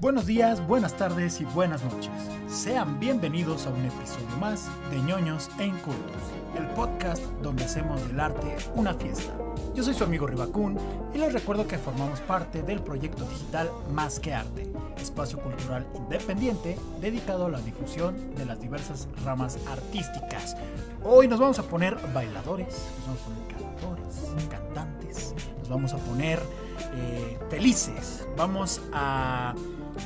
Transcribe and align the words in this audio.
Buenos 0.00 0.26
días, 0.26 0.64
buenas 0.66 0.96
tardes 0.96 1.40
y 1.40 1.44
buenas 1.44 1.82
noches. 1.84 2.10
Sean 2.46 3.00
bienvenidos 3.00 3.66
a 3.66 3.70
un 3.70 3.84
episodio 3.84 4.36
más 4.38 4.68
de 4.90 5.00
ñoños 5.00 5.48
e 5.58 5.66
incultos, 5.66 6.22
el 6.56 6.66
podcast 6.74 7.22
donde 7.42 7.64
hacemos 7.64 8.06
del 8.06 8.20
arte 8.20 8.56
una 8.74 8.94
fiesta. 8.94 9.32
Yo 9.74 9.82
soy 9.82 9.94
su 9.94 10.04
amigo 10.04 10.26
Ribacún 10.26 10.78
y 11.14 11.18
les 11.18 11.32
recuerdo 11.32 11.66
que 11.66 11.78
formamos 11.78 12.20
parte 12.20 12.62
del 12.62 12.80
proyecto 12.80 13.24
digital 13.24 13.70
Más 13.90 14.20
que 14.20 14.34
Arte, 14.34 14.70
espacio 15.00 15.38
cultural 15.40 15.86
independiente 15.94 16.76
dedicado 17.00 17.46
a 17.46 17.50
la 17.50 17.60
difusión 17.60 18.34
de 18.34 18.44
las 18.44 18.60
diversas 18.60 19.08
ramas 19.24 19.58
artísticas. 19.68 20.56
Hoy 21.02 21.26
nos 21.26 21.40
vamos 21.40 21.58
a 21.58 21.62
poner 21.62 21.96
bailadores, 22.12 22.86
nos 22.98 23.06
vamos 23.06 23.22
a 23.22 23.24
poner 23.24 23.56
cantores, 23.56 24.48
cantantes, 24.50 25.34
nos 25.62 25.68
vamos 25.68 25.94
a 25.94 25.96
poner 25.98 26.40
eh, 26.94 27.38
felices, 27.48 28.26
vamos 28.36 28.82
a 28.92 29.54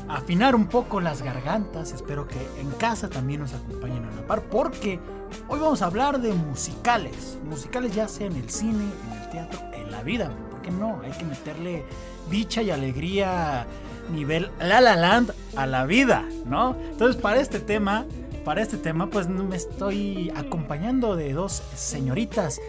afinar 0.08 0.54
un 0.54 0.66
poco 0.66 1.00
las 1.00 1.22
gargantas. 1.22 1.92
Espero 1.92 2.28
que 2.28 2.38
en 2.60 2.70
casa 2.72 3.08
también 3.08 3.40
nos 3.40 3.54
acompañen 3.54 4.04
a 4.04 4.14
la 4.14 4.26
par, 4.26 4.42
porque 4.42 5.00
hoy 5.48 5.58
vamos 5.60 5.82
a 5.82 5.86
hablar 5.86 6.20
de 6.20 6.32
musicales. 6.32 7.38
Musicales 7.48 7.94
ya 7.94 8.08
sea 8.08 8.26
en 8.26 8.36
el 8.36 8.50
cine, 8.50 8.84
en 9.06 9.22
el 9.22 9.30
teatro, 9.30 9.60
en 9.72 9.90
la 9.90 10.02
vida. 10.02 10.30
¿Por 10.50 10.60
qué 10.62 10.70
no? 10.70 11.00
Hay 11.02 11.12
que 11.12 11.24
meterle 11.24 11.84
dicha 12.30 12.62
y 12.62 12.70
alegría 12.70 13.66
nivel 14.10 14.50
La 14.58 14.80
La 14.80 14.96
Land 14.96 15.32
a 15.56 15.66
la 15.66 15.84
vida, 15.86 16.24
¿no? 16.44 16.76
Entonces, 16.90 17.20
para 17.20 17.40
este 17.40 17.60
tema, 17.60 18.04
para 18.44 18.62
este 18.62 18.76
tema, 18.76 19.08
pues 19.08 19.28
me 19.28 19.56
estoy 19.56 20.32
acompañando 20.36 21.16
de 21.16 21.32
dos 21.32 21.62
señoritas 21.74 22.60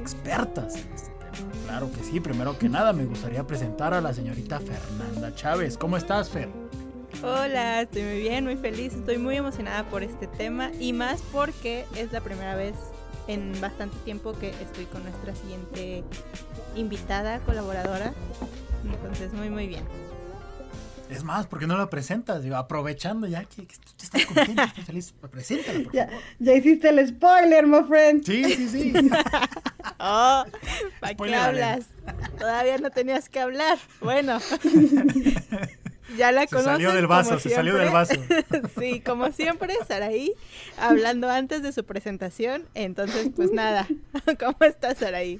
expertas 0.00 0.76
en 0.76 0.92
este. 0.94 1.07
Claro 1.68 1.92
que 1.92 2.02
sí, 2.02 2.18
primero 2.18 2.58
que 2.58 2.70
nada 2.70 2.94
me 2.94 3.04
gustaría 3.04 3.46
presentar 3.46 3.92
a 3.92 4.00
la 4.00 4.14
señorita 4.14 4.58
Fernanda 4.58 5.34
Chávez. 5.34 5.76
¿Cómo 5.76 5.98
estás, 5.98 6.30
Fer? 6.30 6.48
Hola, 7.22 7.82
estoy 7.82 8.04
muy 8.04 8.20
bien, 8.20 8.44
muy 8.44 8.56
feliz, 8.56 8.94
estoy 8.94 9.18
muy 9.18 9.36
emocionada 9.36 9.84
por 9.84 10.02
este 10.02 10.26
tema 10.28 10.70
y 10.80 10.94
más 10.94 11.20
porque 11.30 11.84
es 11.94 12.10
la 12.10 12.22
primera 12.22 12.56
vez 12.56 12.74
en 13.26 13.52
bastante 13.60 13.98
tiempo 14.06 14.32
que 14.32 14.48
estoy 14.62 14.86
con 14.86 15.02
nuestra 15.02 15.34
siguiente 15.34 16.04
invitada, 16.74 17.40
colaboradora. 17.40 18.14
Entonces, 18.90 19.34
muy, 19.34 19.50
muy 19.50 19.66
bien. 19.66 19.84
Es 21.10 21.24
más, 21.24 21.46
¿por 21.46 21.58
qué 21.58 21.66
no 21.66 21.76
la 21.78 21.88
presentas? 21.88 22.42
Digo, 22.42 22.56
aprovechando 22.56 23.26
ya 23.26 23.44
que, 23.44 23.66
que 23.66 23.76
tú 23.76 23.92
estás 24.02 24.26
contenta, 24.26 24.64
estás 24.64 24.84
feliz, 24.84 25.14
preséntala, 25.30 25.80
por 25.84 25.92
Ya, 25.92 26.06
favor. 26.06 26.22
ya 26.38 26.54
hiciste 26.54 26.88
el 26.90 27.08
spoiler, 27.08 27.66
my 27.66 27.82
friend. 27.84 28.24
Sí, 28.24 28.44
sí, 28.44 28.68
sí. 28.68 28.92
Oh, 30.00 30.44
¿para 31.00 31.14
qué 31.14 31.34
hablas? 31.34 31.86
Todavía 32.38 32.78
no 32.78 32.90
tenías 32.90 33.28
que 33.28 33.40
hablar. 33.40 33.78
Bueno. 34.00 34.38
Ya 36.16 36.32
la 36.32 36.42
Se 36.42 36.48
conocen. 36.48 36.72
salió 36.72 36.92
del 36.92 37.06
vaso, 37.06 37.28
como 37.30 37.40
se 37.40 37.50
salió 37.50 37.74
del 37.76 37.90
siempre. 37.90 38.26
sí, 38.78 39.00
como 39.02 39.30
siempre, 39.30 39.74
Saraí, 39.86 40.32
hablando 40.78 41.28
antes 41.28 41.62
de 41.62 41.70
su 41.70 41.84
presentación. 41.84 42.64
Entonces, 42.72 43.28
pues 43.36 43.52
nada. 43.52 43.86
¿Cómo 44.40 44.56
estás, 44.60 44.96
Saraí? 44.96 45.38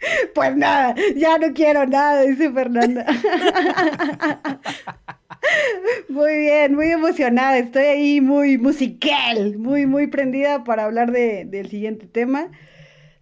Pues 0.34 0.56
nada, 0.56 0.94
ya 1.16 1.38
no 1.38 1.52
quiero 1.52 1.86
nada, 1.86 2.22
dice 2.22 2.50
Fernanda. 2.52 3.04
Muy 6.08 6.38
bien, 6.38 6.74
muy 6.74 6.86
emocionada. 6.90 7.58
Estoy 7.58 7.84
ahí 7.84 8.20
muy 8.20 8.58
musical, 8.58 9.56
muy, 9.58 9.86
muy 9.86 10.06
prendida 10.08 10.64
para 10.64 10.84
hablar 10.84 11.12
de, 11.12 11.44
del 11.44 11.68
siguiente 11.68 12.06
tema. 12.06 12.50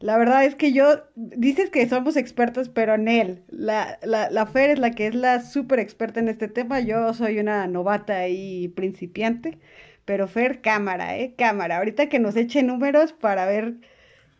La 0.01 0.19
verdad 0.19 0.45
es 0.45 0.55
que 0.57 0.73
yo, 0.73 1.05
dices 1.17 1.71
que 1.71 1.89
somos 1.89 2.17
expertos, 2.17 2.69
pero 2.71 2.95
en 2.95 3.09
él. 3.09 3.45
La, 3.49 3.99
la, 4.03 4.31
la 4.31 4.47
Fer 4.47 4.71
es 4.71 4.79
la 4.79 4.93
que 4.93 5.07
es 5.09 5.15
la 5.15 5.43
súper 5.43 5.81
experta 5.81 6.21
en 6.21 6.29
este 6.29 6.49
tema. 6.49 6.81
Yo 6.81 7.15
soy 7.15 7.39
una 7.41 7.67
novata 7.69 8.29
y 8.29 8.69
principiante. 8.69 9.59
Pero 10.05 10.29
Fer, 10.29 10.61
cámara, 10.63 11.19
¿eh? 11.19 11.35
Cámara. 11.39 11.79
Ahorita 11.79 12.09
que 12.09 12.19
nos 12.21 12.37
eche 12.37 12.63
números 12.63 13.13
para 13.13 13.47
ver 13.47 13.77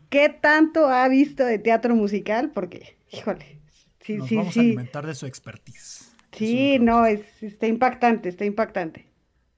qué 0.09 0.29
tanto 0.29 0.87
ha 0.87 1.07
visto 1.07 1.43
de 1.45 1.59
teatro 1.59 1.95
musical, 1.95 2.51
porque, 2.51 2.97
híjole, 3.11 3.59
sí, 3.99 4.17
Nos 4.17 4.27
sí, 4.29 4.35
vamos 4.35 4.57
a 4.57 4.59
alimentar 4.59 5.05
de 5.05 5.15
su 5.15 5.25
expertise. 5.25 6.15
Sí, 6.31 6.77
no, 6.79 7.05
es, 7.05 7.21
está 7.41 7.67
impactante, 7.67 8.29
está 8.29 8.45
impactante. 8.45 9.07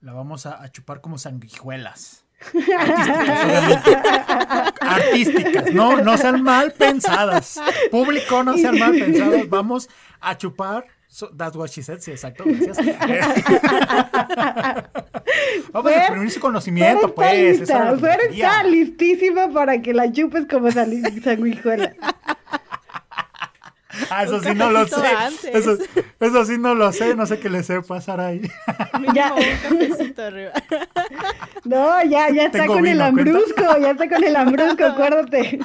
La 0.02 0.14
vamos 0.14 0.46
a, 0.46 0.64
a 0.64 0.72
chupar 0.72 1.02
como 1.02 1.18
sanguijuelas. 1.18 2.26
Artísticas. 2.80 4.74
Artísticas, 4.80 5.74
no, 5.74 6.02
no 6.02 6.18
sean 6.18 6.42
mal 6.42 6.72
pensadas. 6.72 7.60
Público, 7.92 8.44
no 8.44 8.58
sean 8.58 8.80
mal 8.80 8.92
pensados. 8.92 9.50
Vamos 9.50 9.90
a 10.22 10.38
chupar. 10.38 10.86
So- 11.12 11.32
that's 11.36 11.56
what 11.56 11.70
she 11.72 11.82
said, 11.82 12.00
sí, 12.02 12.12
exacto, 12.12 12.44
gracias. 12.46 12.78
Vamos 15.74 15.92
a 15.92 15.98
exprimir 15.98 16.32
su 16.32 16.40
conocimiento, 16.40 17.08
Fer 17.08 17.14
pues. 17.16 17.60
lista, 17.60 17.98
Fer 17.98 18.20
está 18.30 18.64
listísima 18.64 19.50
para 19.52 19.82
que 19.82 19.94
la 19.94 20.12
chupes 20.12 20.46
como 20.50 20.70
sanguijuela. 20.72 21.94
Ah, 24.12 24.24
eso 24.24 24.40
sí 24.40 24.54
no 24.56 24.72
lo 24.72 24.88
sé. 24.88 24.96
Eso, 25.52 25.78
eso 26.20 26.46
sí 26.46 26.58
no 26.58 26.74
lo 26.76 26.92
sé, 26.92 27.16
no 27.16 27.26
sé 27.26 27.40
qué 27.40 27.50
le 27.50 27.64
sé 27.64 27.82
pasar 27.82 28.20
ahí. 28.20 28.42
Ya. 29.14 29.34
un 29.34 29.88
cafecito 29.88 30.24
arriba. 30.24 30.52
No, 31.66 32.04
ya, 32.06 32.30
ya 32.30 32.46
está 32.46 32.60
Tengo 32.60 32.76
con 32.76 32.86
el 32.86 32.94
vino, 32.94 33.12
¿cuenta? 33.12 33.80
ya 33.80 33.92
está 33.92 34.10
con 34.10 34.24
el 34.24 34.36
hambrusco, 34.36 34.86
acuérdate. 34.86 35.60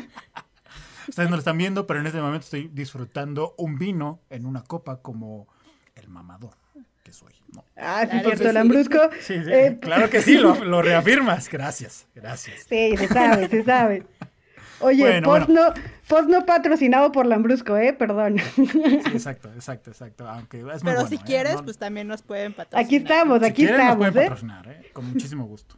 Ustedes 1.14 1.30
no 1.30 1.36
lo 1.36 1.38
están 1.42 1.56
viendo, 1.56 1.86
pero 1.86 2.00
en 2.00 2.06
este 2.06 2.20
momento 2.20 2.42
estoy 2.42 2.66
disfrutando 2.72 3.54
un 3.56 3.78
vino 3.78 4.18
en 4.30 4.46
una 4.46 4.64
copa 4.64 4.96
como 5.00 5.46
el 5.94 6.08
mamador 6.08 6.54
que 7.04 7.12
soy. 7.12 7.32
¿no? 7.54 7.64
Ah, 7.76 8.00
sí, 8.02 8.08
Claro 8.08 8.24
cierto, 8.36 8.58
el 8.58 8.84
sí. 8.84 9.10
Sí, 9.20 9.44
sí, 9.44 9.50
Eh, 9.52 9.78
claro 9.80 10.10
que 10.10 10.20
sí, 10.20 10.36
lo, 10.38 10.64
lo 10.64 10.82
reafirmas. 10.82 11.48
Gracias, 11.48 12.08
gracias. 12.16 12.66
Sí, 12.68 12.96
se 12.96 13.06
sabe, 13.06 13.48
se 13.48 13.62
sabe. 13.62 14.04
Oye, 14.80 15.02
Bueno, 15.04 15.28
post, 15.28 15.46
bueno. 15.46 15.68
No, 15.68 15.74
post 16.08 16.28
no 16.28 16.44
patrocinado 16.46 17.12
por 17.12 17.26
Lambrusco, 17.26 17.76
¿eh? 17.76 17.92
Perdón. 17.92 18.38
Sí, 18.56 18.68
exacto, 19.12 19.52
exacto, 19.54 19.92
exacto. 19.92 20.28
Aunque 20.28 20.58
es 20.58 20.64
muy 20.64 20.72
Pero 20.82 20.94
bueno, 20.94 21.08
si 21.08 21.14
¿eh? 21.14 21.20
quieres, 21.24 21.54
No- 21.54 21.62
pues 21.64 21.78
también 21.78 22.08
nos 22.08 22.22
pueden 22.22 22.54
patrocinar. 22.54 22.84
Aquí 22.84 22.96
estamos, 22.96 23.38
si 23.38 23.44
aquí 23.44 23.54
quieren, 23.54 23.76
nos 23.76 23.84
estamos, 23.84 23.98
pueden 23.98 24.18
¿eh? 24.18 24.28
patrocinar, 24.28 24.68
¿eh? 24.68 24.90
Con 24.92 25.06
muchísimo 25.12 25.44
gusto. 25.46 25.76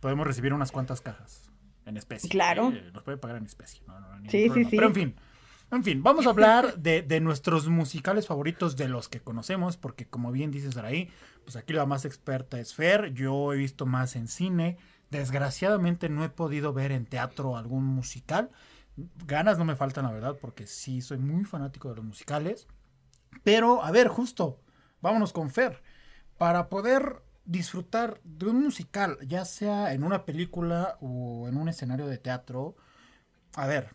Podemos 0.00 0.26
recibir 0.26 0.52
unas 0.52 0.72
cuantas 0.72 1.00
cajas 1.00 1.52
en 1.86 1.96
especie. 1.96 2.28
Claro. 2.28 2.70
¿eh? 2.70 2.90
Nos 2.92 3.02
puede 3.02 3.16
pagar 3.16 3.38
en 3.38 3.46
especie. 3.46 3.82
No, 3.86 3.98
no, 3.98 4.08
no, 4.08 4.16
ningún 4.16 4.30
Sí, 4.30 4.50
sí, 4.52 4.64
sí. 4.64 4.76
Pero 4.76 4.88
en 4.88 4.94
fin. 4.94 5.16
En 5.72 5.82
fin, 5.82 6.00
vamos 6.00 6.26
a 6.26 6.30
hablar 6.30 6.78
de, 6.78 7.02
de 7.02 7.20
nuestros 7.20 7.68
musicales 7.68 8.28
favoritos, 8.28 8.76
de 8.76 8.88
los 8.88 9.08
que 9.08 9.20
conocemos, 9.20 9.76
porque 9.76 10.06
como 10.06 10.30
bien 10.30 10.52
dices 10.52 10.76
ahí, 10.76 11.10
pues 11.42 11.56
aquí 11.56 11.72
la 11.72 11.86
más 11.86 12.04
experta 12.04 12.60
es 12.60 12.72
Fer, 12.74 13.12
yo 13.12 13.52
he 13.52 13.56
visto 13.56 13.84
más 13.84 14.14
en 14.14 14.28
cine, 14.28 14.78
desgraciadamente 15.10 16.08
no 16.08 16.22
he 16.22 16.28
podido 16.28 16.72
ver 16.72 16.92
en 16.92 17.04
teatro 17.04 17.56
algún 17.56 17.84
musical, 17.84 18.50
ganas 19.26 19.58
no 19.58 19.64
me 19.64 19.74
faltan 19.74 20.04
la 20.04 20.12
verdad, 20.12 20.36
porque 20.40 20.68
sí 20.68 21.00
soy 21.00 21.18
muy 21.18 21.44
fanático 21.44 21.88
de 21.88 21.96
los 21.96 22.04
musicales, 22.04 22.68
pero 23.42 23.82
a 23.82 23.90
ver, 23.90 24.06
justo, 24.06 24.60
vámonos 25.00 25.32
con 25.32 25.50
Fer, 25.50 25.82
para 26.38 26.68
poder 26.68 27.24
disfrutar 27.46 28.20
de 28.24 28.46
un 28.46 28.62
musical, 28.62 29.18
ya 29.26 29.44
sea 29.44 29.94
en 29.94 30.04
una 30.04 30.24
película 30.24 30.98
o 31.00 31.48
en 31.48 31.56
un 31.56 31.68
escenario 31.68 32.06
de 32.06 32.18
teatro, 32.18 32.76
a 33.54 33.66
ver, 33.66 33.94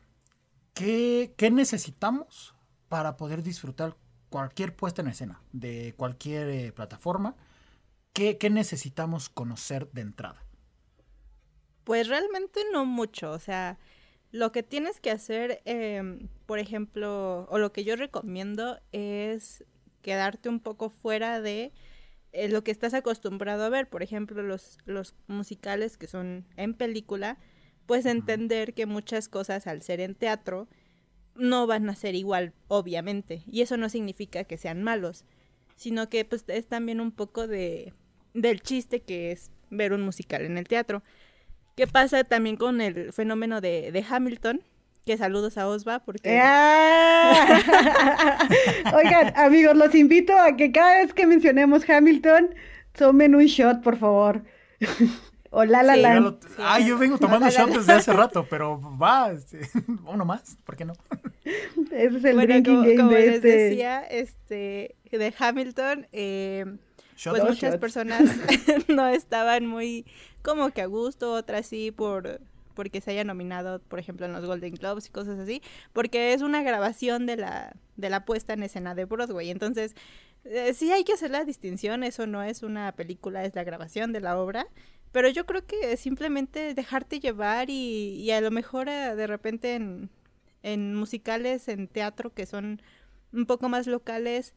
¿qué, 0.74 1.34
qué 1.38 1.52
necesitamos 1.52 2.56
para 2.90 3.18
poder 3.18 3.44
disfrutar 3.44 3.96
cualquier 4.30 4.76
puesta 4.76 5.02
en 5.02 5.10
escena 5.10 5.42
de 5.52 5.94
cualquier 5.98 6.50
eh, 6.50 6.72
plataforma? 6.72 7.36
¿Qué, 8.14 8.38
qué 8.38 8.50
necesitamos 8.50 9.30
conocer 9.30 9.90
de 9.92 10.02
entrada? 10.02 10.44
Pues 11.84 12.08
realmente 12.08 12.62
no 12.72 12.86
mucho, 12.86 13.32
o 13.32 13.40
sea, 13.40 13.78
lo 14.32 14.52
que 14.52 14.64
tienes 14.64 15.00
que 15.00 15.12
hacer, 15.12 15.62
em, 15.66 16.30
por 16.46 16.60
ejemplo, 16.60 17.48
o 17.50 17.58
lo 17.58 17.74
que 17.74 17.84
yo 17.84 17.96
recomiendo 17.96 18.80
es 18.92 19.64
quedarte 20.02 20.50
un 20.50 20.60
poco 20.60 20.90
fuera 20.90 21.42
de 21.42 21.74
eh, 22.34 22.50
lo 22.50 22.64
que 22.64 22.72
estás 22.72 22.94
acostumbrado 22.94 23.64
a 23.64 23.70
ver, 23.70 23.90
por 23.90 24.04
ejemplo, 24.04 24.42
los, 24.44 24.78
los 24.86 25.16
musicales 25.28 25.98
que 25.98 26.08
son 26.08 26.46
en 26.58 26.74
película, 26.74 27.38
pues 27.86 28.06
entender 28.06 28.74
que 28.74 28.86
muchas 28.86 29.28
cosas 29.28 29.68
al 29.68 29.82
ser 29.82 30.00
en 30.00 30.16
teatro 30.16 30.68
no 31.36 31.68
van 31.68 31.90
a 31.90 31.96
ser 31.96 32.16
igual, 32.16 32.54
obviamente, 32.68 33.44
y 33.48 33.62
eso 33.62 33.78
no 33.78 33.90
significa 33.90 34.44
que 34.44 34.58
sean 34.58 34.84
malos, 34.84 35.26
sino 35.76 36.10
que 36.10 36.26
pues 36.26 36.44
es 36.48 36.68
también 36.68 37.02
un 37.02 37.12
poco 37.12 37.48
de 37.48 37.94
del 38.34 38.62
chiste 38.62 39.02
que 39.02 39.32
es 39.32 39.52
ver 39.70 39.94
un 39.94 40.02
musical 40.02 40.44
en 40.44 40.58
el 40.58 40.68
teatro. 40.68 41.04
¿Qué 41.76 41.88
pasa 41.88 42.24
también 42.24 42.58
con 42.58 42.82
el 42.82 43.12
fenómeno 43.14 43.62
de, 43.62 43.92
de 43.92 44.06
Hamilton? 44.08 44.62
Que 45.06 45.18
saludos 45.18 45.58
a 45.58 45.68
Osva, 45.68 46.00
porque... 46.00 46.40
Ah. 46.42 47.60
Oigan, 48.96 49.34
amigos, 49.36 49.76
los 49.76 49.96
invito 49.96 50.38
a 50.38 50.56
que 50.56 50.72
cada 50.72 50.98
vez 50.98 51.14
que 51.14 51.26
mencionemos 51.26 51.90
Hamilton, 51.90 52.54
tomen 52.94 53.36
un 53.36 53.46
shot, 53.46 53.82
por 53.82 53.98
favor. 53.98 54.44
O 55.54 55.66
La 55.66 55.84
La 55.84 55.98
Land. 55.98 56.38
ah, 56.60 56.80
yo 56.80 56.98
vengo 56.98 57.18
tomando 57.18 57.50
shots 57.50 57.74
desde 57.74 57.92
hace 57.92 58.14
rato, 58.24 58.48
pero 58.50 58.80
va, 58.98 59.32
este, 59.32 59.70
uno 60.06 60.24
más, 60.24 60.58
¿por 60.64 60.78
qué 60.78 60.86
no? 60.86 60.94
Ese 61.92 62.18
es 62.18 62.24
el 62.24 62.38
drinking 62.40 62.82
game 62.82 62.96
como 62.96 63.10
de 63.12 63.20
les 63.20 63.36
este. 63.36 63.48
decía, 63.50 64.00
este, 64.00 64.96
de 65.12 65.34
Hamilton, 65.38 66.08
eh, 66.14 66.78
pues 67.26 67.44
muchas 67.44 67.78
personas 67.80 68.24
no 68.88 69.10
estaban 69.10 69.66
muy 69.66 70.06
como 70.42 70.72
que 70.72 70.84
a 70.84 70.86
gusto, 70.86 71.34
otras 71.34 71.66
sí 71.66 71.92
por 71.92 72.40
porque 72.82 73.00
se 73.00 73.12
haya 73.12 73.24
nominado, 73.24 73.80
por 73.80 74.00
ejemplo, 74.00 74.26
en 74.26 74.34
los 74.34 74.44
Golden 74.44 74.74
Globes 74.74 75.06
y 75.06 75.12
cosas 75.12 75.38
así, 75.38 75.62
porque 75.94 76.34
es 76.34 76.42
una 76.42 76.64
grabación 76.64 77.28
de 77.28 77.38
la 77.38 77.76
de 77.96 78.10
la 78.10 78.26
puesta 78.26 78.54
en 78.54 78.64
escena 78.64 78.96
de 78.96 79.06
Broadway. 79.06 79.52
Entonces, 79.52 79.94
eh, 80.46 80.74
sí 80.74 80.92
hay 80.92 81.04
que 81.04 81.14
hacer 81.14 81.30
la 81.30 81.46
distinción, 81.46 82.04
eso 82.04 82.26
no 82.26 82.42
es 82.42 82.64
una 82.64 82.92
película, 82.94 83.46
es 83.46 83.54
la 83.54 83.64
grabación 83.64 84.14
de 84.14 84.22
la 84.22 84.40
obra. 84.40 84.66
Pero 85.12 85.30
yo 85.30 85.46
creo 85.46 85.64
que 85.64 85.96
simplemente 85.96 86.74
dejarte 86.74 87.20
llevar 87.20 87.70
y, 87.70 88.16
y 88.16 88.32
a 88.32 88.42
lo 88.42 88.50
mejor 88.50 88.90
eh, 88.90 89.16
de 89.16 89.28
repente 89.28 89.76
en, 89.76 90.10
en 90.64 90.96
musicales, 90.96 91.68
en 91.68 91.88
teatro, 91.88 92.34
que 92.34 92.48
son 92.48 92.82
un 93.32 93.46
poco 93.46 93.70
más 93.70 93.86
locales, 93.86 94.56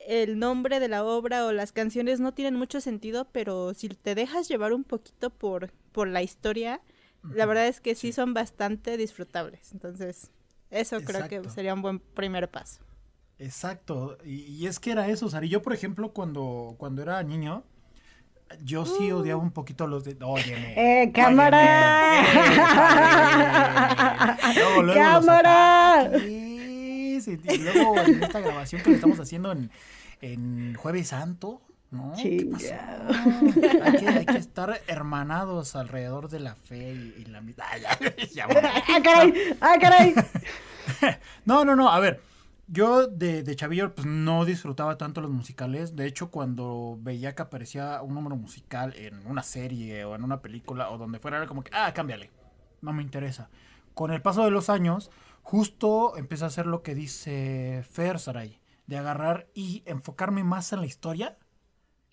el 0.00 0.40
nombre 0.40 0.80
de 0.80 0.88
la 0.88 1.04
obra 1.04 1.46
o 1.46 1.52
las 1.52 1.70
canciones 1.70 2.18
no 2.18 2.34
tienen 2.34 2.56
mucho 2.56 2.80
sentido, 2.80 3.28
pero 3.30 3.72
si 3.74 3.88
te 3.88 4.16
dejas 4.16 4.48
llevar 4.48 4.72
un 4.72 4.82
poquito 4.82 5.30
por, 5.30 5.70
por 5.92 6.08
la 6.08 6.22
historia, 6.22 6.80
la 7.22 7.46
verdad 7.46 7.66
es 7.66 7.80
que 7.80 7.94
sí 7.94 8.12
son 8.12 8.34
bastante 8.34 8.96
disfrutables. 8.96 9.72
Entonces, 9.72 10.30
eso 10.70 11.00
creo 11.02 11.28
que 11.28 11.48
sería 11.50 11.74
un 11.74 11.82
buen 11.82 12.00
primer 12.00 12.50
paso. 12.50 12.80
Exacto, 13.38 14.18
y, 14.24 14.42
y 14.42 14.66
es 14.66 14.78
que 14.78 14.92
era 14.92 15.08
eso, 15.08 15.28
Sari. 15.28 15.48
Yo, 15.48 15.62
por 15.62 15.72
ejemplo, 15.72 16.12
cuando, 16.12 16.76
cuando 16.78 17.02
era 17.02 17.22
niño, 17.22 17.64
yo 18.62 18.86
sí 18.86 19.12
Uh. 19.12 19.18
odiaba 19.18 19.42
un 19.42 19.50
poquito 19.50 19.86
los 19.86 20.04
de. 20.04 20.16
Óyeme. 20.22 20.74
¡Eh, 20.76 21.12
cámara! 21.12 22.22
óyeme, 24.44 24.54
luego, 24.54 24.54
luego 24.54 24.82
los 24.82 24.94
¡Cámara! 24.94 26.10
Y 26.18 27.58
luego 27.58 27.98
en 28.00 28.22
esta 28.22 28.40
grabación 28.40 28.82
que 28.82 28.90
le 28.90 28.96
estamos 28.96 29.18
haciendo 29.20 29.52
en, 29.52 29.70
en 30.20 30.74
Jueves 30.74 31.08
Santo, 31.08 31.62
¿no? 31.92 32.14
¿Qué 32.20 32.48
pasó? 32.50 32.74
Hay 33.84 33.96
que, 33.98 34.08
hay 34.08 34.26
que 34.26 34.38
estar 34.38 34.80
hermanados 34.86 35.76
alrededor 35.76 36.28
de 36.28 36.40
la 36.40 36.54
fe 36.54 36.94
y, 36.94 37.20
y 37.20 37.24
la 37.26 37.42
mitad. 37.42 37.66
¡Ah, 37.86 39.00
caray! 39.02 39.34
¡Ah, 39.60 39.76
caray! 39.80 40.14
No, 41.44 41.64
no, 41.64 41.76
no, 41.76 41.90
a 41.90 42.00
ver. 42.00 42.20
Yo 42.66 43.06
de, 43.06 43.42
de 43.42 43.56
chavillo 43.56 43.94
pues 43.94 44.06
no 44.06 44.44
disfrutaba 44.44 44.96
tanto 44.96 45.20
los 45.20 45.30
musicales. 45.30 45.94
De 45.94 46.06
hecho, 46.06 46.30
cuando 46.30 46.98
veía 47.00 47.34
que 47.34 47.42
aparecía 47.42 48.00
un 48.02 48.14
número 48.14 48.36
musical 48.36 48.94
en 48.96 49.26
una 49.26 49.42
serie 49.42 50.04
o 50.04 50.14
en 50.14 50.24
una 50.24 50.40
película 50.40 50.90
o 50.90 50.98
donde 50.98 51.18
fuera, 51.18 51.36
era 51.36 51.46
como 51.46 51.62
que, 51.62 51.70
ah, 51.74 51.92
cámbiale. 51.92 52.30
No 52.80 52.92
me 52.92 53.02
interesa. 53.02 53.50
Con 53.94 54.12
el 54.12 54.22
paso 54.22 54.44
de 54.44 54.50
los 54.50 54.70
años, 54.70 55.10
justo 55.42 56.16
empecé 56.16 56.44
a 56.44 56.48
hacer 56.48 56.66
lo 56.66 56.82
que 56.82 56.94
dice 56.94 57.84
Fer 57.90 58.18
Saray, 58.18 58.60
de 58.86 58.96
agarrar 58.96 59.48
y 59.54 59.82
enfocarme 59.84 60.42
más 60.42 60.72
en 60.72 60.80
la 60.80 60.86
historia 60.86 61.36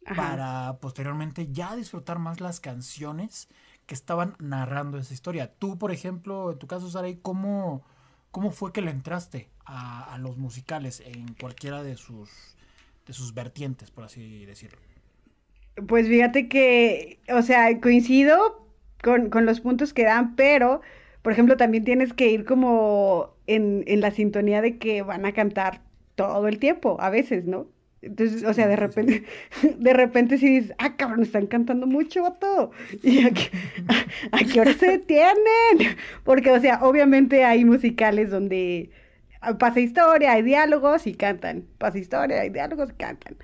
Ajá. 0.09 0.21
para 0.23 0.77
posteriormente 0.81 1.47
ya 1.51 1.75
disfrutar 1.75 2.19
más 2.19 2.41
las 2.41 2.59
canciones 2.59 3.47
que 3.85 3.95
estaban 3.95 4.35
narrando 4.39 4.97
esa 4.97 5.13
historia. 5.13 5.53
Tú, 5.59 5.77
por 5.77 5.91
ejemplo, 5.91 6.51
en 6.51 6.59
tu 6.59 6.67
caso, 6.67 6.89
Saray, 6.89 7.17
¿cómo, 7.21 7.83
cómo 8.31 8.51
fue 8.51 8.71
que 8.73 8.81
le 8.81 8.91
entraste 8.91 9.49
a, 9.65 10.13
a 10.13 10.17
los 10.19 10.37
musicales 10.37 11.01
en 11.05 11.33
cualquiera 11.35 11.83
de 11.83 11.97
sus, 11.97 12.29
de 13.07 13.13
sus 13.13 13.33
vertientes, 13.33 13.91
por 13.91 14.03
así 14.05 14.45
decirlo? 14.45 14.79
Pues 15.87 16.07
fíjate 16.07 16.47
que, 16.49 17.19
o 17.33 17.41
sea, 17.41 17.79
coincido 17.79 18.67
con, 19.01 19.29
con 19.29 19.45
los 19.45 19.61
puntos 19.61 19.93
que 19.93 20.03
dan, 20.03 20.35
pero, 20.35 20.81
por 21.21 21.31
ejemplo, 21.33 21.57
también 21.57 21.85
tienes 21.85 22.13
que 22.13 22.29
ir 22.29 22.45
como 22.45 23.35
en, 23.47 23.83
en 23.87 24.01
la 24.01 24.11
sintonía 24.11 24.61
de 24.61 24.77
que 24.77 25.01
van 25.03 25.25
a 25.25 25.33
cantar 25.33 25.81
todo 26.15 26.47
el 26.47 26.59
tiempo, 26.59 26.97
a 26.99 27.09
veces, 27.09 27.45
¿no? 27.45 27.67
Entonces, 28.01 28.43
o 28.43 28.53
sea, 28.53 28.67
de 28.67 28.75
repente, 28.75 29.25
de 29.77 29.93
repente 29.93 30.37
sí 30.37 30.59
dices, 30.59 30.75
ah, 30.77 30.95
cabrón, 30.95 31.23
están 31.23 31.47
cantando 31.47 31.87
mucho, 31.87 32.23
vato. 32.23 32.71
Y 33.03 33.25
a 33.25 33.31
qué, 33.31 33.49
a, 34.31 34.37
a 34.37 34.39
qué 34.45 34.61
hora 34.61 34.73
se 34.73 34.87
detienen? 34.87 35.97
Porque, 36.23 36.51
o 36.51 36.59
sea, 36.59 36.79
obviamente 36.83 37.43
hay 37.43 37.65
musicales 37.65 38.29
donde 38.29 38.91
pasa 39.59 39.79
historia, 39.79 40.33
hay 40.33 40.43
diálogos 40.43 41.07
y 41.07 41.13
cantan. 41.13 41.65
Pasa 41.77 41.97
historia, 41.97 42.41
hay 42.41 42.49
diálogos 42.49 42.91
y 42.91 42.93
cantan. 42.93 43.37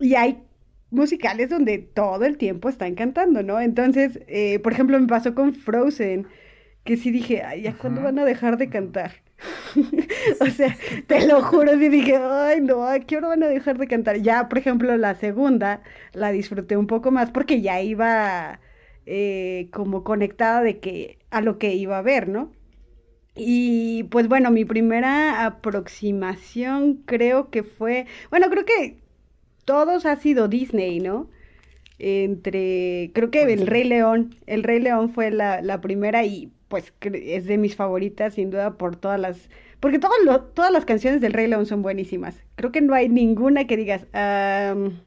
Y 0.00 0.14
hay 0.14 0.42
musicales 0.90 1.50
donde 1.50 1.78
todo 1.78 2.24
el 2.24 2.38
tiempo 2.38 2.68
están 2.68 2.94
cantando, 2.94 3.42
¿no? 3.42 3.60
Entonces, 3.60 4.20
eh, 4.28 4.58
por 4.60 4.72
ejemplo, 4.72 4.98
me 5.00 5.06
pasó 5.06 5.34
con 5.34 5.54
Frozen, 5.54 6.28
que 6.84 6.96
sí 6.96 7.10
dije, 7.10 7.42
ay, 7.42 7.62
¿ya 7.62 7.76
cuándo 7.78 8.02
van 8.02 8.18
a 8.18 8.24
dejar 8.24 8.56
de 8.58 8.70
cantar? 8.70 9.12
o 10.40 10.46
sea, 10.46 10.76
te 11.06 11.26
lo 11.26 11.42
juro, 11.42 11.76
dije, 11.76 12.16
ay, 12.16 12.60
no, 12.60 12.84
¿a 12.86 13.00
qué 13.00 13.16
hora 13.16 13.28
van 13.28 13.42
a 13.42 13.48
dejar 13.48 13.78
de 13.78 13.86
cantar? 13.86 14.18
Ya, 14.18 14.48
por 14.48 14.58
ejemplo, 14.58 14.96
la 14.96 15.14
segunda 15.14 15.82
la 16.12 16.32
disfruté 16.32 16.76
un 16.76 16.86
poco 16.86 17.10
más 17.10 17.30
porque 17.30 17.60
ya 17.60 17.80
iba 17.80 18.60
eh, 19.06 19.68
como 19.72 20.04
conectada 20.04 20.62
de 20.62 20.80
que 20.80 21.18
a 21.30 21.40
lo 21.40 21.58
que 21.58 21.74
iba 21.74 21.98
a 21.98 22.02
ver, 22.02 22.28
¿no? 22.28 22.52
Y 23.36 24.04
pues 24.04 24.28
bueno, 24.28 24.50
mi 24.50 24.64
primera 24.64 25.46
aproximación 25.46 27.02
creo 27.06 27.50
que 27.50 27.62
fue, 27.62 28.06
bueno, 28.30 28.50
creo 28.50 28.64
que 28.64 28.98
todos 29.64 30.06
ha 30.06 30.16
sido 30.16 30.48
Disney, 30.48 31.00
¿no? 31.00 31.30
Entre, 31.98 33.10
creo 33.14 33.30
que 33.30 33.42
El. 33.42 33.66
Rey 33.66 33.84
León, 33.84 34.34
El 34.46 34.62
Rey 34.62 34.80
León 34.80 35.10
fue 35.10 35.30
la, 35.30 35.60
la 35.62 35.80
primera 35.80 36.24
y 36.24 36.52
pues 36.68 36.92
es 37.02 37.46
de 37.46 37.58
mis 37.58 37.76
favoritas 37.76 38.34
sin 38.34 38.50
duda 38.50 38.76
por 38.78 38.94
todas 38.96 39.18
las, 39.18 39.48
porque 39.80 39.98
todas 39.98 40.18
lo- 40.24 40.42
todas 40.42 40.70
las 40.70 40.84
canciones 40.84 41.20
del 41.20 41.32
Rey 41.32 41.48
León 41.48 41.66
son 41.66 41.82
buenísimas. 41.82 42.40
Creo 42.56 42.70
que 42.72 42.80
no 42.82 42.94
hay 42.94 43.08
ninguna 43.08 43.66
que 43.66 43.76
digas, 43.76 44.06
"Am, 44.12 45.00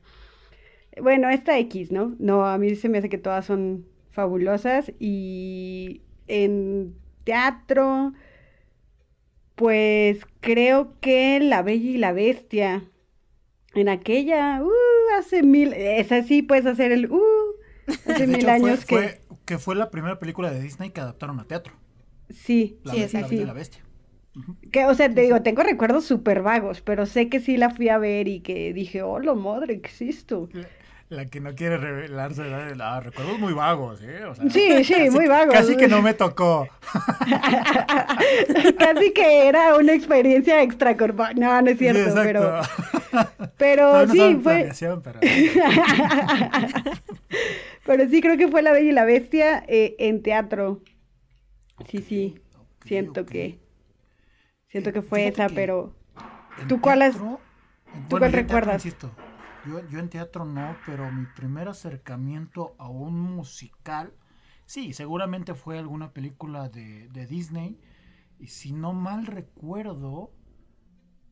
bueno, 1.01 1.29
esta 1.29 1.57
X, 1.59 1.91
¿no? 1.91 2.15
No, 2.19 2.45
a 2.45 2.57
mí 2.57 2.75
se 2.75 2.89
me 2.89 2.97
hace 2.97 3.09
que 3.09 3.17
todas 3.17 3.45
son 3.45 3.85
fabulosas 4.09 4.91
y 4.99 6.01
en 6.27 6.95
teatro, 7.23 8.13
pues 9.55 10.25
creo 10.39 10.95
que 10.99 11.39
La 11.39 11.61
Bella 11.61 11.89
y 11.91 11.97
la 11.97 12.13
Bestia. 12.13 12.83
En 13.73 13.87
aquella, 13.89 14.61
uh, 14.63 14.69
hace 15.19 15.43
mil, 15.43 15.73
esa 15.73 16.23
sí 16.23 16.41
puedes 16.41 16.65
hacer 16.65 16.91
el, 16.91 17.11
uh, 17.11 17.21
hace 17.87 18.13
De 18.19 18.27
mil 18.27 18.35
hecho, 18.37 18.45
fue- 18.47 18.53
años 18.53 18.85
que, 18.85 18.95
fue, 18.97 19.21
que 19.45 19.57
fue 19.57 19.75
la 19.75 19.89
primera 19.89 20.19
película 20.19 20.51
de 20.51 20.61
Disney 20.61 20.89
que 20.91 21.01
adaptaron 21.01 21.39
a 21.39 21.45
teatro. 21.45 21.73
sí, 22.29 22.79
La, 22.83 22.93
Sí, 22.93 22.99
Be- 22.99 23.05
exacto. 23.05 23.35
la 23.35 23.45
la 23.45 23.53
Bestia. 23.53 23.81
que, 24.71 24.85
o 24.85 24.93
sea, 24.95 25.13
te 25.13 25.21
digo, 25.21 25.41
tengo 25.41 25.61
recuerdos 25.63 26.05
súper 26.05 26.41
vagos, 26.41 26.81
pero 26.81 27.05
sé 27.05 27.27
que 27.29 27.39
sí 27.41 27.57
la 27.57 27.69
fui 27.69 27.89
a 27.89 27.97
ver 27.97 28.27
y 28.29 28.39
que 28.41 28.71
dije, 28.73 29.01
oh, 29.03 29.19
lo 29.19 29.35
madre, 29.35 29.73
existo. 29.73 30.47
La, 30.53 30.67
la 31.09 31.25
que 31.25 31.41
no 31.41 31.53
quiere 31.53 31.75
revelarse, 31.75 32.41
¿verdad? 32.43 32.77
Ah, 32.79 33.01
recuerdos 33.01 33.37
muy 33.39 33.51
vagos, 33.51 34.01
¿eh? 34.01 34.23
O 34.23 34.33
sea, 34.33 34.49
Sí, 34.49 34.83
sí, 34.85 34.93
casi- 34.93 35.09
muy 35.09 35.27
vagos. 35.27 35.53
Casi 35.53 35.75
que 35.75 35.89
no 35.89 36.01
me 36.01 36.13
tocó. 36.13 36.69
Casi 38.79 39.11
que 39.13 39.47
era 39.47 39.75
una 39.75 39.93
experiencia 39.93 40.61
extracorpórea. 40.63 41.33
No, 41.33 41.61
no 41.61 41.69
es 41.69 41.77
cierto, 41.77 42.11
Sí, 42.11 42.19
pero. 42.23 42.61
Pero 43.57 44.05
no 44.05 44.07
sí, 44.07 44.39
fue, 44.41 44.71
pero... 45.03 45.19
pero 47.83 48.07
sí 48.09 48.21
creo 48.21 48.37
que 48.37 48.47
fue 48.47 48.61
La 48.61 48.71
Bella 48.71 48.89
y 48.89 48.93
la 48.93 49.05
Bestia 49.05 49.63
eh, 49.67 49.95
en 49.99 50.21
teatro. 50.23 50.81
Sí, 51.87 52.01
sí, 52.01 52.35
siento 52.85 53.25
que, 53.25 53.59
siento 54.69 54.89
Eh, 54.89 54.93
que 54.93 55.01
fue 55.01 55.27
esa, 55.27 55.47
que 55.47 55.53
pero 55.53 55.93
¿Tú 56.67 56.81
cuál 56.81 57.01
has- 57.03 57.17
tú 58.09 58.09
bueno, 58.09 58.19
cuál 58.19 58.29
yo 58.29 58.39
en 58.39 58.47
teatro, 58.47 58.77
recuerdas? 58.77 58.83
yo, 59.63 59.87
yo 59.87 59.99
en 59.99 60.09
teatro 60.09 60.45
no, 60.45 60.81
pero 60.85 61.11
mi 61.11 61.25
primer 61.27 61.67
acercamiento 61.69 62.75
a 62.79 62.89
un 62.89 63.19
musical, 63.19 64.13
sí, 64.65 64.93
seguramente 64.93 65.55
fue 65.55 65.77
alguna 65.79 66.13
película 66.13 66.69
de, 66.69 67.07
de 67.09 67.25
Disney. 67.27 67.79
Y 68.39 68.47
si 68.47 68.73
no 68.73 68.93
mal 68.93 69.25
recuerdo, 69.27 70.33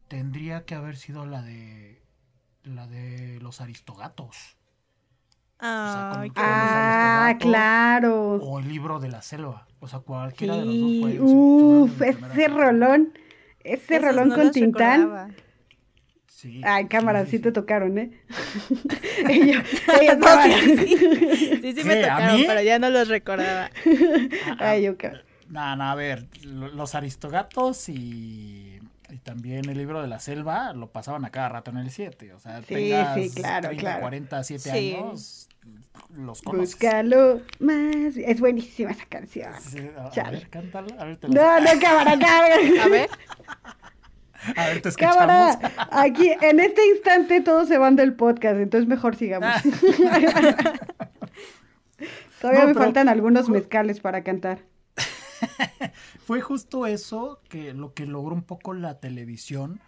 tendría 0.09 0.65
que 0.65 0.75
haber 0.75 0.97
sido 0.97 1.25
la 1.25 1.41
de 1.41 2.01
la 2.63 2.87
de 2.87 3.39
los 3.41 3.61
Aristogatos. 3.61 4.57
Qué 5.59 5.65
con 5.65 6.19
los 6.19 6.33
ah, 6.35 7.35
claro. 7.39 8.35
O 8.35 8.59
el 8.59 8.67
libro 8.69 8.99
de 8.99 9.09
la 9.09 9.21
selva. 9.21 9.67
O 9.79 9.87
sea, 9.87 9.99
cualquiera 9.99 10.57
de 10.57 10.65
los 10.65 10.79
dos 10.79 10.91
fue. 10.99 12.13
Primer 12.13 12.31
ese 12.31 12.47
rolón, 12.47 13.13
ese 13.63 13.95
Esos 13.95 14.07
rolón 14.07 14.29
no 14.29 14.35
con 14.35 14.51
Tintán. 14.51 15.01
recordaba. 15.01 15.29
Sí, 16.27 16.61
Ay, 16.63 16.87
cámara, 16.87 17.25
sí, 17.25 17.31
sí, 17.31 17.39
te 17.39 17.51
tocaron, 17.51 17.97
¿eh? 17.97 18.11
Ella 19.29 19.63
No, 19.87 20.01
estaba- 20.01 20.43
sí, 20.45 20.51
sí, 20.53 20.77
sí. 20.77 20.97
Sí, 21.61 21.73
sí 21.73 21.83
me 21.83 21.95
¿Qué? 21.95 22.05
¿A 22.05 22.15
tocaron, 22.15 22.41
pero 22.47 22.61
ya 22.61 22.79
no 22.79 22.89
los 22.89 23.07
recordaba. 23.09 23.69
Ay, 24.59 24.83
yo, 24.83 24.97
ca- 24.97 25.21
No, 25.49 25.75
no, 25.75 25.83
a 25.83 25.95
ver, 25.95 26.27
lo- 26.43 26.69
los 26.69 26.95
aristogatos 26.95 27.89
y, 27.89 28.78
y 29.11 29.17
también 29.17 29.67
el 29.69 29.77
libro 29.77 30.01
de 30.01 30.07
la 30.07 30.19
selva 30.19 30.73
lo 30.73 30.91
pasaban 30.91 31.25
a 31.25 31.29
cada 31.31 31.49
rato 31.49 31.71
en 31.71 31.77
el 31.77 31.89
7. 31.91 32.33
O 32.33 32.39
sea, 32.39 32.59
Sí, 32.61 32.67
tengas 32.75 33.15
sí, 33.15 33.29
claro, 33.33 33.67
30, 33.69 33.81
claro. 33.81 34.01
40, 34.01 34.43
7 34.43 34.71
Sí. 34.71 34.95
años, 34.95 35.49
los 36.15 36.41
conoces. 36.41 36.73
Búscalo 36.75 37.41
más. 37.59 38.15
Es 38.17 38.39
buenísima 38.39 38.91
esa 38.91 39.05
canción. 39.05 39.51
Sí, 39.61 39.79
a, 39.97 40.09
Chale. 40.11 40.37
ver, 40.37 40.49
cántala. 40.49 40.95
A 40.99 41.05
ver, 41.05 41.17
te 41.17 41.27
No, 41.29 41.59
no, 41.59 41.69
cámara, 41.81 42.17
cámara. 42.19 42.55
A 42.83 42.87
ver, 42.87 43.09
a 44.55 44.65
ver, 44.67 44.81
te 44.81 44.89
escuchamos. 44.89 45.17
Cámara, 45.17 45.59
aquí 45.91 46.31
en 46.41 46.59
este 46.59 46.85
instante 46.95 47.41
todos 47.41 47.67
se 47.67 47.77
van 47.77 47.95
del 47.95 48.13
podcast, 48.13 48.57
entonces 48.57 48.87
mejor 48.87 49.15
sigamos. 49.15 49.49
Todavía 52.41 52.61
No, 52.61 52.67
me 52.67 52.73
pero- 52.73 52.85
faltan 52.85 53.09
algunos 53.09 53.49
mezcales 53.49 53.99
para 53.99 54.23
cantar. 54.23 54.59
Fue 56.25 56.41
justo 56.41 56.87
eso 56.87 57.41
que 57.49 57.73
lo 57.73 57.93
que 57.93 58.05
logró 58.05 58.35
un 58.35 58.43
poco 58.43 58.73
la 58.73 58.99
televisión, 58.99 59.79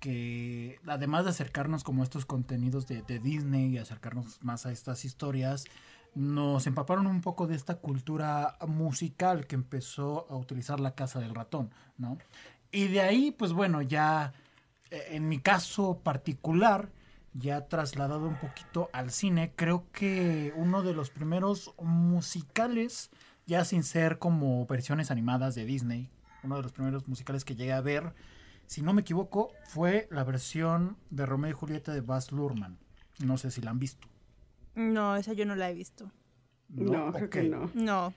que 0.00 0.78
además 0.86 1.24
de 1.24 1.30
acercarnos 1.30 1.84
como 1.84 2.02
a 2.02 2.04
estos 2.04 2.26
contenidos 2.26 2.86
de, 2.86 3.02
de 3.02 3.18
Disney 3.18 3.68
y 3.68 3.78
acercarnos 3.78 4.42
más 4.42 4.66
a 4.66 4.72
estas 4.72 5.04
historias, 5.04 5.64
nos 6.14 6.66
empaparon 6.66 7.06
un 7.06 7.20
poco 7.20 7.46
de 7.46 7.56
esta 7.56 7.76
cultura 7.76 8.56
musical 8.66 9.46
que 9.46 9.56
empezó 9.56 10.26
a 10.30 10.36
utilizar 10.36 10.78
la 10.78 10.94
casa 10.94 11.18
del 11.20 11.34
ratón, 11.34 11.70
¿no? 11.98 12.18
Y 12.70 12.88
de 12.88 13.00
ahí, 13.00 13.30
pues 13.30 13.52
bueno, 13.52 13.82
ya 13.82 14.32
eh, 14.90 15.08
en 15.10 15.28
mi 15.28 15.38
caso 15.38 16.00
particular, 16.02 16.88
ya 17.32 17.66
trasladado 17.66 18.28
un 18.28 18.36
poquito 18.36 18.90
al 18.92 19.10
cine, 19.10 19.52
creo 19.56 19.86
que 19.92 20.52
uno 20.56 20.82
de 20.82 20.94
los 20.94 21.10
primeros 21.10 21.74
musicales, 21.78 23.10
ya 23.46 23.64
sin 23.64 23.82
ser 23.82 24.18
como 24.18 24.66
versiones 24.66 25.10
animadas 25.10 25.54
de 25.54 25.64
Disney, 25.64 26.10
uno 26.42 26.56
de 26.56 26.62
los 26.62 26.72
primeros 26.72 27.06
musicales 27.08 27.44
que 27.44 27.54
llegué 27.54 27.72
a 27.72 27.80
ver, 27.80 28.14
si 28.66 28.82
no 28.82 28.92
me 28.92 29.02
equivoco, 29.02 29.52
fue 29.68 30.08
la 30.10 30.24
versión 30.24 30.96
de 31.10 31.26
Romeo 31.26 31.50
y 31.50 31.54
Julieta 31.54 31.92
de 31.92 32.00
Baz 32.00 32.32
Luhrmann. 32.32 32.78
No 33.18 33.36
sé 33.36 33.50
si 33.50 33.60
la 33.60 33.70
han 33.70 33.78
visto. 33.78 34.08
no, 34.74 35.16
esa 35.16 35.32
yo 35.34 35.44
no 35.46 35.54
la 35.54 35.70
he 35.70 35.74
visto. 35.74 36.10
No, 36.68 37.12
creo 37.12 37.30
que 37.30 37.42
no. 37.44 37.70
No. 37.74 38.14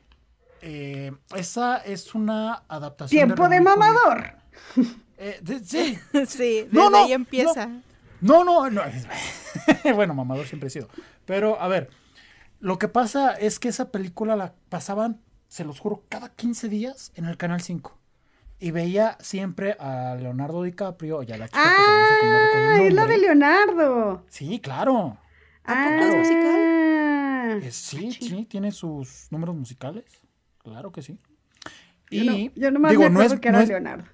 Eh, 0.61 1.11
esa 1.35 1.77
es 1.77 2.15
una 2.15 2.63
adaptación. 2.67 3.27
Tiempo 3.27 3.47
de 3.49 3.61
mamador. 3.61 4.33
Eh, 5.19 5.39
de- 5.41 5.63
sí, 5.65 5.97
Sí, 6.13 6.61
desde 6.63 6.67
No, 6.71 6.91
no, 6.91 6.97
ahí 7.05 7.11
empieza. 7.13 7.67
No, 8.21 8.43
no, 8.43 8.69
no. 8.69 8.83
bueno, 9.95 10.13
mamador 10.13 10.45
siempre 10.45 10.67
he 10.67 10.69
sido. 10.69 10.89
Pero, 11.25 11.59
a 11.59 11.67
ver, 11.67 11.89
lo 12.59 12.79
que 12.79 12.87
pasa 12.87 13.33
es 13.33 13.59
que 13.59 13.67
esa 13.69 13.91
película 13.91 14.35
la 14.35 14.53
pasaban, 14.69 15.21
se 15.47 15.63
los 15.63 15.79
juro, 15.79 16.03
cada 16.09 16.29
15 16.29 16.69
días 16.69 17.11
en 17.15 17.25
el 17.25 17.37
Canal 17.37 17.61
5. 17.61 17.97
Y 18.59 18.71
veía 18.71 19.17
siempre 19.21 19.77
a 19.79 20.15
Leonardo 20.19 20.63
DiCaprio 20.63 21.21
y 21.23 21.31
a 21.31 21.37
la 21.37 21.47
chica 21.47 21.61
que 21.61 21.67
Ah, 21.69 22.77
es 22.81 22.93
la 22.93 23.05
de. 23.05 23.17
Leonardo. 23.19 24.25
Sí, 24.29 24.59
claro. 24.59 25.17
Ah, 25.63 25.99
es 26.01 26.15
musical? 26.15 27.61
Eh, 27.63 27.71
sí, 27.71 28.11
sí, 28.13 28.45
tiene 28.45 28.71
sus 28.71 29.27
números 29.31 29.55
musicales. 29.55 30.05
Claro 30.63 30.91
que 30.91 31.01
sí. 31.01 31.19
Yo, 32.09 32.23
Y 32.23 32.25
no, 32.49 32.61
yo 32.61 32.71
nomás 32.71 32.91
digo, 32.91 33.03
me 33.03 33.09
no 33.09 33.19
acuerdo 33.19 33.35
es, 33.35 33.39
que 33.41 33.47
era 33.49 33.57
no 33.57 33.63
es- 33.63 33.69
Leonardo. 33.69 34.05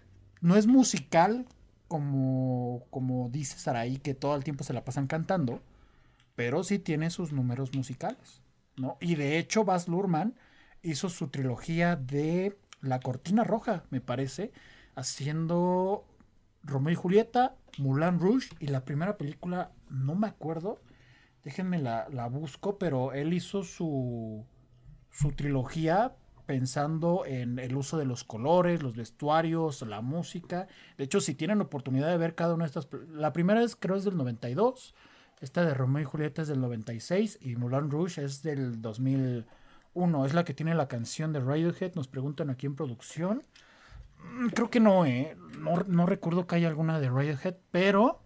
no 0.41 0.55
es 0.57 0.67
musical 0.67 1.45
como, 1.87 2.83
como 2.89 3.29
dice 3.29 3.57
Saraí, 3.59 3.97
que 3.97 4.13
todo 4.13 4.35
el 4.35 4.43
tiempo 4.43 4.63
se 4.63 4.73
la 4.73 4.83
pasan 4.83 5.07
cantando, 5.07 5.61
pero 6.35 6.63
sí 6.63 6.79
tiene 6.79 7.09
sus 7.09 7.31
números 7.31 7.73
musicales, 7.73 8.41
¿no? 8.75 8.97
Y 8.99 9.15
de 9.15 9.37
hecho, 9.37 9.65
Baz 9.65 9.87
Luhrmann 9.87 10.35
hizo 10.81 11.09
su 11.09 11.29
trilogía 11.29 11.95
de 11.95 12.57
La 12.81 12.99
Cortina 12.99 13.43
Roja, 13.43 13.83
me 13.89 14.01
parece, 14.01 14.51
haciendo 14.95 16.05
Romeo 16.63 16.93
y 16.93 16.95
Julieta, 16.95 17.55
Moulin 17.77 18.19
Rouge 18.19 18.49
y 18.59 18.67
la 18.67 18.85
primera 18.85 19.17
película, 19.17 19.71
no 19.89 20.15
me 20.15 20.27
acuerdo, 20.27 20.81
déjenme 21.43 21.79
la, 21.79 22.07
la 22.09 22.27
busco, 22.27 22.77
pero 22.77 23.13
él 23.13 23.33
hizo 23.33 23.63
su, 23.63 24.45
su 25.11 25.31
trilogía 25.31 26.15
pensando 26.45 27.23
en 27.25 27.59
el 27.59 27.75
uso 27.75 27.97
de 27.97 28.05
los 28.05 28.23
colores, 28.23 28.83
los 28.83 28.95
vestuarios, 28.95 29.81
la 29.83 30.01
música. 30.01 30.67
De 30.97 31.05
hecho, 31.05 31.21
si 31.21 31.35
tienen 31.35 31.61
oportunidad 31.61 32.09
de 32.09 32.17
ver 32.17 32.35
cada 32.35 32.53
una 32.53 32.65
de 32.65 32.67
estas, 32.67 32.87
la 33.09 33.33
primera 33.33 33.63
es 33.63 33.75
creo 33.75 33.95
es 33.95 34.03
del 34.03 34.17
92, 34.17 34.93
esta 35.43 35.65
de 35.65 35.73
Romeo 35.73 36.01
y 36.01 36.05
Julieta 36.05 36.41
es 36.41 36.47
del 36.47 36.61
96 36.61 37.39
y 37.41 37.55
Moulin 37.55 37.91
Rouge 37.91 38.23
es 38.23 38.43
del 38.43 38.81
2001. 38.81 40.25
Es 40.25 40.33
la 40.33 40.45
que 40.45 40.53
tiene 40.53 40.73
la 40.73 40.87
canción 40.87 41.33
de 41.33 41.39
Radiohead, 41.39 41.93
nos 41.95 42.07
preguntan 42.07 42.49
aquí 42.49 42.65
en 42.65 42.75
producción. 42.75 43.43
Mm, 44.23 44.47
Creo 44.47 44.69
que 44.69 44.79
no, 44.79 45.05
eh. 45.05 45.37
No, 45.59 45.83
no 45.87 46.05
recuerdo 46.05 46.47
que 46.47 46.55
haya 46.55 46.67
alguna 46.67 46.99
de 46.99 47.09
Radiohead, 47.09 47.55
pero 47.71 48.23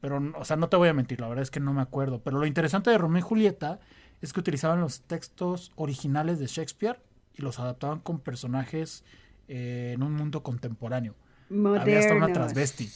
pero, 0.00 0.22
o 0.36 0.44
sea, 0.44 0.56
no 0.56 0.68
te 0.68 0.76
voy 0.76 0.88
a 0.88 0.94
mentir, 0.94 1.20
la 1.20 1.28
verdad 1.28 1.42
es 1.42 1.50
que 1.50 1.58
no 1.58 1.72
me 1.72 1.82
acuerdo. 1.82 2.22
Pero 2.22 2.38
lo 2.38 2.46
interesante 2.46 2.90
de 2.90 2.98
Romeo 2.98 3.18
y 3.18 3.22
Julieta 3.22 3.80
es 4.20 4.32
que 4.32 4.40
utilizaban 4.40 4.80
los 4.80 5.00
textos 5.02 5.72
originales 5.74 6.38
de 6.38 6.46
Shakespeare 6.46 7.00
y 7.34 7.42
los 7.42 7.58
adaptaban 7.58 8.00
con 8.00 8.20
personajes 8.20 9.04
eh, 9.48 9.92
en 9.94 10.02
un 10.02 10.12
mundo 10.12 10.42
contemporáneo. 10.42 11.14
Había 11.50 11.98
hasta 11.98 12.14
una 12.14 12.32
transvesti. 12.32 12.88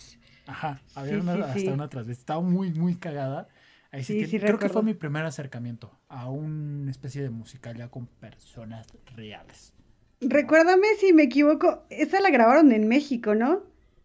Ajá, 0.50 0.80
había 0.96 1.14
Sí, 1.14 1.20
una- 1.20 1.34
sí, 1.34 1.40
hasta 1.42 1.60
sí. 1.60 1.68
una 1.68 1.88
transvesti. 1.88 2.20
Estaba 2.20 2.40
muy, 2.40 2.70
muy 2.72 2.96
cagada. 2.96 3.48
Ahí 3.92 4.04
sí 4.04 4.14
creo 4.38 4.58
que 4.58 4.68
fue 4.68 4.82
mi 4.82 4.94
primer 4.94 5.24
acercamiento 5.24 5.90
a 6.08 6.28
una 6.28 6.90
especie 6.90 7.22
de 7.22 7.30
musical 7.30 7.76
ya 7.76 7.88
con 7.88 8.06
personas 8.06 8.86
reales. 9.16 9.72
Recuérdame 10.20 10.86
si 10.98 11.12
me 11.12 11.22
equivoco, 11.24 11.84
esa 11.88 12.20
la 12.20 12.30
grabaron 12.30 12.72
en 12.72 12.88
México, 12.88 13.34
¿no? 13.34 13.62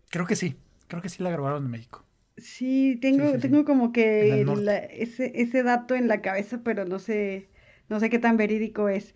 Creo 0.09 0.25
que 0.25 0.35
sí, 0.35 0.55
creo 0.87 1.01
que 1.01 1.09
sí 1.09 1.21
la 1.21 1.29
grabaron 1.29 1.65
en 1.65 1.71
México. 1.71 2.03
Sí, 2.37 2.97
tengo, 3.01 3.37
tengo 3.39 3.63
como 3.65 3.91
que 3.91 4.45
la- 4.45 4.77
ese, 4.77 5.31
ese 5.41 5.63
dato 5.63 5.95
en 5.95 6.07
la 6.07 6.21
cabeza, 6.21 6.61
pero 6.63 6.85
no 6.85 6.99
sé, 6.99 7.49
no 7.89 7.99
sé 7.99 8.09
qué 8.09 8.19
tan 8.19 8.37
verídico 8.37 8.89
es. 8.89 9.13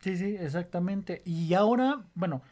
Sí, 0.00 0.16
sí, 0.16 0.36
exactamente. 0.38 1.22
Y 1.24 1.52
ahora, 1.54 2.06
bueno, 2.14 2.42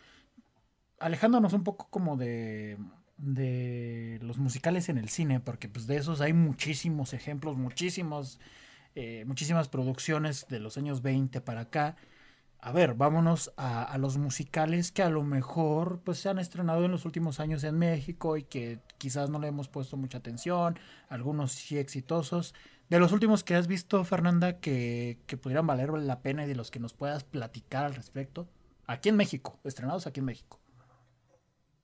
alejándonos 0.99 1.53
un 1.53 1.65
poco 1.65 1.89
como 1.91 2.17
de, 2.17 2.77
de 3.21 4.19
los 4.23 4.39
musicales 4.39 4.89
en 4.89 4.99
el 4.99 5.09
cine, 5.09 5.41
porque 5.41 5.69
pues 5.69 5.87
de 5.87 5.97
esos 5.97 6.21
hay 6.21 6.33
muchísimos 6.33 7.13
ejemplos, 7.13 7.57
muchísimos, 7.57 8.41
eh, 8.95 9.25
muchísimas 9.27 9.69
producciones 9.69 10.47
de 10.49 10.61
los 10.61 10.79
años 10.79 11.03
20 11.03 11.41
para 11.41 11.63
acá. 11.63 11.97
A 12.63 12.73
ver, 12.73 12.95
vámonos 12.95 13.53
a, 13.57 13.97
los 13.99 14.19
musicales 14.19 14.93
que 14.93 15.03
a 15.03 15.09
lo 15.09 15.23
mejor 15.23 16.01
pues 16.05 16.19
se 16.19 16.29
han 16.29 16.39
estrenado 16.39 16.85
en 16.85 16.91
los 16.91 17.07
últimos 17.07 17.41
años 17.41 17.65
en 17.65 17.79
México 17.79 18.37
y 18.37 18.43
que 18.43 18.81
quizás 18.99 19.31
no 19.31 19.39
le 19.39 19.49
hemos 19.49 19.69
puesto 19.69 19.97
mucha 19.97 20.19
atención, 20.19 20.79
algunos 21.09 21.53
sí 21.53 21.79
exitosos. 21.79 22.55
De 22.91 22.99
los 22.99 23.13
últimos 23.13 23.45
que 23.45 23.55
has 23.55 23.67
visto, 23.67 24.05
Fernanda, 24.05 24.61
que, 24.61 25.19
que 25.27 25.37
pudieran 25.37 25.67
valer 25.67 25.91
la 25.91 26.21
pena 26.21 26.45
y 26.45 26.49
de 26.49 26.55
los 26.57 26.71
que 26.71 26.81
nos 26.81 26.93
puedas 26.93 27.25
platicar 27.25 27.85
al 27.85 27.95
respecto, 27.95 28.49
aquí 28.87 29.09
en 29.09 29.17
México, 29.17 29.59
estrenados 29.65 30.07
aquí 30.07 30.21
en 30.21 30.27
México. 30.27 30.59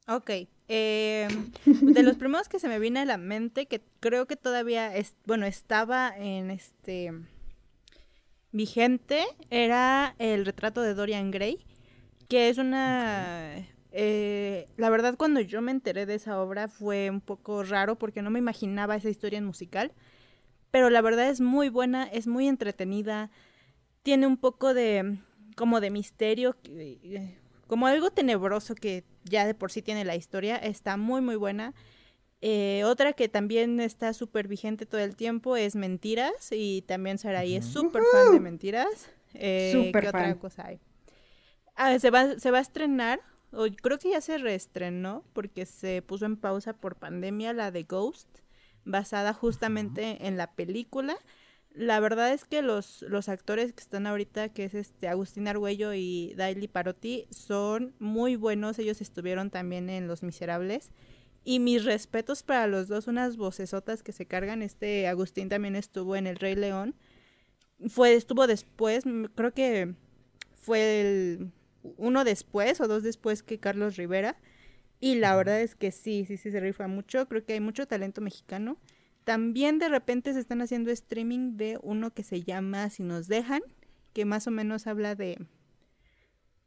Ok. 0.09 0.31
Eh, 0.69 1.29
de 1.65 2.03
los 2.03 2.17
primeros 2.17 2.49
que 2.49 2.59
se 2.59 2.69
me 2.69 2.79
viene 2.79 3.01
a 3.01 3.05
la 3.05 3.19
mente, 3.19 3.67
que 3.67 3.83
creo 4.01 4.27
que 4.27 4.37
todavía 4.37 4.95
es, 4.95 5.17
bueno, 5.25 5.47
estaba 5.47 6.13
en 6.17 6.51
este 6.51 7.13
vigente, 8.53 9.25
era 9.51 10.15
el 10.19 10.47
retrato 10.47 10.81
de 10.83 10.95
Dorian 10.95 11.31
Gray, 11.31 11.59
que 12.29 12.49
es 12.49 12.59
una 12.59 13.67
eh, 13.99 14.69
la 14.77 14.91
verdad 14.91 15.17
cuando 15.17 15.41
yo 15.41 15.63
me 15.63 15.71
enteré 15.73 16.05
de 16.05 16.17
esa 16.17 16.39
obra 16.39 16.69
fue 16.69 17.09
un 17.09 17.23
poco 17.23 17.63
raro 17.63 17.97
porque 17.97 18.21
no 18.21 18.31
me 18.31 18.39
imaginaba 18.39 18.95
esa 18.95 19.09
historia 19.09 19.39
en 19.39 19.47
musical, 19.47 19.91
pero 20.71 20.91
la 20.91 21.01
verdad 21.01 21.31
es 21.31 21.41
muy 21.41 21.71
buena, 21.71 22.05
es 22.05 22.27
muy 22.27 22.47
entretenida, 22.47 23.31
tiene 24.03 24.27
un 24.27 24.37
poco 24.37 24.75
de 24.75 25.19
como 25.57 25.81
de 25.81 25.91
misterio, 25.91 26.57
eh, 26.69 27.39
como 27.67 27.87
algo 27.87 28.11
tenebroso 28.11 28.75
que 28.75 29.05
ya 29.25 29.47
de 29.47 29.55
por 29.55 29.73
sí 29.73 29.83
tiene 29.83 30.05
la 30.05 30.17
historia, 30.17 30.57
está 30.57 30.97
muy 30.97 31.21
muy 31.21 31.37
buena. 31.37 31.75
Eh, 32.43 32.85
otra 32.85 33.13
que 33.15 33.29
también 33.29 33.81
está 33.81 34.13
súper 34.13 34.47
vigente 34.49 34.87
todo 34.87 35.01
el 35.01 35.17
tiempo 35.17 35.57
es 35.57 35.75
Mentiras 35.75 36.51
y 36.53 36.83
también 36.83 37.19
Saraí 37.19 37.57
es 37.57 37.65
Ujú. 37.65 37.73
súper 37.73 38.03
fan 38.05 38.33
de 38.33 38.41
Mentiras. 38.41 39.11
Eh, 39.35 39.71
Súper 39.73 40.03
¿Qué 40.05 40.09
otra 40.09 40.21
fan. 40.29 40.39
cosa 40.39 40.67
hay? 40.67 40.81
Ah, 41.75 41.99
se 41.99 42.11
va, 42.11 42.39
se 42.39 42.51
va 42.51 42.59
a 42.59 42.63
estrenar, 42.63 43.21
o 43.53 43.67
creo 43.83 43.99
que 43.99 44.11
ya 44.11 44.21
se 44.21 44.39
reestrenó 44.39 45.25
porque 45.33 45.67
se 45.67 46.03
puso 46.03 46.25
en 46.27 46.37
pausa 46.37 46.73
por 46.75 46.97
pandemia 46.97 47.53
la 47.53 47.71
de 47.71 47.83
Ghost, 47.85 48.29
basada 48.85 49.33
justamente 49.35 50.27
en 50.27 50.37
la 50.37 50.53
película. 50.55 51.17
La 51.77 52.01
verdad 52.01 52.33
es 52.33 52.45
que 52.47 52.63
los, 52.63 53.03
los 53.03 53.29
actores 53.29 53.75
que 53.75 53.83
están 53.83 54.07
ahorita, 54.07 54.49
que 54.49 54.65
es 54.65 54.75
este 54.75 55.09
Agustín 55.09 55.47
Argüello 55.47 55.93
y 55.93 56.33
Daily 56.35 56.69
Parotti, 56.69 57.27
son 57.31 57.95
muy 57.99 58.37
buenos. 58.37 58.79
Ellos 58.79 59.03
estuvieron 59.03 59.51
también 59.51 59.91
en 59.91 60.09
Los 60.09 60.23
Miserables. 60.23 60.91
Y 61.45 61.61
mis 61.61 61.85
respetos 61.85 62.43
para 62.43 62.67
los 62.67 62.89
dos, 62.89 63.09
unas 63.09 63.37
vocesotas 63.37 64.03
que 64.03 64.13
se 64.13 64.25
cargan. 64.25 64.63
Este 64.63 65.07
Agustín 65.07 65.51
también 65.51 65.77
estuvo 65.77 66.17
en 66.17 66.27
El 66.27 66.37
Rey 66.37 66.55
León. 66.55 66.95
Fue, 67.89 68.15
estuvo 68.15 68.47
después, 68.47 69.05
m- 69.05 69.29
creo 69.35 69.53
que 69.53 69.95
fue 70.55 71.01
el 71.03 71.53
uno 71.99 72.25
después 72.25 72.81
o 72.81 72.89
dos 72.89 73.03
después 73.03 73.43
que 73.43 73.61
Carlos 73.61 73.97
Rivera. 73.97 74.39
Y 74.99 75.17
la 75.17 75.37
verdad 75.37 75.61
es 75.61 75.75
que 75.75 75.93
sí, 75.93 76.25
sí, 76.27 76.39
sí 76.39 76.51
se 76.51 76.59
rifa 76.61 76.89
mucho. 76.89 77.29
Creo 77.29 77.45
que 77.45 77.53
hay 77.53 77.61
mucho 77.61 77.87
talento 77.87 78.23
mexicano. 78.23 78.79
También 79.27 79.81
de 79.81 79.89
repente 79.89 80.33
se 80.35 80.39
están 80.39 80.63
haciendo 80.63 80.93
streaming 80.93 81.57
de 81.57 81.81
uno 81.83 82.13
que 82.13 82.23
se 82.23 82.45
llama 82.45 82.89
Si 82.91 83.03
nos 83.03 83.27
dejan, 83.27 83.61
que 84.13 84.25
más 84.25 84.47
o 84.47 84.53
menos 84.53 84.87
habla 84.87 85.17
de, 85.17 85.45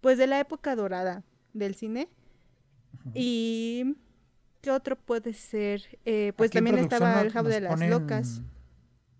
pues 0.01 0.17
de 0.17 0.27
la 0.27 0.41
época 0.41 0.75
dorada 0.75 1.23
del 1.53 1.75
cine. 1.75 2.09
Y 3.13 3.95
¿qué 4.59 4.71
otro 4.71 4.97
puede 4.97 5.31
ser? 5.31 5.99
Eh, 6.03 6.33
pues 6.35 6.51
también 6.51 6.77
estaba 6.79 7.21
El 7.21 7.31
Jabo 7.31 7.47
de 7.47 7.61
las 7.61 7.79
Locas. 7.79 8.41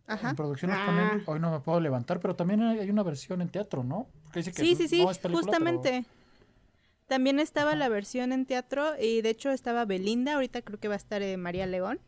Ajá. 0.05 0.31
En 0.31 0.35
producción 0.35 0.71
nos 0.71 0.81
ponen, 0.81 1.05
ah. 1.05 1.23
hoy 1.25 1.39
no 1.39 1.49
me 1.49 1.61
puedo 1.61 1.79
levantar, 1.79 2.19
pero 2.19 2.35
también 2.35 2.61
hay 2.61 2.89
una 2.89 3.03
versión 3.03 3.41
en 3.41 3.47
teatro, 3.47 3.85
¿no? 3.85 4.09
sí, 4.33 4.75
sí, 4.75 4.89
sí, 4.89 5.05
justamente. 5.31 6.03
También 7.07 7.39
estaba 7.39 7.73
la 7.75 7.87
versión 7.87 8.33
en 8.33 8.45
teatro 8.45 8.99
y 9.01 9.21
de 9.21 9.29
hecho 9.29 9.49
estaba 9.49 9.85
Belinda, 9.85 10.33
ahorita 10.33 10.61
creo 10.61 10.77
que 10.77 10.89
va 10.89 10.95
a 10.95 10.97
estar 10.97 11.21
eh, 11.21 11.37
María 11.37 11.67
León. 11.67 12.01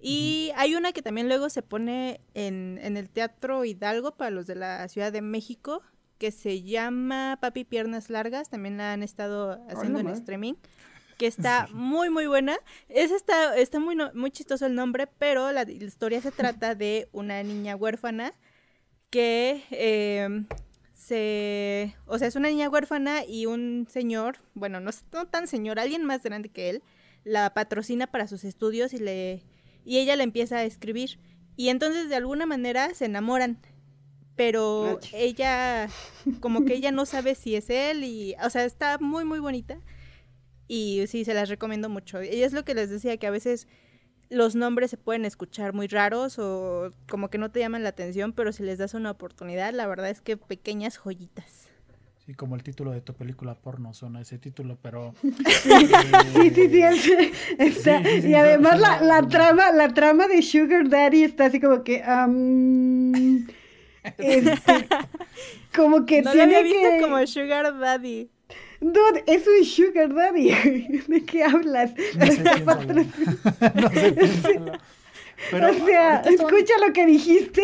Y 0.00 0.52
hay 0.56 0.74
una 0.74 0.92
que 0.92 1.02
también 1.02 1.28
luego 1.28 1.48
se 1.48 1.62
pone 1.62 2.20
en, 2.34 2.78
en, 2.82 2.96
el 2.96 3.08
Teatro 3.08 3.64
Hidalgo 3.64 4.12
para 4.12 4.30
los 4.30 4.46
de 4.46 4.54
la 4.54 4.86
Ciudad 4.88 5.12
de 5.12 5.22
México, 5.22 5.82
que 6.18 6.30
se 6.30 6.62
llama 6.62 7.38
Papi 7.40 7.64
Piernas 7.64 8.10
Largas, 8.10 8.50
también 8.50 8.76
la 8.76 8.92
han 8.92 9.02
estado 9.02 9.64
haciendo 9.68 10.00
en 10.00 10.08
streaming, 10.08 10.54
que 11.16 11.26
está 11.26 11.68
muy 11.72 12.10
muy 12.10 12.26
buena. 12.26 12.58
Es 12.88 13.10
está, 13.10 13.56
está 13.56 13.80
muy, 13.80 13.96
muy 14.14 14.30
chistoso 14.30 14.66
el 14.66 14.74
nombre, 14.74 15.06
pero 15.06 15.52
la, 15.52 15.62
historia 15.62 16.20
se 16.20 16.32
trata 16.32 16.74
de 16.74 17.08
una 17.12 17.42
niña 17.42 17.76
huérfana 17.76 18.32
que 19.10 19.64
em, 19.70 20.46
se... 20.92 21.96
O 22.06 22.18
sea, 22.18 22.28
es 22.28 22.36
una 22.36 22.48
niña 22.48 22.68
huérfana 22.68 23.24
y 23.24 23.46
un 23.46 23.86
señor, 23.90 24.38
bueno, 24.54 24.80
no, 24.80 24.90
no 25.12 25.26
tan 25.26 25.46
señor, 25.46 25.78
alguien 25.78 26.04
más 26.04 26.22
grande 26.22 26.50
que 26.50 26.70
él, 26.70 26.82
la 27.24 27.54
patrocina 27.54 28.06
para 28.06 28.28
sus 28.28 28.44
estudios 28.44 28.92
y 28.92 28.98
le... 28.98 29.42
Y 29.84 29.98
ella 29.98 30.16
le 30.16 30.24
empieza 30.24 30.58
a 30.58 30.64
escribir. 30.64 31.18
Y 31.56 31.68
entonces 31.68 32.08
de 32.08 32.16
alguna 32.16 32.46
manera 32.46 32.94
se 32.94 33.06
enamoran 33.06 33.58
pero 34.38 35.00
ella, 35.12 35.88
como 36.38 36.64
que 36.64 36.74
ella 36.74 36.92
no 36.92 37.06
sabe 37.06 37.34
si 37.34 37.56
es 37.56 37.68
él 37.70 38.04
y, 38.04 38.36
o 38.40 38.48
sea, 38.50 38.64
está 38.64 38.96
muy, 38.98 39.24
muy 39.24 39.40
bonita 39.40 39.80
y 40.68 41.04
sí, 41.08 41.24
se 41.24 41.34
las 41.34 41.48
recomiendo 41.48 41.88
mucho. 41.88 42.22
Y 42.22 42.44
es 42.44 42.52
lo 42.52 42.64
que 42.64 42.74
les 42.74 42.88
decía, 42.88 43.16
que 43.16 43.26
a 43.26 43.32
veces 43.32 43.66
los 44.30 44.54
nombres 44.54 44.92
se 44.92 44.96
pueden 44.96 45.24
escuchar 45.24 45.72
muy 45.72 45.88
raros 45.88 46.38
o 46.38 46.92
como 47.08 47.30
que 47.30 47.38
no 47.38 47.50
te 47.50 47.58
llaman 47.58 47.82
la 47.82 47.88
atención, 47.88 48.32
pero 48.32 48.52
si 48.52 48.62
les 48.62 48.78
das 48.78 48.94
una 48.94 49.10
oportunidad, 49.10 49.74
la 49.74 49.88
verdad 49.88 50.08
es 50.08 50.20
que 50.20 50.36
pequeñas 50.36 50.98
joyitas. 50.98 51.72
Sí, 52.28 52.34
como 52.34 52.56
el 52.56 52.62
título 52.62 52.90
de 52.90 53.00
tu 53.00 53.14
película 53.14 53.54
porno 53.54 53.94
suena 53.94 54.20
ese 54.20 54.36
título, 54.36 54.76
pero... 54.82 55.14
sí, 55.22 56.50
sí, 56.54 56.68
sí, 57.72 58.28
y 58.28 58.34
además 58.34 58.78
la, 58.78 59.00
la, 59.00 59.26
trama, 59.26 59.72
la 59.72 59.94
trama 59.94 60.28
de 60.28 60.42
Sugar 60.42 60.90
Daddy 60.90 61.22
está 61.22 61.46
así 61.46 61.58
como 61.58 61.82
que... 61.82 62.04
Este, 64.18 64.88
como 65.74 66.04
que 66.04 66.20
no 66.20 66.32
tiene 66.32 66.52
lo 66.52 66.58
había 66.58 66.80
visto 66.82 67.06
como 67.06 67.26
Sugar 67.26 67.78
Daddy. 67.78 68.30
Dude, 68.82 69.24
es 69.26 69.46
un 69.46 69.64
Sugar 69.64 70.14
Daddy. 70.14 70.50
¿De 71.08 71.24
qué 71.24 71.44
hablas? 71.44 71.94
No 72.14 72.26
sé, 72.26 72.42
no 72.42 73.90
sé 73.90 74.60
Pero, 75.50 75.70
o 75.70 75.86
sea, 75.86 76.20
escucha 76.20 76.74
lo 76.86 76.92
que 76.92 77.06
dijiste. 77.06 77.62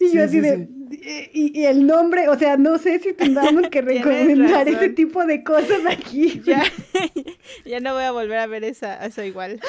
y, 0.00 0.12
yo 0.12 0.24
así 0.24 0.40
de. 0.40 0.79
Y, 0.92 1.64
el 1.64 1.86
nombre, 1.86 2.28
o 2.28 2.36
sea, 2.36 2.56
no 2.56 2.76
sé 2.78 2.98
si 2.98 3.12
tendríamos 3.12 3.68
que 3.68 3.80
recomendar 3.82 4.66
ese 4.68 4.88
tipo 4.88 5.24
de 5.24 5.44
cosas 5.44 5.80
aquí. 5.88 6.42
Ya, 6.50 6.64
ya 7.64 7.80
no 7.80 7.92
voy 7.94 8.02
a 8.02 8.12
volver 8.12 8.38
a 8.38 8.46
ver 8.46 8.64
esa, 8.64 9.04
eso 9.04 9.22
igual. 9.22 9.60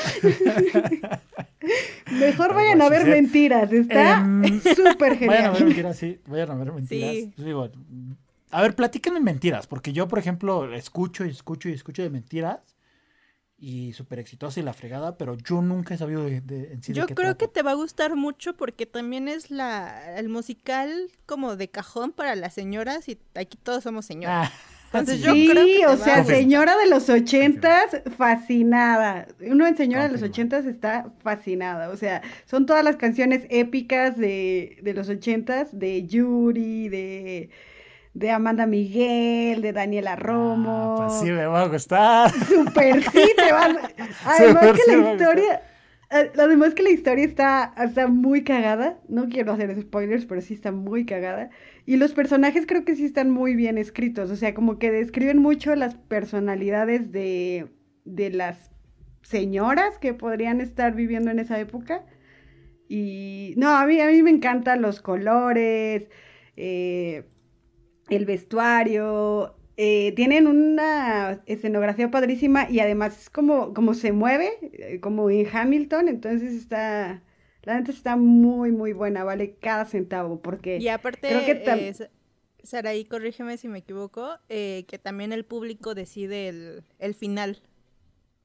Mejor 2.11 2.55
vayan 2.55 2.81
a 2.81 2.89
ver 2.89 3.05
mentiras, 3.05 3.71
está 3.71 4.19
em, 4.19 4.61
súper 4.61 5.17
genial. 5.17 5.27
Vayan 5.27 5.45
a 5.45 5.51
ver 5.51 5.65
mentiras, 5.65 5.97
sí, 5.97 6.19
vayan 6.25 6.51
a 6.51 6.55
ver 6.55 6.71
mentiras. 6.71 7.11
Sí. 7.11 7.53
a 8.51 8.61
ver, 8.61 8.75
platíquenme 8.75 9.19
mentiras, 9.19 9.67
porque 9.67 9.91
yo, 9.91 10.07
por 10.07 10.17
ejemplo, 10.17 10.73
escucho 10.73 11.25
y 11.25 11.29
escucho 11.29 11.69
y 11.69 11.73
escucho 11.73 12.01
de 12.01 12.09
mentiras 12.09 12.59
y 13.61 13.93
súper 13.93 14.17
exitosa 14.17 14.59
y 14.59 14.63
la 14.63 14.73
fregada, 14.73 15.17
pero 15.17 15.37
yo 15.37 15.61
nunca 15.61 15.93
he 15.93 15.97
sabido 15.97 16.25
de, 16.25 16.41
de 16.41 16.73
en 16.73 16.81
sí 16.81 16.93
Yo 16.93 17.05
creo 17.05 17.37
que 17.37 17.47
te 17.47 17.61
va 17.61 17.71
a 17.71 17.75
gustar 17.75 18.15
mucho 18.15 18.55
porque 18.55 18.87
también 18.87 19.27
es 19.27 19.51
la 19.51 20.17
el 20.17 20.29
musical 20.29 21.09
como 21.27 21.55
de 21.55 21.69
cajón 21.69 22.11
para 22.11 22.35
las 22.35 22.55
señoras 22.55 23.07
y 23.07 23.19
aquí 23.35 23.59
todos 23.61 23.83
somos 23.83 24.05
señoras. 24.05 24.49
Ah. 24.51 24.71
Entonces 24.87 25.21
yo 25.21 25.31
creo 25.31 25.65
que 25.65 25.85
o 25.85 25.95
sea, 25.95 26.25
señora 26.25 26.75
de 26.75 26.89
los 26.89 27.07
ochentas, 27.09 28.01
fascinada. 28.17 29.27
Uno 29.39 29.65
en 29.65 29.77
señora 29.77 30.07
de 30.07 30.11
los 30.11 30.21
ochentas 30.21 30.65
está 30.65 31.13
fascinada. 31.23 31.89
O 31.89 31.95
sea, 31.95 32.21
son 32.45 32.65
todas 32.65 32.83
las 32.83 32.97
canciones 32.97 33.45
épicas 33.49 34.17
de, 34.17 34.79
de 34.81 34.93
los 34.93 35.07
ochentas, 35.07 35.69
de 35.71 36.05
Yuri, 36.05 36.89
de 36.89 37.49
de 38.13 38.29
Amanda 38.31 38.65
Miguel, 38.65 39.61
de 39.61 39.73
Daniela 39.73 40.15
Romo. 40.15 40.97
Ah, 40.99 41.07
pues 41.07 41.19
sí, 41.19 41.31
me 41.31 41.45
va 41.45 41.63
a 41.63 41.67
gustar. 41.67 42.31
Súper 42.31 43.03
sí, 43.03 43.31
te 43.35 43.51
va 43.51 43.69
Además 44.25 44.73
que 44.73 44.91
la 44.91 45.11
historia, 45.11 45.61
eh, 46.11 46.31
además 46.37 46.73
que 46.73 46.83
la 46.83 46.89
historia 46.89 47.23
está, 47.23 47.73
está 47.77 48.07
muy 48.07 48.43
cagada. 48.43 48.99
No 49.07 49.29
quiero 49.29 49.53
hacer 49.53 49.79
spoilers, 49.81 50.25
pero 50.25 50.41
sí 50.41 50.53
está 50.53 50.71
muy 50.71 51.05
cagada. 51.05 51.49
Y 51.85 51.95
los 51.95 52.13
personajes 52.13 52.65
creo 52.67 52.83
que 52.83 52.95
sí 52.95 53.05
están 53.05 53.29
muy 53.29 53.55
bien 53.55 53.77
escritos. 53.77 54.29
O 54.29 54.35
sea, 54.35 54.53
como 54.53 54.77
que 54.77 54.91
describen 54.91 55.37
mucho 55.37 55.75
las 55.75 55.95
personalidades 55.95 57.11
de, 57.11 57.71
de 58.03 58.29
las 58.29 58.71
señoras 59.21 59.97
que 59.99 60.13
podrían 60.13 60.59
estar 60.59 60.93
viviendo 60.93 61.31
en 61.31 61.39
esa 61.39 61.59
época. 61.59 62.03
Y 62.89 63.53
no, 63.55 63.69
a 63.69 63.85
mí, 63.85 64.01
a 64.01 64.07
mí 64.07 64.21
me 64.21 64.31
encantan 64.31 64.81
los 64.81 65.01
colores. 65.01 66.09
Eh, 66.57 67.23
el 68.15 68.25
vestuario, 68.25 69.55
eh, 69.77 70.13
tienen 70.15 70.47
una 70.47 71.41
escenografía 71.45 72.11
padrísima 72.11 72.69
y 72.69 72.79
además 72.79 73.17
es 73.17 73.29
como, 73.29 73.73
como 73.73 73.93
se 73.93 74.11
mueve, 74.11 74.51
eh, 74.73 74.99
como 74.99 75.29
en 75.29 75.47
Hamilton, 75.51 76.07
entonces 76.07 76.53
está, 76.53 77.23
la 77.63 77.79
neta 77.79 77.91
está 77.91 78.15
muy, 78.15 78.71
muy 78.71 78.93
buena, 78.93 79.23
vale 79.23 79.55
cada 79.59 79.85
centavo, 79.85 80.41
porque... 80.41 80.77
Y 80.77 80.87
aparte, 80.87 81.27
creo 81.29 81.45
que 81.45 81.63
eh, 81.65 82.09
Saraí, 82.63 83.05
corrígeme 83.05 83.57
si 83.57 83.67
me 83.67 83.79
equivoco, 83.79 84.37
eh, 84.49 84.85
que 84.87 84.99
también 84.99 85.33
el 85.33 85.45
público 85.45 85.95
decide 85.95 86.47
el, 86.49 86.83
el, 86.99 87.15
final. 87.15 87.61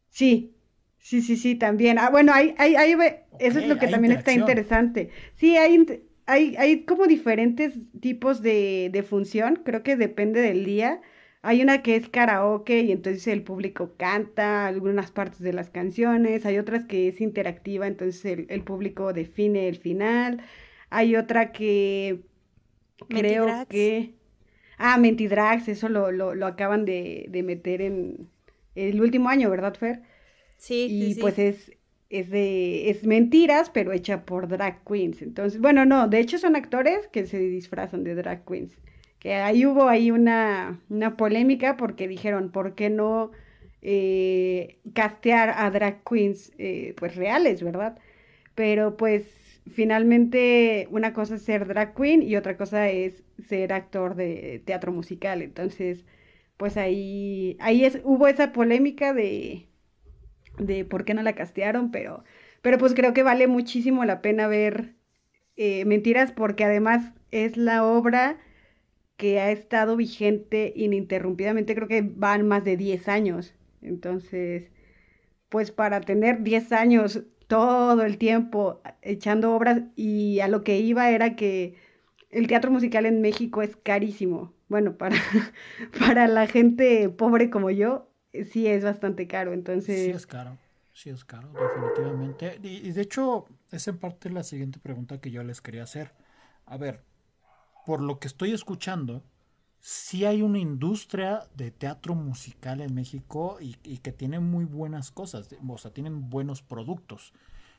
Sí, 0.08 0.54
sí, 0.98 1.22
sí, 1.22 1.36
sí, 1.36 1.54
también. 1.54 1.98
Ah, 1.98 2.10
bueno, 2.10 2.32
ahí, 2.32 2.54
ahí, 2.58 2.76
ahí 2.76 2.94
eso 3.38 3.58
es 3.58 3.68
lo 3.68 3.78
que 3.78 3.88
también 3.88 4.12
está 4.12 4.32
interesante. 4.32 5.10
Sí, 5.34 5.56
hay, 5.56 5.84
hay, 6.26 6.56
hay 6.56 6.84
como 6.84 7.06
diferentes 7.06 7.74
tipos 8.00 8.42
de, 8.42 8.90
de 8.92 9.02
función, 9.02 9.62
creo 9.64 9.82
que 9.82 9.96
depende 9.96 10.40
del 10.40 10.64
día. 10.64 11.00
Hay 11.42 11.62
una 11.62 11.80
que 11.80 11.94
es 11.94 12.08
karaoke 12.08 12.80
y 12.80 12.90
entonces 12.90 13.28
el 13.28 13.42
público 13.42 13.94
canta 13.96 14.66
algunas 14.66 15.12
partes 15.12 15.38
de 15.38 15.52
las 15.52 15.70
canciones. 15.70 16.44
Hay 16.44 16.58
otras 16.58 16.84
que 16.86 17.06
es 17.06 17.20
interactiva, 17.20 17.86
entonces 17.86 18.44
el, 18.48 18.62
público 18.64 19.12
define 19.12 19.68
el 19.68 19.76
final. 19.76 20.42
Hay 20.90 21.14
otra 21.14 21.52
que 21.52 22.22
creo 23.08 23.46
que... 23.68 24.14
Ah, 24.78 24.98
Mentidrags, 24.98 25.68
eso 25.68 25.88
lo, 25.88 26.10
lo, 26.10 26.34
lo 26.34 26.46
acaban 26.46 26.84
de, 26.84 27.26
de, 27.30 27.42
meter 27.42 27.80
en 27.80 28.28
el 28.74 29.00
último 29.00 29.30
año, 29.30 29.48
¿verdad, 29.48 29.74
Fer? 29.74 30.02
Sí. 30.58 30.88
Y 30.90 31.14
sí, 31.14 31.20
pues 31.20 31.38
es 31.38 31.72
es 32.10 32.30
de 32.30 32.90
es 32.90 33.04
mentiras, 33.04 33.70
pero 33.70 33.92
hecha 33.92 34.24
por 34.24 34.48
drag 34.48 34.82
queens. 34.84 35.22
Entonces, 35.22 35.60
bueno, 35.60 35.84
no, 35.84 36.08
de 36.08 36.20
hecho 36.20 36.38
son 36.38 36.56
actores 36.56 37.08
que 37.08 37.26
se 37.26 37.38
disfrazan 37.38 38.04
de 38.04 38.14
drag 38.14 38.44
queens. 38.44 38.76
Que 39.18 39.34
ahí 39.34 39.66
hubo 39.66 39.88
ahí 39.88 40.10
una, 40.10 40.80
una 40.88 41.16
polémica 41.16 41.76
porque 41.76 42.08
dijeron, 42.08 42.50
¿por 42.52 42.74
qué 42.74 42.90
no 42.90 43.32
eh, 43.82 44.78
castear 44.94 45.54
a 45.56 45.70
drag 45.70 46.02
queens 46.04 46.52
eh, 46.58 46.94
pues 46.98 47.16
reales, 47.16 47.62
verdad? 47.62 47.98
Pero 48.54 48.96
pues 48.96 49.24
finalmente 49.72 50.88
una 50.90 51.12
cosa 51.12 51.36
es 51.36 51.42
ser 51.42 51.66
drag 51.66 51.94
queen 51.94 52.22
y 52.22 52.36
otra 52.36 52.56
cosa 52.56 52.88
es 52.88 53.22
ser 53.48 53.72
actor 53.72 54.14
de 54.16 54.62
teatro 54.64 54.92
musical. 54.92 55.42
Entonces, 55.42 56.04
pues 56.56 56.76
ahí, 56.76 57.56
ahí 57.60 57.84
es, 57.84 58.00
hubo 58.04 58.28
esa 58.28 58.52
polémica 58.52 59.12
de, 59.12 59.66
de 60.58 60.84
por 60.84 61.04
qué 61.04 61.14
no 61.14 61.22
la 61.22 61.34
castearon, 61.34 61.90
pero, 61.90 62.24
pero 62.62 62.78
pues 62.78 62.94
creo 62.94 63.14
que 63.14 63.22
vale 63.22 63.46
muchísimo 63.46 64.04
la 64.04 64.22
pena 64.22 64.46
ver 64.48 64.94
eh, 65.56 65.84
Mentiras 65.86 66.32
porque 66.32 66.64
además 66.64 67.12
es 67.30 67.56
la 67.56 67.84
obra 67.84 68.38
que 69.16 69.40
ha 69.40 69.50
estado 69.50 69.96
vigente 69.96 70.72
ininterrumpidamente, 70.76 71.74
creo 71.74 71.88
que 71.88 72.02
van 72.02 72.46
más 72.46 72.64
de 72.64 72.76
10 72.76 73.08
años. 73.08 73.54
Entonces, 73.82 74.70
pues 75.48 75.70
para 75.70 76.00
tener 76.00 76.42
10 76.42 76.72
años 76.72 77.22
todo 77.46 78.02
el 78.02 78.18
tiempo 78.18 78.82
echando 79.02 79.54
obras 79.54 79.82
y 79.94 80.40
a 80.40 80.48
lo 80.48 80.64
que 80.64 80.78
iba 80.78 81.10
era 81.10 81.36
que 81.36 81.76
el 82.30 82.48
teatro 82.48 82.70
musical 82.70 83.06
en 83.06 83.20
México 83.22 83.62
es 83.62 83.76
carísimo. 83.76 84.54
Bueno, 84.68 84.96
para, 84.98 85.16
para 85.98 86.28
la 86.28 86.46
gente 86.46 87.08
pobre 87.08 87.50
como 87.50 87.70
yo, 87.70 88.10
sí 88.44 88.66
es 88.66 88.84
bastante 88.84 89.26
caro, 89.26 89.52
entonces... 89.52 90.04
Sí 90.04 90.10
es 90.10 90.26
caro, 90.26 90.58
sí 90.92 91.10
es 91.10 91.24
caro, 91.24 91.48
definitivamente. 91.52 92.58
Y, 92.62 92.90
de 92.92 93.02
hecho, 93.02 93.46
es 93.70 93.88
en 93.88 93.98
parte 93.98 94.30
la 94.30 94.42
siguiente 94.42 94.78
pregunta 94.78 95.20
que 95.20 95.30
yo 95.30 95.42
les 95.42 95.60
quería 95.60 95.82
hacer. 95.82 96.12
A 96.66 96.76
ver, 96.76 97.02
por 97.84 98.00
lo 98.00 98.18
que 98.18 98.26
estoy 98.26 98.52
escuchando, 98.52 99.22
sí 99.80 100.24
hay 100.24 100.42
una 100.42 100.58
industria 100.58 101.48
de 101.54 101.70
teatro 101.70 102.14
musical 102.14 102.80
en 102.80 102.94
México 102.94 103.58
y, 103.60 103.76
y 103.82 103.98
que 103.98 104.12
tiene 104.12 104.40
muy 104.40 104.64
buenas 104.64 105.10
cosas, 105.10 105.48
o 105.66 105.78
sea, 105.78 105.92
tienen 105.92 106.28
buenos 106.30 106.62
productos. 106.62 107.32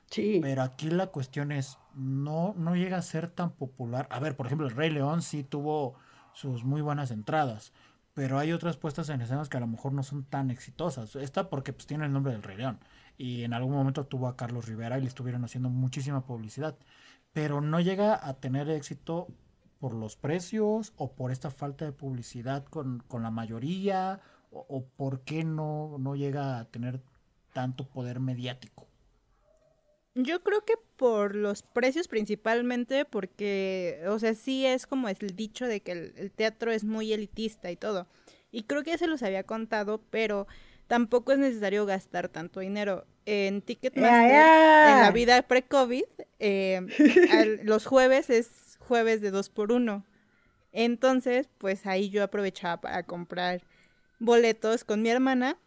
Sí. 0.09 0.39
Pero 0.41 0.61
aquí 0.61 0.89
la 0.89 1.07
cuestión 1.07 1.51
es, 1.51 1.77
no, 1.93 2.53
no 2.57 2.75
llega 2.75 2.97
a 2.97 3.01
ser 3.01 3.29
tan 3.29 3.51
popular. 3.51 4.07
A 4.09 4.19
ver, 4.19 4.35
por 4.35 4.45
ejemplo, 4.45 4.67
el 4.67 4.75
Rey 4.75 4.89
León 4.89 5.21
sí 5.21 5.43
tuvo 5.43 5.95
sus 6.33 6.63
muy 6.63 6.81
buenas 6.81 7.11
entradas, 7.11 7.73
pero 8.17 8.39
hay 8.39 8.51
otras 8.51 8.77
puestas 8.77 9.09
en 9.09 9.21
escenas 9.21 9.47
que 9.47 9.57
a 9.57 9.59
lo 9.59 9.67
mejor 9.67 9.93
no 9.93 10.01
son 10.01 10.23
tan 10.23 10.49
exitosas. 10.49 11.15
Esta 11.15 11.51
porque 11.51 11.71
pues 11.71 11.85
tiene 11.85 12.05
el 12.05 12.11
nombre 12.11 12.31
del 12.31 12.41
Rey 12.41 12.57
León 12.57 12.79
y 13.15 13.43
en 13.43 13.53
algún 13.53 13.73
momento 13.73 14.07
tuvo 14.07 14.27
a 14.27 14.35
Carlos 14.35 14.65
Rivera 14.65 14.97
y 14.97 15.01
le 15.01 15.07
estuvieron 15.07 15.45
haciendo 15.45 15.69
muchísima 15.69 16.25
publicidad, 16.25 16.79
pero 17.31 17.61
no 17.61 17.79
llega 17.79 18.27
a 18.27 18.33
tener 18.33 18.71
éxito 18.71 19.27
por 19.77 19.93
los 19.93 20.15
precios 20.15 20.93
o 20.97 21.13
por 21.13 21.29
esta 21.29 21.51
falta 21.51 21.85
de 21.85 21.91
publicidad 21.91 22.65
con, 22.65 23.03
la 23.11 23.29
mayoría 23.29 24.19
o, 24.49 24.65
o 24.67 24.83
por 24.87 25.21
qué 25.21 25.43
no, 25.43 25.97
no 25.99 26.15
llega 26.15 26.57
a 26.57 26.65
tener 26.65 27.03
tanto 27.53 27.87
poder 27.87 28.19
mediático. 28.19 28.86
Yo 30.19 30.41
creo 30.41 30.65
que 30.65 30.73
por 30.95 31.35
los 31.35 31.61
precios 31.61 32.07
principalmente, 32.07 33.05
porque, 33.05 34.03
o 34.07 34.17
sea, 34.17 34.33
sí 34.33 34.65
es 34.65 34.87
como 34.87 35.09
es 35.09 35.21
el 35.21 35.35
dicho 35.35 35.67
de 35.67 35.81
que 35.81 35.91
el, 35.91 36.31
teatro 36.31 36.71
es 36.71 36.83
muy 36.83 37.13
elitista 37.13 37.69
y 37.69 37.75
todo. 37.75 38.07
Y 38.51 38.63
creo 38.63 38.83
que 38.83 38.89
ya 38.89 38.97
se 38.97 39.05
los 39.05 39.21
había 39.21 39.43
contado, 39.43 40.01
pero 40.09 40.47
tampoco 40.87 41.33
es 41.33 41.37
necesario 41.37 41.85
gastar 41.85 42.29
tanto 42.29 42.61
dinero. 42.61 43.05
En 43.27 43.61
Ticketmaster, 43.61 44.41
en 44.91 45.01
la 45.01 45.11
vida 45.13 45.43
pre-COVID, 45.43 46.05
eh, 46.39 46.81
los 47.63 47.85
jueves 47.85 48.31
es 48.31 48.79
jueves 48.79 49.21
de 49.21 49.29
dos 49.29 49.49
por 49.49 49.71
uno. 49.71 50.03
Entonces, 50.71 51.47
pues 51.59 51.85
ahí 51.85 52.09
yo 52.09 52.23
aprovechaba 52.23 52.81
para 52.81 53.03
comprar 53.03 53.61
boletos 54.17 54.83
con 54.83 55.03
mi 55.03 55.09
hermana 55.09 55.59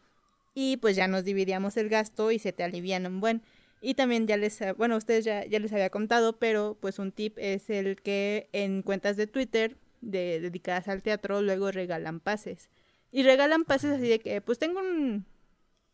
y 0.54 0.78
pues 0.78 0.96
ya 0.96 1.06
nos 1.06 1.24
dividíamos 1.24 1.76
el 1.76 1.88
gasto 1.88 2.32
y 2.32 2.40
se 2.40 2.52
te 2.52 2.64
alivian 2.64 3.06
un 3.06 3.20
buen. 3.20 3.42
Y 3.80 3.94
también 3.94 4.26
ya 4.26 4.36
les, 4.36 4.58
bueno, 4.76 4.96
ustedes 4.96 5.24
ya, 5.24 5.44
ya 5.46 5.58
les 5.58 5.72
había 5.72 5.90
contado, 5.90 6.38
pero 6.38 6.76
pues 6.80 6.98
un 6.98 7.12
tip 7.12 7.38
es 7.38 7.70
el 7.70 7.96
que 8.02 8.48
en 8.52 8.82
cuentas 8.82 9.16
de 9.16 9.26
Twitter 9.26 9.78
de, 10.02 10.40
dedicadas 10.40 10.88
al 10.88 11.02
teatro 11.02 11.42
luego 11.42 11.70
regalan 11.70 12.20
pases. 12.20 12.68
Y 13.12 13.22
regalan 13.22 13.64
pases 13.64 13.92
así 13.92 14.08
de 14.08 14.20
que, 14.20 14.40
pues 14.40 14.58
tengo 14.58 14.80
un, 14.80 15.26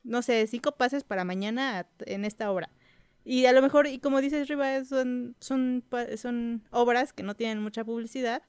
no 0.04 0.22
sé, 0.22 0.46
cinco 0.46 0.72
pases 0.72 1.04
para 1.04 1.24
mañana 1.24 1.86
en 2.06 2.24
esta 2.24 2.50
obra. 2.50 2.70
Y 3.24 3.46
a 3.46 3.52
lo 3.52 3.62
mejor, 3.62 3.86
y 3.86 3.98
como 3.98 4.20
dices, 4.20 4.48
Riva, 4.48 4.84
son, 4.84 5.36
son, 5.40 5.84
son 6.16 6.62
obras 6.70 7.12
que 7.12 7.22
no 7.22 7.34
tienen 7.34 7.60
mucha 7.60 7.84
publicidad. 7.84 8.42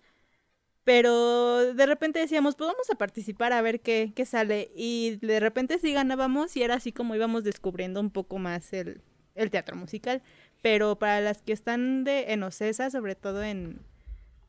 Pero 0.84 1.74
de 1.74 1.86
repente 1.86 2.20
decíamos, 2.20 2.56
pues 2.56 2.70
vamos 2.70 2.90
a 2.90 2.96
participar 2.96 3.54
a 3.54 3.62
ver 3.62 3.82
qué, 3.82 4.14
qué 4.16 4.26
sale. 4.26 4.72
Y 4.76 5.18
de 5.22 5.40
repente 5.40 5.80
sí 5.80 5.94
ganábamos 5.94 6.56
y 6.58 6.64
era 6.64 6.76
así 6.76 6.92
como 6.92 7.16
íbamos 7.16 7.44
descubriendo 7.44 8.00
un 8.00 8.12
poco 8.12 8.38
más 8.38 8.72
el, 8.74 9.02
el 9.38 9.50
teatro 9.50 9.76
musical. 9.76 10.22
Pero 10.62 10.98
para 10.98 11.22
las 11.22 11.42
que 11.42 11.54
están 11.54 12.04
de, 12.04 12.34
en 12.34 12.44
Ocesa, 12.44 12.90
sobre 12.90 13.16
todo 13.16 13.44
en, 13.44 13.80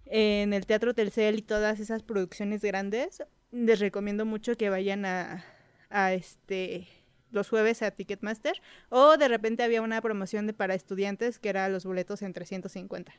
en 0.07 0.53
el 0.53 0.67
Teatro 0.67 0.95
Telcel 0.95 1.39
y 1.39 1.43
todas 1.43 1.81
esas 1.81 2.03
producciones 2.03 2.63
grandes, 2.63 3.23
les 3.53 3.79
recomiendo 3.79 4.25
mucho 4.25 4.57
que 4.57 4.71
vayan 4.71 5.05
a, 5.05 5.45
a 5.91 6.13
este 6.13 6.89
los 7.31 7.51
jueves 7.51 7.83
a 7.83 7.91
Ticketmaster 7.91 8.55
o 8.89 9.19
de 9.19 9.29
repente 9.29 9.63
había 9.63 9.83
una 9.83 10.01
promoción 10.01 10.47
de 10.47 10.55
para 10.55 10.75
estudiantes 10.75 11.39
que 11.39 11.51
era 11.51 11.69
los 11.69 11.85
boletos 11.85 12.23
en 12.23 12.33
350 12.33 13.13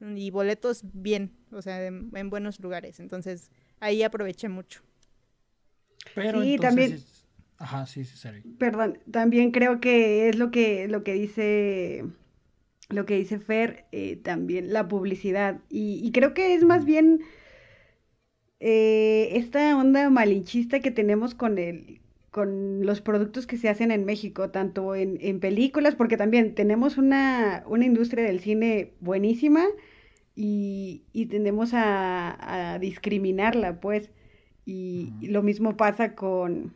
y 0.00 0.30
boletos 0.30 0.82
bien, 0.84 1.32
o 1.50 1.62
sea, 1.62 1.84
en, 1.84 2.30
buenos 2.30 2.60
lugares. 2.60 3.00
Entonces, 3.00 3.50
ahí 3.80 4.02
aproveché 4.02 4.48
mucho. 4.48 4.82
Pero 6.14 6.42
sí, 6.42 6.56
también 6.58 7.02
Ajá, 7.58 7.86
sí, 7.86 8.04
sí, 8.04 8.16
sí. 8.16 8.28
Perdón, 8.58 8.98
también 9.10 9.50
creo 9.50 9.80
que 9.80 10.28
es 10.28 10.36
lo 10.36 10.50
que, 10.50 10.88
lo 10.88 11.02
que 11.02 11.14
dice 11.14 12.04
lo 12.88 13.04
que 13.06 13.16
dice 13.16 13.38
Fer, 13.38 13.86
eh, 13.92 14.16
también 14.16 14.72
la 14.72 14.88
publicidad. 14.88 15.60
Y, 15.68 16.10
creo 16.12 16.34
que 16.34 16.54
es 16.54 16.64
más 16.64 16.84
bien 16.84 17.20
eh, 18.60 19.30
esta 19.34 19.76
onda 19.76 20.10
malinchista 20.10 20.80
que 20.80 20.90
tenemos 20.90 21.34
con 21.34 21.58
el 21.58 22.00
con 22.30 22.84
los 22.86 23.00
productos 23.00 23.46
que 23.46 23.56
se 23.56 23.68
hacen 23.68 23.90
en 23.90 24.04
México, 24.04 24.50
tanto 24.50 24.94
en, 24.94 25.18
en 25.22 25.40
películas, 25.40 25.96
porque 25.96 26.16
también 26.16 26.54
tenemos 26.54 26.98
una, 26.98 27.64
una, 27.66 27.86
industria 27.86 28.24
del 28.24 28.40
cine 28.40 28.92
buenísima 29.00 29.64
y, 30.36 31.04
y 31.12 31.26
tendemos 31.26 31.74
a, 31.74 32.74
a, 32.74 32.78
discriminarla, 32.78 33.80
pues. 33.80 34.10
y 34.66 35.12
lo 35.22 35.42
mismo 35.42 35.76
pasa 35.76 36.14
con, 36.14 36.74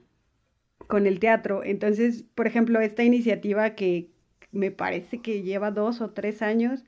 con 0.93 1.07
el 1.07 1.21
teatro. 1.21 1.65
Entonces, 1.65 2.27
por 2.35 2.47
ejemplo, 2.47 2.79
esta 2.83 3.03
iniciativa 3.03 3.75
que 3.75 4.11
me 4.51 4.71
parece 4.71 5.23
que 5.23 5.43
lleva 5.43 5.71
dos 5.71 6.03
o 6.03 6.11
tres 6.11 6.43
años 6.43 6.85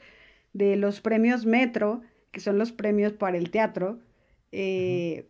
de 0.52 0.76
los 0.76 1.00
premios 1.00 1.46
Metro, 1.46 2.02
que 2.30 2.40
son 2.40 2.58
los 2.58 2.70
premios 2.70 3.14
para 3.14 3.38
el 3.38 3.50
teatro, 3.50 4.00
eh, 4.52 5.26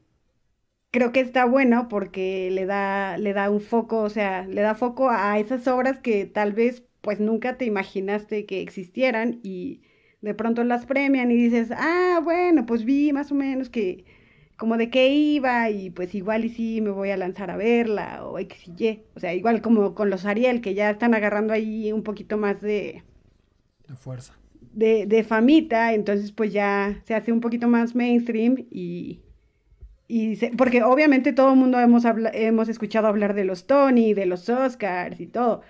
creo 0.91 1.13
que 1.13 1.21
está 1.21 1.45
bueno 1.45 1.87
porque 1.89 2.51
le 2.51 2.67
da, 2.67 3.17
le 3.17 3.33
da 3.33 3.49
un 3.49 3.61
foco, 3.61 4.01
o 4.03 4.11
sea, 4.11 4.45
le 4.49 4.63
da 4.63 4.75
foco 4.75 5.09
a 5.09 5.39
esas 5.39 5.69
obras 5.69 6.01
que 6.01 6.27
tal 6.27 6.53
vez 6.53 6.83
pues 7.01 7.21
nunca 7.21 7.57
te 7.57 7.67
imaginaste 7.67 8.45
que 8.45 8.61
existieran 8.61 9.39
y 9.45 9.83
de 10.21 10.35
pronto 10.35 10.65
las 10.65 10.85
premian 10.87 11.31
y 11.31 11.37
dices, 11.37 11.71
ah, 11.77 12.21
bueno, 12.25 12.67
pues 12.67 12.85
vi 12.85 13.13
más 13.13 13.31
o 13.31 13.37
menos 13.37 13.71
que 13.71 14.05
como 14.57 14.77
de 14.77 14.91
qué 14.91 15.09
iba 15.09 15.71
y 15.71 15.91
pues 15.91 16.15
igual 16.15 16.45
y 16.45 16.49
sí 16.49 16.81
me 16.81 16.91
voy 16.91 17.11
a 17.11 17.17
lanzar 17.17 17.51
a 17.51 17.57
verla 17.57 18.25
o 18.25 18.39
X 18.39 18.69
y 18.69 18.85
Y. 18.85 19.03
O 19.15 19.21
sea, 19.21 19.35
igual 19.35 19.61
como 19.63 19.95
con 19.95 20.11
los 20.11 20.25
Ariel 20.27 20.61
que 20.61 20.75
ya 20.75 20.91
están 20.91 21.15
agarrando 21.15 21.53
ahí 21.53 21.93
un 21.93 22.03
poquito 22.03 22.37
más 22.37 22.61
de... 22.61 23.03
De 23.89 23.97
fuerza. 23.97 24.35
De, 24.73 25.07
de 25.07 25.25
famita, 25.25 25.93
entonces 25.93 26.33
pues 26.33 26.53
ya 26.53 27.01
se 27.05 27.15
hace 27.15 27.33
un 27.33 27.41
poquito 27.41 27.69
más 27.69 27.95
mainstream 27.95 28.67
y... 28.71 29.21
y 30.09 30.37
porque 30.57 30.83
obviamente 30.83 31.33
todo 31.33 31.53
el 31.53 31.59
mundo 31.59 31.81
hemos, 31.81 32.05
hemos 32.33 32.69
escuchado 32.69 33.09
hablar 33.09 33.35
de 33.35 33.45
los 33.45 33.67
Tony, 33.67 34.15
de 34.15 34.27
los 34.27 34.49
Oscars 34.49 35.21
y 35.21 35.27
todo, 35.27 35.63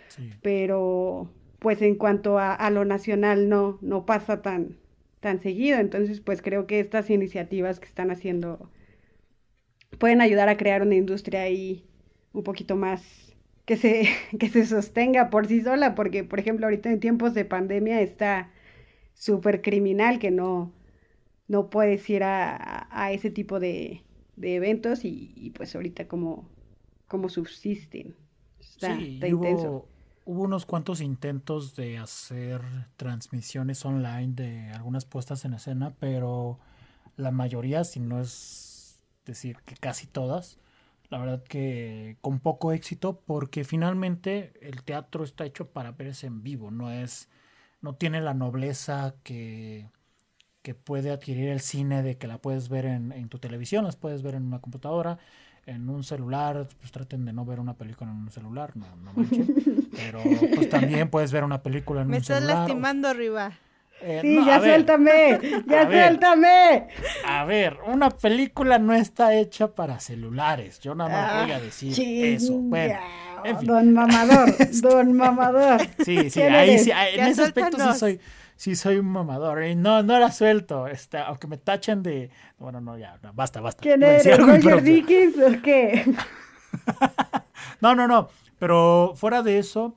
pero 0.43 1.31
pues 1.59 1.81
en 1.81 1.95
cuanto 1.97 2.39
a, 2.39 2.55
a, 2.55 2.71
lo 2.71 2.85
nacional 2.85 3.49
no, 3.49 3.79
no 3.81 4.05
pasa 4.05 4.43
tan, 4.43 4.77
tan 5.21 5.41
seguido. 5.41 5.79
Entonces, 5.79 6.21
pues 6.21 6.43
creo 6.43 6.67
que 6.67 6.79
estas 6.81 7.09
iniciativas 7.09 7.81
que 7.81 7.87
están 7.87 8.11
haciendo 8.11 8.71
pueden 9.99 10.21
ayudar 10.21 10.49
a 10.49 10.57
crear 10.57 10.83
una 10.83 10.95
industria 10.95 11.43
ahí 11.43 11.85
un 12.33 12.43
poquito 12.43 12.77
más 12.77 13.35
que 13.65 13.77
se, 13.77 14.09
que 14.39 14.49
se 14.49 14.67
sostenga 14.67 15.31
por 15.31 15.47
sí 15.47 15.61
sola, 15.61 15.95
porque, 15.95 16.25
por 16.25 16.39
ejemplo, 16.39 16.67
ahorita 16.67 16.91
en 16.91 17.01
tiempos 17.01 17.35
de 17.35 17.45
pandemia 17.45 18.01
está 18.01 18.51
súper 19.15 19.63
criminal 19.63 20.19
que 20.19 20.31
no, 20.31 20.73
no 21.49 21.71
puedes 21.71 22.09
ir 22.11 22.23
a, 22.25 22.89
a 22.91 23.13
ese 23.13 23.31
tipo 23.31 23.61
de, 23.61 24.03
de 24.37 24.57
eventos 24.57 25.05
y, 25.05 25.53
pues 25.57 25.75
ahorita 25.75 26.09
como, 26.09 26.49
como 27.07 27.29
subsisten. 27.29 28.15
Está, 28.61 28.95
intenso 29.01 29.87
hubo 30.25 30.43
unos 30.43 30.67
cuantos 30.67 31.01
intentos 31.01 31.77
de 31.77 31.99
hacer 31.99 32.63
transmisiones 32.97 33.85
online 33.85 34.33
de 34.35 34.71
algunas 34.71 35.05
puestas 35.05 35.45
en 35.45 35.55
escena, 35.55 35.95
pero 36.01 36.59
la 37.17 37.31
mayoría, 37.31 37.85
si 37.85 38.01
no 38.01 38.21
es 38.21 38.74
decir 39.25 39.59
que 39.65 39.75
casi 39.77 40.07
todas, 40.07 40.59
la 41.11 41.19
verdad 41.19 41.43
que 41.43 42.17
con 42.21 42.41
poco 42.41 42.73
éxito, 42.73 43.21
porque 43.27 43.65
finalmente 43.65 44.53
el 44.61 44.83
teatro 44.83 45.25
está 45.25 45.45
hecho 45.45 45.69
para 45.69 45.93
verse 45.93 46.27
en 46.27 46.43
vivo, 46.43 46.71
no 46.71 46.91
es, 46.91 47.29
no 47.81 47.95
tiene 47.95 48.21
la 48.21 48.35
nobleza 48.35 49.15
que, 49.23 49.91
que 50.63 50.75
puede 50.75 51.11
adquirir 51.11 51.49
el 51.49 51.61
cine 51.61 52.03
de 52.03 52.17
que 52.17 52.27
la 52.27 52.39
puedes 52.39 52.69
ver 52.69 52.87
en, 52.87 53.13
en 53.13 53.29
tu 53.29 53.39
televisión, 53.39 53.85
las 53.85 53.97
puedes 53.97 54.23
ver 54.23 54.35
en 54.35 54.45
una 54.45 54.61
computadora, 54.61 55.19
en 55.67 55.89
un 55.89 56.05
celular, 56.05 56.69
pues 56.79 56.93
traten 56.93 57.25
de 57.25 57.33
no 57.33 57.45
ver 57.45 57.61
una 57.61 57.75
película 57.75 58.11
en 58.11 58.19
un 58.19 58.31
celular, 58.31 58.77
no, 58.77 58.95
no 58.97 59.13
manchen. 59.15 59.55
Pero 59.97 60.21
pues 60.55 60.69
también 60.69 61.09
puedes 61.09 61.33
ver 61.33 61.45
una 61.45 61.63
película 61.63 62.03
en 62.03 62.09
un 62.13 62.23
celular. 62.23 62.43
Me 62.43 62.47
estás 62.47 62.59
lastimando. 62.61 63.15
Eh, 64.01 64.19
sí, 64.21 64.45
ya 64.45 64.61
suéltame, 64.61 65.41
ya 65.67 65.87
suéltame. 65.87 66.89
a 67.27 67.45
ver, 67.45 67.79
una 67.87 68.11
película 68.11 68.79
no 68.79 68.93
está 68.93 69.35
hecha 69.35 69.75
para 69.75 69.99
celulares. 69.99 70.81
Yo 70.81 70.95
nada 70.95 71.11
más 71.11 71.43
voy 71.43 71.53
a 71.53 71.57
ah, 71.57 71.61
decir 71.61 71.95
eso. 71.99 72.53
Bueno, 72.55 72.99
Don 73.63 73.93
mamador, 73.93 74.57
don 74.81 75.13
mamador. 75.13 75.81
Sí, 76.05 76.31
sí, 76.31 76.41
ahí 76.41 76.79
sí, 76.79 76.91
en 76.91 77.27
ese 77.27 77.43
aspecto 77.43 77.77
sí 77.79 77.99
soy, 77.99 78.21
sí 78.57 78.75
soy 78.75 78.97
un 78.97 79.07
mamador. 79.07 79.65
Y 79.65 79.75
no, 79.75 80.03
no 80.03 80.19
la 80.19 80.33
suelto. 80.33 80.87
Este, 80.87 81.19
aunque 81.19 81.47
me 81.47 81.59
tachen 81.59 82.03
de. 82.03 82.31
Bueno, 82.59 82.81
no, 82.81 82.97
ya, 82.97 83.19
basta, 83.35 83.61
basta. 83.61 83.83
¿Quién 83.83 84.03
eres? 84.03 84.39
¿Roger 84.39 84.83
Dickens 84.83 85.37
o 85.39 85.63
qué? 85.63 86.05
No, 87.81 87.95
no, 87.95 88.09
no. 88.09 88.29
Pero 88.59 89.13
fuera 89.15 89.43
de 89.43 89.59
eso, 89.59 89.95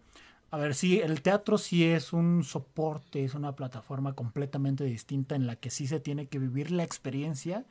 a 0.49 0.57
ver, 0.57 0.75
sí, 0.75 0.99
el 0.99 1.21
teatro 1.21 1.57
sí 1.57 1.83
es 1.83 2.13
un 2.13 2.43
soporte, 2.43 3.23
es 3.23 3.33
una 3.33 3.55
plataforma 3.55 4.13
completamente 4.13 4.85
distinta 4.85 5.35
en 5.35 5.45
la 5.45 5.57
que 5.57 5.69
sí 5.69 5.87
se 5.87 5.99
tiene 5.99 6.27
que 6.27 6.39
vivir 6.39 6.71
la 6.71 6.83
experiencia 6.83 7.65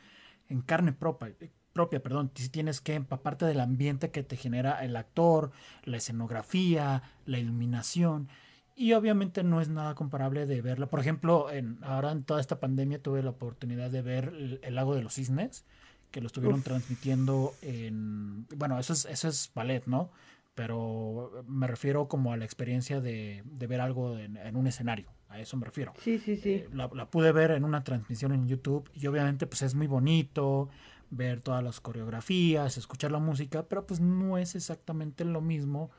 en 0.49 0.61
carne 0.61 0.93
propia, 0.93 1.35
propia, 1.73 2.03
perdón, 2.03 2.31
si 2.35 2.49
tienes 2.49 2.81
que 2.81 2.95
empaparte 2.95 3.45
del 3.45 3.61
ambiente 3.61 4.11
que 4.11 4.23
te 4.23 4.37
genera 4.37 4.85
el 4.85 4.97
actor, 4.97 5.53
la 5.85 5.99
escenografía, 5.99 7.03
la 7.25 7.39
iluminación. 7.39 8.29
Y 8.75 8.93
obviamente 8.93 9.43
no 9.43 9.61
es 9.63 9.69
nada 9.69 9.95
comparable 9.95 10.45
de 10.45 10.61
verla. 10.61 10.87
Por 10.87 11.01
ejemplo, 11.01 11.51
en, 11.51 11.79
ahora 11.83 12.13
en 12.13 12.25
toda 12.25 12.41
esta 12.41 12.61
pandemia 12.61 13.03
tuve 13.03 13.23
la 13.23 13.31
oportunidad 13.31 13.91
de 13.91 14.03
ver 14.03 14.35
el, 14.63 14.75
Lago 14.75 14.95
de 14.95 15.03
los 15.03 15.15
Cisnes, 15.15 15.65
que 16.11 16.21
lo 16.21 16.27
estuvieron 16.27 16.63
transmitiendo 16.63 17.55
en... 17.63 18.47
Bueno, 18.57 18.79
eso 18.79 18.93
es, 18.93 19.07
eso 19.07 19.29
es 19.29 19.51
ballet, 19.55 19.87
¿no? 19.87 20.11
Pero 20.57 21.45
me 21.47 21.69
refiero 21.69 22.09
como 22.09 22.33
a 22.33 22.37
la 22.37 22.45
experiencia 22.45 23.01
de, 23.01 23.45
de 23.45 23.67
ver 23.69 23.81
algo 23.81 24.19
en, 24.19 24.57
un 24.57 24.67
escenario. 24.67 25.07
A 25.29 25.39
eso 25.39 25.57
me 25.57 25.67
refiero. 25.67 25.93
Sí, 26.03 26.19
sí, 26.19 26.37
sí. 26.37 26.55
Eh, 26.55 26.69
la, 26.73 26.91
la, 26.93 27.09
pude 27.09 27.31
ver 27.31 27.53
en 27.53 27.63
una 27.63 27.85
transmisión 27.85 28.33
en 28.33 28.49
YouTube 28.49 28.91
y 28.93 29.07
obviamente 29.07 29.47
pues 29.47 29.63
es 29.63 29.75
muy 29.77 29.87
bonito 29.87 30.69
ver 31.11 31.41
todas 31.41 31.63
las 31.63 31.81
coreografías, 31.81 32.77
escuchar 32.77 33.13
la 33.13 33.21
música, 33.21 33.69
pero 33.69 33.87
pues 33.87 34.01
no 34.01 34.39
es 34.39 34.57
exactamente 34.57 35.25
lo 35.25 35.41
mismo 35.41 35.93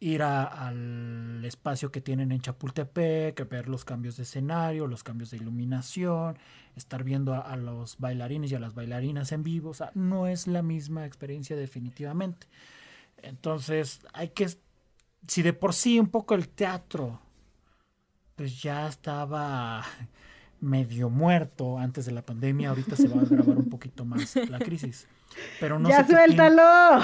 ir 0.00 0.22
al 0.22 1.44
espacio 1.44 1.92
que 1.92 2.00
tienen 2.00 2.32
en 2.32 2.40
Chapultepec, 2.40 3.48
ver 3.48 3.68
los 3.68 3.84
cambios 3.84 4.16
de 4.16 4.22
escenario, 4.22 4.86
los 4.86 5.04
cambios 5.04 5.30
de 5.30 5.36
iluminación, 5.36 6.38
estar 6.74 7.04
viendo 7.04 7.34
a, 7.34 7.54
los 7.56 7.98
bailarines 7.98 8.50
y 8.50 8.54
a 8.54 8.60
las 8.60 8.74
bailarinas 8.74 9.30
en 9.32 9.42
vivo, 9.42 9.70
o 9.70 9.74
sea, 9.74 9.92
no 9.94 10.26
es 10.26 10.46
la 10.46 10.62
misma 10.62 11.04
experiencia 11.04 11.54
definitivamente. 11.54 12.46
Entonces, 13.22 14.00
hay 14.12 14.28
que, 14.28 14.48
si 15.26 15.42
de 15.42 15.52
por 15.52 15.74
sí 15.74 15.98
un 15.98 16.08
poco 16.08 16.34
el 16.34 16.48
teatro, 16.48 17.20
pues 18.36 18.62
ya 18.62 18.86
estaba 18.88 19.84
medio 20.60 21.10
muerto 21.10 21.78
antes 21.78 22.06
de 22.06 22.12
la 22.12 22.22
pandemia, 22.22 22.70
ahorita 22.70 22.96
se 22.96 23.08
va 23.08 23.22
a 23.22 23.24
grabar 23.24 23.56
un 23.56 23.68
poquito 23.68 24.04
más 24.04 24.36
la 24.48 24.58
crisis. 24.58 25.08
Pero 25.60 25.78
no 25.78 25.88
¡Ya 25.88 26.06
suéltalo! 26.06 27.00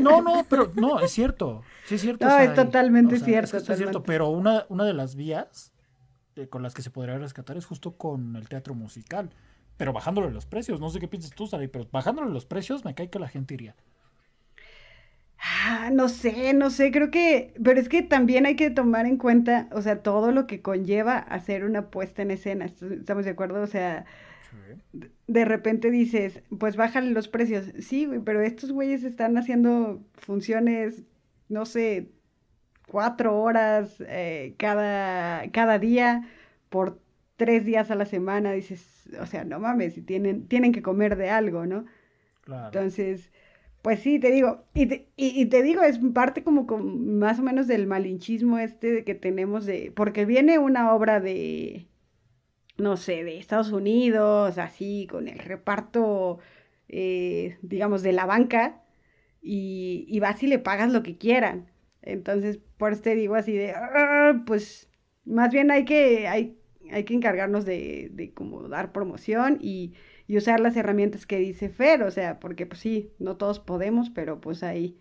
no, 0.00 0.22
no, 0.22 0.46
pero 0.48 0.72
no, 0.76 1.00
es 1.00 1.10
cierto. 1.10 1.62
Sí, 1.84 1.96
es 1.96 2.00
cierto. 2.00 2.26
No, 2.26 2.38
es 2.38 2.54
totalmente 2.54 3.18
cierto. 3.18 3.56
Es, 3.56 3.64
cierto, 3.64 4.02
pero 4.02 4.28
una, 4.28 4.66
una 4.68 4.84
de 4.84 4.94
las 4.94 5.16
vías 5.16 5.72
con 6.50 6.62
las 6.62 6.74
que 6.74 6.82
se 6.82 6.90
podría 6.90 7.18
rescatar 7.18 7.56
es 7.56 7.64
justo 7.64 7.96
con 7.96 8.36
el 8.36 8.48
teatro 8.48 8.74
musical. 8.74 9.30
Pero 9.76 9.92
bajándole 9.92 10.30
los 10.30 10.46
precios. 10.46 10.80
No 10.80 10.90
sé 10.90 11.00
qué 11.00 11.08
piensas 11.08 11.32
tú, 11.32 11.46
Sari, 11.46 11.68
pero 11.68 11.86
bajándole 11.90 12.30
los 12.30 12.46
precios 12.46 12.84
me 12.84 12.94
cae 12.94 13.10
que 13.10 13.18
la 13.18 13.28
gente 13.28 13.54
iría. 13.54 13.74
Ah, 15.48 15.90
no 15.92 16.08
sé, 16.08 16.54
no 16.54 16.70
sé, 16.70 16.90
creo 16.90 17.10
que, 17.10 17.54
pero 17.62 17.78
es 17.80 17.88
que 17.88 18.02
también 18.02 18.46
hay 18.46 18.56
que 18.56 18.70
tomar 18.70 19.06
en 19.06 19.16
cuenta, 19.16 19.68
o 19.72 19.80
sea, 19.80 20.02
todo 20.02 20.32
lo 20.32 20.46
que 20.46 20.60
conlleva 20.60 21.18
hacer 21.18 21.64
una 21.64 21.90
puesta 21.90 22.22
en 22.22 22.32
escena, 22.32 22.66
¿estamos 22.66 23.24
de 23.24 23.30
acuerdo? 23.30 23.62
O 23.62 23.66
sea, 23.66 24.06
de 25.26 25.44
repente 25.44 25.90
dices, 25.90 26.42
pues 26.58 26.76
bájale 26.76 27.10
los 27.10 27.28
precios. 27.28 27.72
Sí, 27.80 28.06
güey, 28.06 28.20
pero 28.20 28.40
estos 28.42 28.72
güeyes 28.72 29.04
están 29.04 29.36
haciendo 29.38 30.02
funciones, 30.14 31.04
no 31.48 31.64
sé, 31.66 32.10
cuatro 32.88 33.40
horas 33.40 34.02
eh, 34.06 34.54
cada, 34.58 35.50
cada 35.50 35.78
día 35.78 36.28
por 36.70 37.00
tres 37.36 37.64
días 37.64 37.90
a 37.90 37.94
la 37.96 38.06
semana. 38.06 38.52
Dices, 38.52 39.08
o 39.20 39.26
sea, 39.26 39.44
no 39.44 39.60
mames, 39.60 40.04
tienen, 40.06 40.48
tienen 40.48 40.72
que 40.72 40.82
comer 40.82 41.16
de 41.16 41.30
algo, 41.30 41.66
¿no? 41.66 41.86
Claro. 42.42 42.66
Entonces, 42.66 43.30
pues 43.86 44.00
sí, 44.00 44.18
te 44.18 44.32
digo, 44.32 44.64
y 44.74 44.86
te, 44.86 45.12
y, 45.14 45.46
te 45.46 45.62
digo, 45.62 45.82
es 45.82 46.00
parte 46.12 46.42
como 46.42 46.64
más 46.64 47.38
o 47.38 47.42
menos 47.44 47.68
del 47.68 47.86
malinchismo 47.86 48.58
este 48.58 49.04
que 49.04 49.14
tenemos 49.14 49.64
de, 49.64 49.92
porque 49.94 50.24
viene 50.24 50.58
una 50.58 50.92
obra 50.92 51.20
de, 51.20 51.86
no 52.78 52.96
sé, 52.96 53.22
de 53.22 53.38
Estados 53.38 53.70
Unidos, 53.70 54.58
así, 54.58 55.06
con 55.08 55.28
el 55.28 55.38
reparto, 55.38 56.40
eh, 56.88 57.58
digamos, 57.62 58.02
de 58.02 58.10
la 58.10 58.26
banca, 58.26 58.82
y, 59.40 60.04
y, 60.08 60.18
vas 60.18 60.42
y 60.42 60.48
le 60.48 60.58
pagas 60.58 60.90
lo 60.90 61.04
que 61.04 61.16
quieran. 61.16 61.70
Entonces, 62.02 62.58
por 62.78 62.92
eso 62.92 63.02
te 63.02 63.14
digo 63.14 63.36
así 63.36 63.52
de, 63.52 63.70
ah, 63.70 64.42
pues, 64.48 64.90
más 65.24 65.52
bien 65.52 65.70
hay 65.70 65.84
que, 65.84 66.26
hay, 66.26 66.58
hay 66.90 67.04
que 67.04 67.14
encargarnos 67.14 67.64
de, 67.64 68.10
de 68.12 68.34
como 68.34 68.68
dar 68.68 68.90
promoción 68.90 69.58
y, 69.60 69.94
y, 70.26 70.36
usar 70.36 70.60
las 70.60 70.76
herramientas 70.76 71.26
que 71.26 71.38
dice 71.38 71.68
Fer, 71.68 72.02
o 72.02 72.10
sea, 72.10 72.40
porque 72.40 72.66
pues 72.66 72.80
sí, 72.80 73.12
no 73.18 73.36
todos 73.36 73.60
podemos, 73.60 74.10
pero 74.10 74.40
pues 74.40 74.62
ahí 74.62 74.98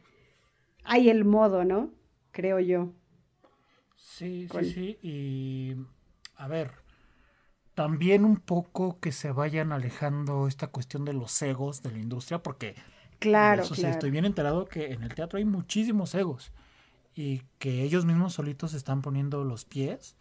hay 0.83 1.09
el 1.09 1.25
modo, 1.25 1.63
¿no? 1.63 1.91
Creo 2.31 2.59
yo. 2.59 2.93
Sí, 3.95 4.47
sí, 4.51 4.71
sí, 4.71 4.99
y 5.01 5.75
a 6.35 6.47
ver, 6.47 6.71
también 7.73 8.23
un 8.23 8.37
poco 8.37 8.99
que 8.99 9.11
se 9.11 9.31
vayan 9.31 9.71
alejando 9.71 10.47
esta 10.47 10.67
cuestión 10.67 11.05
de 11.05 11.13
los 11.13 11.41
egos 11.41 11.81
de 11.81 11.91
la 11.91 11.99
industria, 11.99 12.41
porque 12.41 12.75
claro, 13.19 13.63
eso 13.63 13.75
sí 13.75 13.85
estoy 13.85 14.11
bien 14.11 14.25
enterado 14.25 14.65
que 14.65 14.93
en 14.93 15.03
el 15.03 15.13
teatro 15.13 15.37
hay 15.37 15.45
muchísimos 15.45 16.15
egos 16.15 16.51
y 17.15 17.41
que 17.59 17.83
ellos 17.83 18.05
mismos 18.05 18.33
solitos 18.33 18.73
están 18.73 19.01
poniendo 19.01 19.43
los 19.43 19.65
pies 19.65 20.15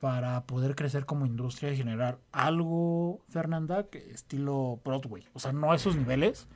para 0.00 0.44
poder 0.44 0.74
crecer 0.74 1.06
como 1.06 1.26
industria 1.26 1.72
y 1.72 1.76
generar 1.76 2.18
algo, 2.32 3.20
Fernanda, 3.28 3.86
estilo 3.92 4.80
Broadway. 4.84 5.24
O 5.32 5.38
sea, 5.38 5.52
no 5.52 5.72
a 5.72 5.76
esos 5.76 5.96
niveles, 5.96 6.48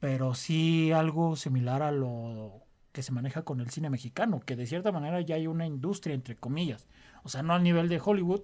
pero 0.00 0.34
sí 0.34 0.92
algo 0.92 1.36
similar 1.36 1.82
a 1.82 1.90
lo 1.90 2.62
que 2.92 3.02
se 3.02 3.12
maneja 3.12 3.42
con 3.42 3.60
el 3.60 3.70
cine 3.70 3.90
mexicano, 3.90 4.40
que 4.40 4.54
de 4.54 4.66
cierta 4.66 4.92
manera 4.92 5.20
ya 5.20 5.36
hay 5.36 5.46
una 5.46 5.66
industria, 5.66 6.14
entre 6.14 6.36
comillas. 6.36 6.86
O 7.24 7.28
sea, 7.28 7.42
no 7.42 7.54
a 7.54 7.58
nivel 7.58 7.88
de 7.88 8.00
Hollywood, 8.04 8.42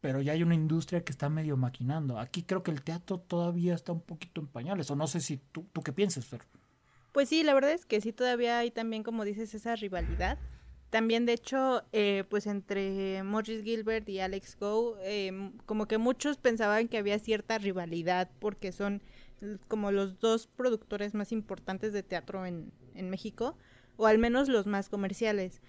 pero 0.00 0.20
ya 0.20 0.32
hay 0.32 0.42
una 0.42 0.54
industria 0.54 1.04
que 1.04 1.12
está 1.12 1.28
medio 1.28 1.56
maquinando. 1.56 2.18
Aquí 2.18 2.44
creo 2.44 2.62
que 2.62 2.70
el 2.70 2.82
teatro 2.82 3.18
todavía 3.18 3.74
está 3.74 3.92
un 3.92 4.00
poquito 4.00 4.40
en 4.40 4.46
pañales, 4.46 4.90
o 4.90 4.96
no 4.96 5.06
sé 5.06 5.20
si 5.20 5.38
tú, 5.38 5.66
tú 5.72 5.82
qué 5.82 5.92
piensas, 5.92 6.24
Fer. 6.26 6.42
Pues 7.12 7.28
sí, 7.28 7.42
la 7.42 7.54
verdad 7.54 7.72
es 7.72 7.86
que 7.86 8.00
sí, 8.00 8.12
todavía 8.12 8.58
hay 8.58 8.70
también, 8.70 9.02
como 9.02 9.24
dices, 9.24 9.54
esa 9.54 9.76
rivalidad. 9.76 10.38
También, 10.94 11.26
de 11.26 11.32
hecho, 11.32 11.82
eh, 11.92 12.22
pues 12.28 12.46
entre 12.46 13.24
Morris 13.24 13.64
Gilbert 13.64 14.08
y 14.08 14.20
Alex 14.20 14.56
Go, 14.60 14.96
eh, 15.00 15.50
como 15.66 15.88
que 15.88 15.98
muchos 15.98 16.36
pensaban 16.36 16.86
que 16.86 16.98
había 16.98 17.18
cierta 17.18 17.58
rivalidad 17.58 18.30
porque 18.38 18.70
son 18.70 19.02
como 19.66 19.90
los 19.90 20.20
dos 20.20 20.46
productores 20.46 21.12
más 21.12 21.32
importantes 21.32 21.92
de 21.92 22.04
teatro 22.04 22.46
en, 22.46 22.70
en 22.94 23.10
México, 23.10 23.58
o 23.96 24.06
al 24.06 24.18
menos 24.18 24.48
los 24.48 24.68
más 24.68 24.88
comerciales. 24.88 25.62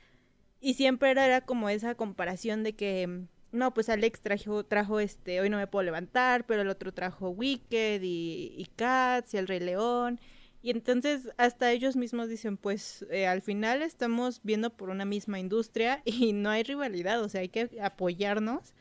Y 0.61 0.75
siempre 0.75 1.09
era, 1.09 1.25
era 1.25 1.41
como 1.41 1.69
esa 1.69 1.95
comparación 1.95 2.61
de 2.61 2.73
que 2.73 3.25
no, 3.51 3.73
pues 3.73 3.89
Alex 3.89 4.21
trajo, 4.21 4.63
trajo 4.63 4.99
este, 4.99 5.41
hoy 5.41 5.49
no 5.49 5.57
me 5.57 5.65
puedo 5.65 5.81
levantar, 5.81 6.45
pero 6.45 6.61
el 6.61 6.69
otro 6.69 6.93
trajo 6.93 7.31
Wicked 7.31 8.03
y, 8.03 8.53
y 8.55 8.65
Cats 8.75 9.33
y 9.33 9.37
el 9.37 9.47
Rey 9.47 9.59
León. 9.59 10.19
Y 10.65 10.71
entonces 10.71 11.29
hasta 11.37 11.71
ellos 11.71 11.95
mismos 11.95 12.27
dicen, 12.27 12.57
pues 12.57 13.05
eh, 13.11 13.27
al 13.27 13.43
final 13.43 13.83
estamos 13.83 14.41
viendo 14.41 14.75
por 14.75 14.89
una 14.89 15.05
misma 15.05 15.39
industria 15.39 16.01
y 16.05 16.33
no 16.33 16.49
hay 16.49 16.63
rivalidad, 16.63 17.21
o 17.21 17.29
sea, 17.29 17.41
hay 17.41 17.49
que 17.49 17.69
apoyarnos. 17.79 18.73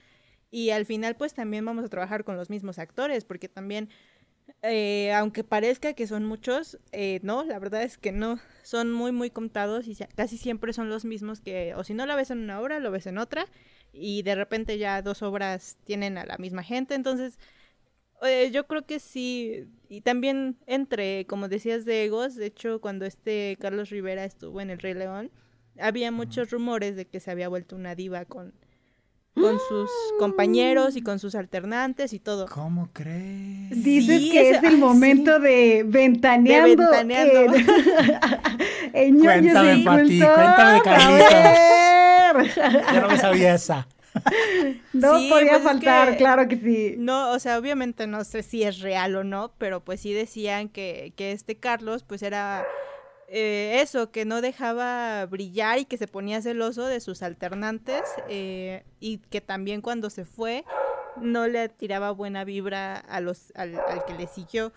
Y 0.51 0.71
al 0.71 0.87
final 0.87 1.15
pues 1.15 1.35
también 1.35 1.63
vamos 1.63 1.85
a 1.85 1.91
trabajar 1.91 2.25
con 2.25 2.39
los 2.39 2.49
mismos 2.49 2.79
actores, 2.79 3.27
porque 3.27 3.51
también, 3.51 3.91
eh, 4.63 5.13
aunque 5.13 5.45
parezca 5.45 5.93
que 5.93 6.07
son 6.07 6.25
muchos, 6.25 6.79
eh, 6.93 7.21
no, 7.23 7.45
la 7.45 7.59
verdad 7.59 7.83
es 7.83 7.99
que 7.99 8.13
no, 8.13 8.41
son 8.63 8.91
muy, 8.91 9.13
muy 9.13 9.29
contados 9.29 9.87
y 9.87 9.95
casi 10.15 10.39
siempre 10.39 10.73
son 10.73 10.89
los 10.89 11.05
mismos 11.05 11.43
que, 11.43 11.75
o 11.75 11.85
si 11.85 11.93
no 11.93 12.07
la 12.07 12.17
ves 12.17 12.31
en 12.31 12.39
una 12.39 12.63
obra, 12.63 12.81
lo 12.81 12.93
ves 12.93 13.07
en 13.07 13.19
otra 13.19 13.47
y 13.93 14.23
de 14.23 14.37
repente 14.37 14.79
ya 14.79 15.03
dos 15.03 15.23
obras 15.23 15.77
tienen 15.85 16.17
a 16.17 16.25
la 16.25 16.39
misma 16.39 16.63
gente, 16.63 16.95
entonces 16.95 17.39
eh, 18.23 18.51
yo 18.53 18.67
creo 18.67 18.87
que 18.87 18.99
sí, 19.01 19.67
y 19.89 20.01
también 20.01 20.57
entre, 20.67 21.27
como 21.27 21.49
decías, 21.49 21.85
de 21.85 22.05
egos, 22.05 22.35
de 22.37 22.47
hecho 22.47 22.81
cuando 22.81 23.05
este 23.05 23.57
Carlos 23.61 23.91
Rivera 23.91 24.25
estuvo 24.25 24.61
en 24.61 24.71
El 24.71 24.79
Rey 24.79 24.95
León, 24.95 25.31
había 25.79 26.11
muchos 26.11 26.51
rumores 26.51 26.97
de 26.97 27.07
que 27.07 27.21
se 27.21 27.31
había 27.31 27.49
vuelto 27.49 27.77
una 27.77 27.95
diva 27.95 28.25
con, 28.25 28.55
con 29.35 29.59
sus 29.69 29.91
compañeros 30.19 30.97
y 30.97 31.03
con 31.03 31.19
sus 31.19 31.35
alternantes 31.35 32.13
y 32.13 32.21
todo. 32.21 32.47
¿Cómo 32.47 32.89
crees? 32.93 33.83
Dices 33.83 34.31
que 34.31 34.51
es, 34.51 34.63
el 34.63 34.79
momento 34.79 35.39
de 35.41 35.85
ventaneando. 35.87 36.69
De 36.69 36.77
ventaneando. 36.77 37.57
En, 38.93 39.19
cuéntame, 39.21 39.85
Pati, 39.85 40.21
cuéntame, 40.21 40.83
Carlitos. 40.83 42.55
Ya 42.55 43.01
no 43.01 43.09
me 43.09 43.19
sabía 43.19 43.55
esa. 43.55 43.87
No 44.93 45.13
podía 45.29 45.53
pues 45.53 45.63
faltar, 45.63 46.17
claro 46.17 46.49
que 46.49 46.57
sí. 46.57 46.95
No, 46.99 47.33
o 47.33 47.39
sea, 47.39 47.59
obviamente 47.59 48.07
no 48.07 48.25
sé 48.25 48.43
si 48.43 48.63
es 48.63 48.81
real 48.81 49.17
o 49.17 49.25
no, 49.25 49.53
pero 49.59 49.85
pues 49.85 50.01
sí 50.01 50.13
decían 50.13 50.69
que, 50.69 51.13
que 51.17 51.33
este 51.33 51.57
Carlos 51.57 52.05
pues 52.05 52.23
era 52.23 52.65
eh, 53.29 53.81
eso, 53.83 54.11
que 54.11 54.25
no 54.25 54.41
dejaba 54.41 55.27
brillar 55.27 55.79
y 55.79 55.85
que 55.85 55.97
se 55.97 56.07
ponía 56.07 56.43
celoso 56.43 56.87
de 56.87 57.01
sus 57.01 57.23
alternantes 57.23 58.03
eh, 58.29 58.85
y 59.01 59.19
que 59.19 59.41
también 59.41 59.81
cuando 59.81 60.11
se 60.11 60.25
fue 60.25 60.65
no 61.21 61.47
le 61.47 61.69
tiraba 61.69 62.11
buena 62.11 62.45
vibra 62.45 62.97
a 62.97 63.21
los, 63.21 63.53
al, 63.55 63.79
al 63.89 64.05
que 64.05 64.15
le 64.15 64.27
siguió. 64.27 64.73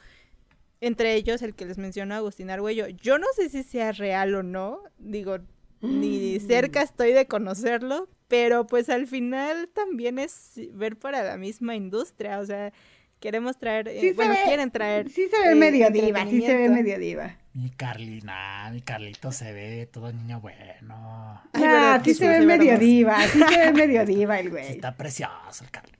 entre 0.82 1.16
ellos 1.16 1.42
el 1.42 1.56
que 1.56 1.66
les 1.66 1.78
mencionó 1.78 2.16
Agustín 2.16 2.50
Argüello. 2.50 2.88
Yo 2.88 3.18
no 3.18 3.28
sé 3.36 3.50
si 3.50 3.64
sea 3.64 3.92
real 3.92 4.36
o 4.36 4.44
no, 4.44 4.82
digo, 4.98 5.40
ni 5.82 6.38
mm. 6.38 6.48
cerca 6.48 6.82
estoy 6.82 7.14
de 7.14 7.28
conocerlo, 7.28 8.08
pero 8.28 8.68
pues 8.68 8.90
al 8.90 9.08
final 9.08 9.70
también 9.74 10.20
es 10.20 10.60
ver 10.74 10.98
para 10.98 11.24
la 11.24 11.38
misma 11.38 11.76
industria, 11.76 12.40
o 12.40 12.46
sea, 12.46 12.74
queremos 13.20 13.58
traer, 13.58 13.88
eh, 13.88 14.14
bueno, 14.16 14.36
quieren 14.46 14.72
traer. 14.72 15.10
Sí 15.10 15.28
se 15.30 15.40
ve 15.40 15.52
eh, 15.52 15.56
medio 15.56 15.90
diva, 15.90 16.26
sí 16.26 16.42
se 16.42 16.56
ve 16.56 16.70
medio 16.70 17.00
diva. 17.00 17.38
Mi 17.54 17.70
Carlina, 17.72 18.70
mi 18.72 18.82
Carlito 18.82 19.32
se 19.32 19.52
ve 19.52 19.90
todo 19.92 20.12
niño 20.12 20.40
bueno. 20.40 21.42
Ah, 21.54 22.02
sí 22.04 22.14
se 22.14 22.28
ve 22.28 22.42
medio 22.42 22.78
diva, 22.78 23.22
sí 23.28 23.40
se 23.40 23.58
ve 23.58 23.74
medio 23.74 24.06
diva 24.06 24.40
el 24.40 24.50
güey. 24.50 24.68
está 24.74 24.96
precioso 24.96 25.64
el 25.64 25.72
Carlito. 25.72 25.98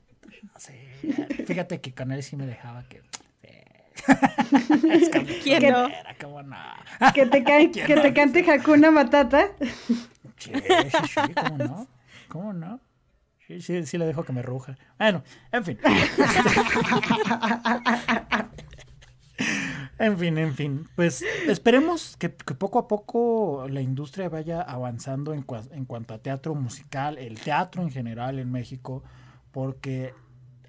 Fíjate 1.46 1.80
que 1.80 1.94
con 1.94 2.12
él 2.12 2.22
sí 2.24 2.36
me 2.36 2.46
dejaba 2.46 2.84
que 2.90 3.02
¿Quién 5.44 5.72
no? 5.72 5.88
Que 7.14 7.26
te, 7.26 7.44
que 7.72 7.96
te 7.96 8.14
cante 8.14 8.50
Hakuna 8.50 8.92
Matata. 8.92 9.50
Sí, 10.38 10.52
sí, 10.54 10.90
sí, 11.08 11.34
¿cómo 11.34 11.58
no? 11.58 11.88
¿Cómo 12.28 12.54
no? 12.54 12.80
Sí, 13.48 13.62
sí, 13.62 13.86
sí 13.86 13.98
le 13.98 14.06
dejo 14.06 14.24
que 14.24 14.34
me 14.34 14.42
ruja. 14.42 14.78
Bueno, 15.00 15.24
en 15.52 15.64
fin. 15.64 15.80
en 20.00 20.18
fin, 20.18 20.38
en 20.38 20.54
fin. 20.54 20.86
Pues 20.96 21.24
esperemos 21.48 22.18
que, 22.18 22.30
poco 22.30 22.80
a 22.80 22.88
poco 22.90 23.68
la 23.70 23.82
industria 23.82 24.28
vaya 24.28 24.62
avanzando 24.62 25.34
en, 25.34 25.46
en 25.72 25.86
cuanto 25.86 26.14
a 26.14 26.18
teatro 26.18 26.56
musical, 26.56 27.18
el 27.18 27.40
teatro 27.40 27.82
en 27.82 27.90
general 27.90 28.40
en 28.40 28.52
México, 28.52 29.04
porque 29.52 30.14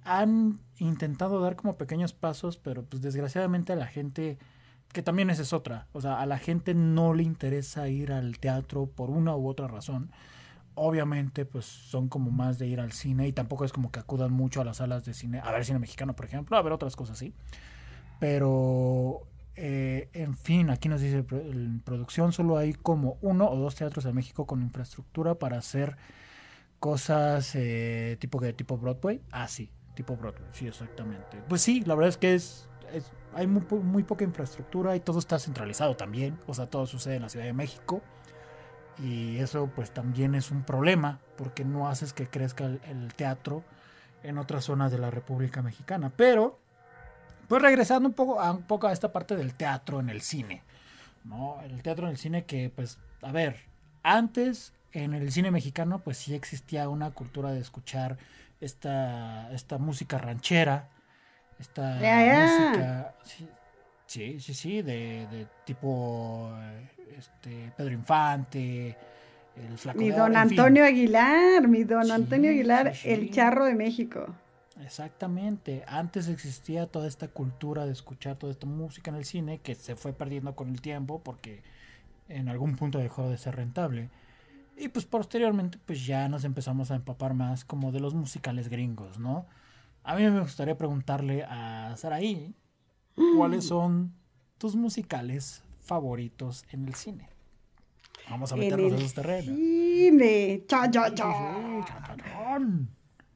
han 0.04 0.60
intentado 0.78 1.40
dar 1.40 1.56
como 1.56 1.76
pequeños 1.76 2.12
pasos, 2.12 2.56
pero 2.56 2.84
pues 2.84 3.02
desgraciadamente 3.02 3.72
a 3.72 3.76
la 3.76 3.86
gente, 3.86 4.38
que 4.92 5.02
también 5.02 5.30
esa 5.30 5.42
es 5.42 5.52
otra, 5.52 5.86
o 5.92 6.00
sea, 6.00 6.20
a 6.20 6.26
la 6.26 6.38
gente 6.38 6.74
no 6.74 7.12
le 7.12 7.24
interesa 7.24 7.88
ir 7.88 8.12
al 8.12 8.38
teatro 8.38 8.86
por 8.86 9.10
una 9.10 9.36
u 9.36 9.48
otra 9.48 9.68
razón. 9.68 10.10
Obviamente, 10.78 11.44
pues 11.44 11.64
son 11.64 12.08
como 12.08 12.30
más 12.30 12.58
de 12.58 12.66
ir 12.66 12.80
al 12.80 12.92
cine 12.92 13.26
y 13.26 13.32
tampoco 13.32 13.64
es 13.64 13.72
como 13.72 13.90
que 13.90 14.00
acudan 14.00 14.32
mucho 14.32 14.60
a 14.60 14.64
las 14.64 14.78
salas 14.78 15.04
de 15.04 15.14
cine, 15.14 15.40
a 15.40 15.50
ver 15.50 15.64
cine 15.64 15.78
mexicano, 15.78 16.14
por 16.14 16.26
ejemplo, 16.26 16.56
a 16.56 16.62
ver 16.62 16.72
otras 16.72 16.94
cosas 16.94 17.16
así. 17.16 17.34
Pero, 18.20 19.22
eh, 19.56 20.08
en 20.12 20.36
fin, 20.36 20.70
aquí 20.70 20.88
nos 20.88 21.00
dice 21.00 21.24
en 21.30 21.80
producción 21.84 22.32
solo 22.32 22.58
hay 22.58 22.74
como 22.74 23.18
uno 23.20 23.48
o 23.48 23.56
dos 23.56 23.74
teatros 23.74 24.04
en 24.04 24.14
México 24.14 24.46
con 24.46 24.62
infraestructura 24.62 25.34
para 25.34 25.58
hacer 25.58 25.96
cosas 26.78 27.54
eh, 27.54 28.16
tipo 28.20 28.40
de 28.40 28.52
tipo 28.52 28.78
Broadway. 28.78 29.20
Ah, 29.32 29.48
sí, 29.48 29.70
tipo 29.94 30.16
Broadway, 30.16 30.48
sí, 30.52 30.66
exactamente. 30.66 31.42
Pues 31.48 31.60
sí, 31.60 31.82
la 31.84 31.94
verdad 31.94 32.10
es 32.10 32.16
que 32.16 32.34
es, 32.34 32.68
hay 33.34 33.46
muy, 33.46 34.02
poca 34.04 34.24
infraestructura 34.24 34.96
y 34.96 35.00
todo 35.00 35.18
está 35.18 35.38
centralizado 35.38 35.96
también, 35.96 36.38
o 36.46 36.54
sea, 36.54 36.66
todo 36.66 36.86
sucede 36.86 37.16
en 37.16 37.22
la 37.22 37.28
Ciudad 37.28 37.46
de 37.46 37.52
México 37.52 38.02
y 39.02 39.38
eso 39.38 39.70
pues 39.74 39.90
también 39.90 40.34
es 40.34 40.50
un 40.50 40.62
problema 40.62 41.20
porque 41.37 41.64
no 41.64 41.88
haces 41.88 42.12
que 42.12 42.26
crezca 42.26 42.64
el, 42.64 43.14
teatro 43.14 43.64
en 44.22 44.38
otras 44.38 44.64
zonas 44.64 44.90
de 44.90 44.98
la 44.98 45.11
República 45.11 45.62
Mexicana. 45.62 46.11
Pero, 46.16 46.58
pues 47.48 47.62
regresando 47.62 48.08
un 48.08 48.14
poco 48.14 48.40
a, 48.40 48.52
un 48.52 48.62
poco 48.62 48.88
a 48.88 48.92
esta 48.92 49.12
parte 49.12 49.37
del 49.37 49.54
teatro 49.54 50.00
en 50.00 50.08
el 50.08 50.20
cine, 50.20 50.62
¿no? 51.24 51.61
El 51.62 51.82
teatro 51.82 52.06
en 52.06 52.12
el 52.12 52.18
cine 52.18 52.44
que, 52.44 52.70
pues, 52.70 52.98
a 53.22 53.32
ver, 53.32 53.64
antes 54.02 54.72
en 54.92 55.14
el 55.14 55.30
cine 55.32 55.50
mexicano 55.50 56.00
pues 56.00 56.18
sí 56.18 56.34
existía 56.34 56.88
una 56.88 57.11
cultura 57.11 57.50
de 57.52 57.61
escuchar 57.61 58.16
esta, 58.61 59.50
esta 59.52 59.78
música 59.78 60.18
ranchera, 60.18 60.88
esta 61.58 61.94
música, 61.94 63.14
sí, 64.06 64.40
sí, 64.40 64.54
sí, 64.54 64.82
de, 64.82 65.26
de 65.28 65.46
tipo 65.64 66.50
este, 67.16 67.72
Pedro 67.76 67.92
Infante, 67.92 68.96
el 69.56 69.78
flaco 69.78 69.98
Mi 69.98 70.10
don 70.10 70.36
Antonio 70.36 70.84
Aguilar, 70.84 71.68
mi 71.68 71.84
don 71.84 72.10
Antonio 72.10 72.50
Aguilar, 72.50 72.92
el 73.04 73.30
charro 73.30 73.64
de 73.64 73.74
México. 73.74 74.26
Exactamente, 74.82 75.84
antes 75.88 76.28
existía 76.28 76.86
toda 76.86 77.08
esta 77.08 77.28
cultura 77.28 77.84
de 77.84 77.92
escuchar 77.92 78.36
toda 78.36 78.52
esta 78.52 78.66
música 78.66 79.10
en 79.10 79.16
el 79.16 79.24
cine 79.24 79.58
que 79.58 79.74
se 79.74 79.96
fue 79.96 80.12
perdiendo 80.12 80.54
con 80.54 80.68
el 80.68 80.80
tiempo 80.80 81.20
porque 81.24 81.62
en 82.28 82.48
algún 82.48 82.76
punto 82.76 82.98
dejó 82.98 83.28
de 83.28 83.38
ser 83.38 83.56
rentable. 83.56 84.10
Y 84.76 84.88
pues 84.88 85.04
posteriormente 85.04 85.78
pues 85.84 86.06
ya 86.06 86.28
nos 86.28 86.44
empezamos 86.44 86.92
a 86.92 86.94
empapar 86.94 87.34
más 87.34 87.64
como 87.64 87.90
de 87.90 87.98
los 87.98 88.14
musicales 88.14 88.68
gringos, 88.68 89.18
¿no? 89.18 89.46
A 90.04 90.14
mí 90.14 90.22
me 90.22 90.40
gustaría 90.40 90.78
preguntarle 90.78 91.42
a 91.42 91.94
Saraí 91.96 92.54
cuáles 93.36 93.64
mm. 93.64 93.68
son 93.68 94.14
tus 94.58 94.76
musicales 94.76 95.62
favoritos 95.88 96.64
en 96.70 96.87
el 96.87 96.94
cine. 96.94 97.29
Vamos 98.31 98.53
a 98.53 98.57
meternos 98.57 98.92
en 98.92 98.98
esos 98.98 99.14
terrenos. 99.14 99.44
Cine. 99.46 100.64
Cha, 100.68 100.90
cha, 100.90 101.14
cha. 101.14 101.27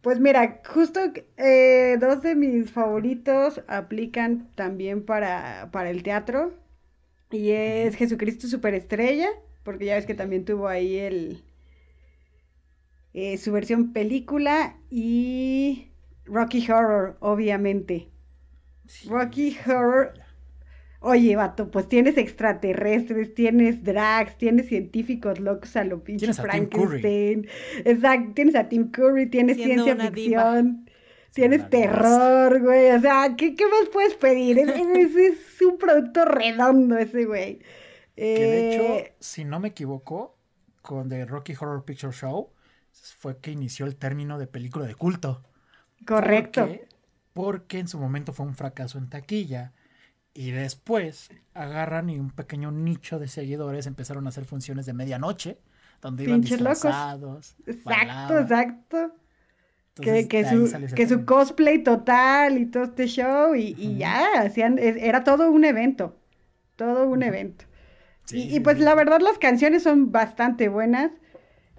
Pues 0.02 0.20
mira, 0.20 0.60
justo 0.68 1.00
eh, 1.38 1.96
dos 1.98 2.22
de 2.22 2.34
mis 2.34 2.70
favoritos 2.70 3.62
aplican 3.68 4.50
también 4.54 5.04
para, 5.04 5.70
para 5.72 5.90
el 5.90 6.02
teatro. 6.02 6.52
Y 7.30 7.50
es 7.50 7.96
Jesucristo 7.96 8.46
Superestrella 8.46 9.28
porque 9.62 9.86
ya 9.86 9.94
ves 9.94 10.06
que 10.06 10.14
también 10.14 10.44
tuvo 10.44 10.68
ahí 10.68 10.98
el 10.98 11.42
eh, 13.14 13.38
su 13.38 13.52
versión 13.52 13.92
película 13.92 14.76
y 14.90 15.88
Rocky 16.24 16.70
Horror, 16.70 17.16
obviamente. 17.20 18.08
Rocky 19.06 19.56
Horror. 19.66 20.14
Oye, 21.02 21.34
vato, 21.36 21.70
pues 21.70 21.88
tienes 21.88 22.16
extraterrestres, 22.16 23.34
tienes 23.34 23.82
drags, 23.82 24.38
tienes 24.38 24.68
científicos 24.68 25.40
locos 25.40 25.76
a 25.76 25.84
lo 25.84 26.02
pinche 26.04 26.32
Frankenstein. 26.32 27.48
Exacto, 27.84 28.32
tienes 28.34 28.54
a 28.54 28.68
Tim 28.68 28.90
Curry, 28.90 29.28
tienes 29.28 29.56
ciencia 29.56 29.96
ficción. 29.96 30.88
Tienes 31.34 31.68
terror, 31.70 32.60
güey. 32.60 32.90
O 32.90 33.00
sea, 33.00 33.34
¿qué, 33.36 33.50
más 33.50 33.88
puedes 33.92 34.14
pedir? 34.14 34.58
es, 34.58 34.68
es 34.68 35.62
un 35.62 35.78
producto 35.78 36.24
redondo 36.24 36.96
ese, 36.98 37.24
güey. 37.24 37.60
Que 38.14 38.22
de 38.22 38.74
hecho, 38.74 38.82
eh, 38.82 39.14
si 39.18 39.44
no 39.44 39.58
me 39.58 39.68
equivoco, 39.68 40.36
con 40.82 41.08
The 41.08 41.24
Rocky 41.24 41.54
Horror 41.58 41.84
Picture 41.84 42.12
Show 42.12 42.50
fue 42.92 43.38
que 43.38 43.50
inició 43.50 43.86
el 43.86 43.96
término 43.96 44.38
de 44.38 44.46
película 44.46 44.86
de 44.86 44.94
culto. 44.94 45.42
Correcto. 46.06 46.68
Porque, 47.32 47.78
en 47.78 47.88
su 47.88 47.98
momento 47.98 48.32
fue 48.32 48.44
un 48.44 48.54
fracaso 48.54 48.98
en 48.98 49.08
taquilla. 49.08 49.72
Y 50.34 50.50
después 50.50 51.30
agarran 51.54 52.08
y 52.10 52.18
un 52.18 52.30
pequeño 52.30 52.70
nicho 52.72 53.18
de 53.18 53.28
seguidores 53.28 53.86
empezaron 53.86 54.26
a 54.26 54.30
hacer 54.30 54.44
funciones 54.44 54.86
de 54.86 54.94
medianoche, 54.94 55.58
donde 56.00 56.24
iban 56.24 56.40
disfrazados. 56.40 57.56
Exacto, 57.66 58.38
exacto. 58.38 59.14
que, 59.94 60.44
su, 60.44 60.94
que 60.94 61.06
su, 61.06 61.24
cosplay 61.26 61.82
total 61.82 62.58
y 62.58 62.66
todo 62.66 62.84
este 62.84 63.06
show 63.06 63.54
y, 63.54 63.96
ya, 63.98 64.40
hacían, 64.40 64.78
era 64.78 65.22
todo 65.22 65.50
un 65.50 65.64
evento, 65.64 66.16
todo 66.76 67.06
un 67.08 67.22
evento 67.22 67.66
y, 68.30 68.60
pues 68.60 68.78
la 68.78 68.94
verdad 68.94 69.20
las 69.20 69.38
canciones 69.38 69.82
son 69.82 70.12
bastante 70.12 70.68
buenas. 70.68 71.10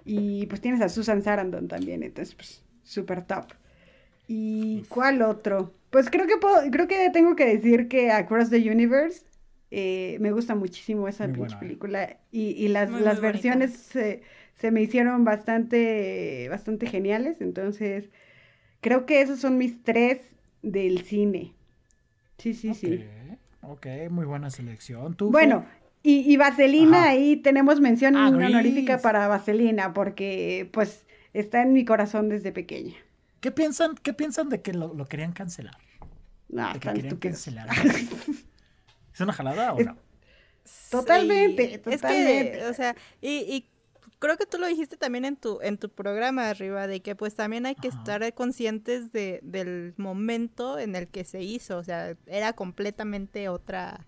Y 0.04 0.46
pues 0.46 0.60
tienes 0.60 0.82
a 0.82 0.90
Susan 0.90 1.22
Sarandon 1.22 1.66
también, 1.66 2.02
entonces 2.02 2.34
pues 2.34 2.62
súper 2.82 3.22
top. 3.22 3.46
¿Y 4.26 4.82
cuál 4.88 5.22
otro? 5.22 5.72
Pues 5.90 6.10
creo 6.10 6.26
que 6.26 6.36
puedo, 6.36 6.70
creo 6.70 6.88
que 6.88 7.10
tengo 7.10 7.36
que 7.36 7.46
decir 7.46 7.88
que 7.88 8.10
Across 8.10 8.50
the 8.50 8.70
Universe 8.70 9.22
eh, 9.70 10.18
me 10.20 10.32
gusta 10.32 10.54
muchísimo 10.54 11.08
esa 11.08 11.24
¿eh? 11.24 11.32
película. 11.58 12.18
Y, 12.30 12.68
las, 12.68 12.90
las 12.90 13.20
versiones 13.20 13.72
se, 13.72 14.22
me 14.70 14.82
hicieron 14.82 15.24
bastante, 15.24 16.48
bastante 16.48 16.86
geniales. 16.86 17.40
Entonces, 17.40 18.10
creo 18.80 19.06
que 19.06 19.20
esos 19.20 19.40
son 19.40 19.58
mis 19.58 19.82
tres 19.82 20.20
del 20.62 21.02
cine. 21.02 21.52
Sí, 22.38 22.54
sí, 22.54 22.74
sí. 22.74 23.04
Ok, 23.62 23.86
muy 24.10 24.26
buena 24.26 24.50
selección. 24.50 25.16
bueno, 25.18 25.64
y, 26.06 26.36
Vaselina, 26.36 27.04
ahí 27.04 27.36
tenemos 27.36 27.80
mención 27.80 28.14
ah, 28.14 28.28
honorífica 28.28 28.98
para 28.98 29.26
Vaselina, 29.26 29.94
porque 29.94 30.68
pues 30.70 31.06
está 31.32 31.62
en 31.62 31.72
mi 31.72 31.86
corazón 31.86 32.28
desde 32.28 32.52
pequeña. 32.52 32.94
¿Qué 33.44 33.50
piensan, 33.50 33.94
qué 33.96 34.14
piensan 34.14 34.48
de 34.48 34.62
que 34.62 34.72
lo, 34.72 35.04
querían 35.04 35.34
cancelar? 35.34 35.76
No, 36.48 36.72
de 36.72 36.80
que 36.80 36.94
querían 36.94 37.18
cancelar. 37.18 37.68
¿Es 39.12 39.20
una 39.20 39.34
jalada 39.34 39.74
o 39.74 39.80
no? 39.82 39.98
Totalmente, 40.90 41.76
totalmente. 41.76 42.52
Es 42.52 42.58
que, 42.58 42.66
o 42.70 42.72
sea, 42.72 42.96
y, 43.20 43.68
creo 44.18 44.38
que 44.38 44.46
tú 44.46 44.56
lo 44.56 44.66
dijiste 44.66 44.96
también 44.96 45.26
en 45.26 45.36
tu, 45.36 45.60
en 45.60 45.76
tu 45.76 45.90
programa 45.90 46.48
arriba, 46.48 46.86
de 46.86 47.02
que 47.02 47.14
pues 47.14 47.34
también 47.34 47.66
hay 47.66 47.74
que 47.74 47.88
estar 47.88 48.32
conscientes 48.32 49.12
de, 49.12 49.40
del 49.42 49.92
momento 49.98 50.78
en 50.78 50.96
el 50.96 51.08
que 51.08 51.24
se 51.24 51.42
hizo, 51.42 51.76
o 51.76 51.84
sea, 51.84 52.16
era 52.24 52.54
completamente 52.54 53.50
otra 53.50 54.06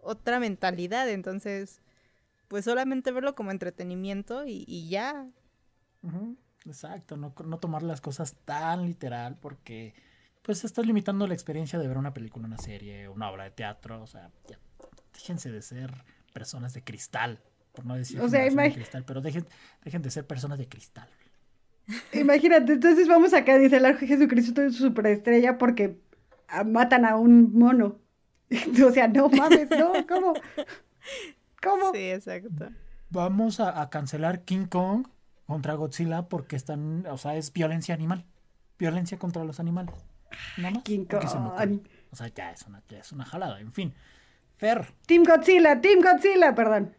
otra 0.00 0.40
mentalidad, 0.40 1.10
entonces, 1.10 1.82
pues 2.48 2.64
solamente 2.64 3.12
verlo 3.12 3.34
como 3.34 3.50
entretenimiento 3.50 4.44
y, 4.46 4.88
ya. 4.88 5.28
Exacto, 6.66 7.16
no, 7.16 7.32
no 7.44 7.58
tomar 7.58 7.82
las 7.82 8.00
cosas 8.00 8.34
tan 8.44 8.84
literal 8.84 9.36
porque 9.40 9.94
pues 10.42 10.64
estás 10.64 10.86
limitando 10.86 11.26
la 11.26 11.34
experiencia 11.34 11.78
de 11.78 11.88
ver 11.88 11.98
una 11.98 12.14
película, 12.14 12.46
una 12.46 12.58
serie, 12.58 13.08
una 13.08 13.30
obra 13.30 13.44
de 13.44 13.50
teatro. 13.50 14.02
O 14.02 14.06
sea, 14.06 14.30
ya, 14.48 14.58
déjense 15.12 15.50
de 15.50 15.60
ser 15.62 15.92
personas 16.32 16.74
de 16.74 16.84
cristal, 16.84 17.40
por 17.72 17.84
no 17.84 17.96
decir 17.96 18.20
O 18.20 18.28
sea, 18.28 18.44
de 18.44 18.72
cristal, 18.72 19.04
pero 19.04 19.20
dejen, 19.20 19.44
dejen 19.84 20.02
de 20.02 20.10
ser 20.10 20.26
personas 20.26 20.58
de 20.58 20.68
cristal. 20.68 21.08
Imagínate, 22.12 22.74
entonces 22.74 23.08
vamos 23.08 23.32
acá, 23.32 23.58
dice 23.58 23.76
el 23.76 23.96
Jesucristo 23.96 24.62
es 24.62 24.76
superestrella 24.76 25.58
porque 25.58 25.98
ah, 26.48 26.64
matan 26.64 27.04
a 27.04 27.16
un 27.16 27.52
mono. 27.52 27.98
O 28.86 28.92
sea, 28.92 29.08
no 29.08 29.28
mames, 29.28 29.68
no, 29.70 29.92
¿cómo? 30.06 30.34
¿Cómo? 31.62 31.92
Sí, 31.92 32.10
exacto. 32.10 32.68
Vamos 33.10 33.58
a, 33.58 33.80
a 33.80 33.90
cancelar 33.90 34.44
King 34.44 34.66
Kong 34.66 35.08
contra 35.46 35.74
Godzilla 35.74 36.28
porque 36.28 36.56
están, 36.56 37.06
o 37.06 37.18
sea, 37.18 37.36
es 37.36 37.52
violencia 37.52 37.94
animal. 37.94 38.24
Violencia 38.78 39.18
contra 39.18 39.44
los 39.44 39.58
animales. 39.60 39.94
Nada 40.58 40.70
más. 40.74 40.82
King. 40.82 41.04
Kong. 41.06 41.80
O 42.10 42.16
sea, 42.16 42.28
ya 42.28 42.50
es 42.50 42.62
una, 42.66 42.82
ya 42.88 42.98
es 42.98 43.12
una 43.12 43.24
jalada. 43.24 43.60
En 43.60 43.72
fin. 43.72 43.94
Fer, 44.56 44.86
Team 45.06 45.22
Godzilla, 45.24 45.80
Team 45.80 46.00
Godzilla, 46.02 46.54
perdón. 46.54 46.94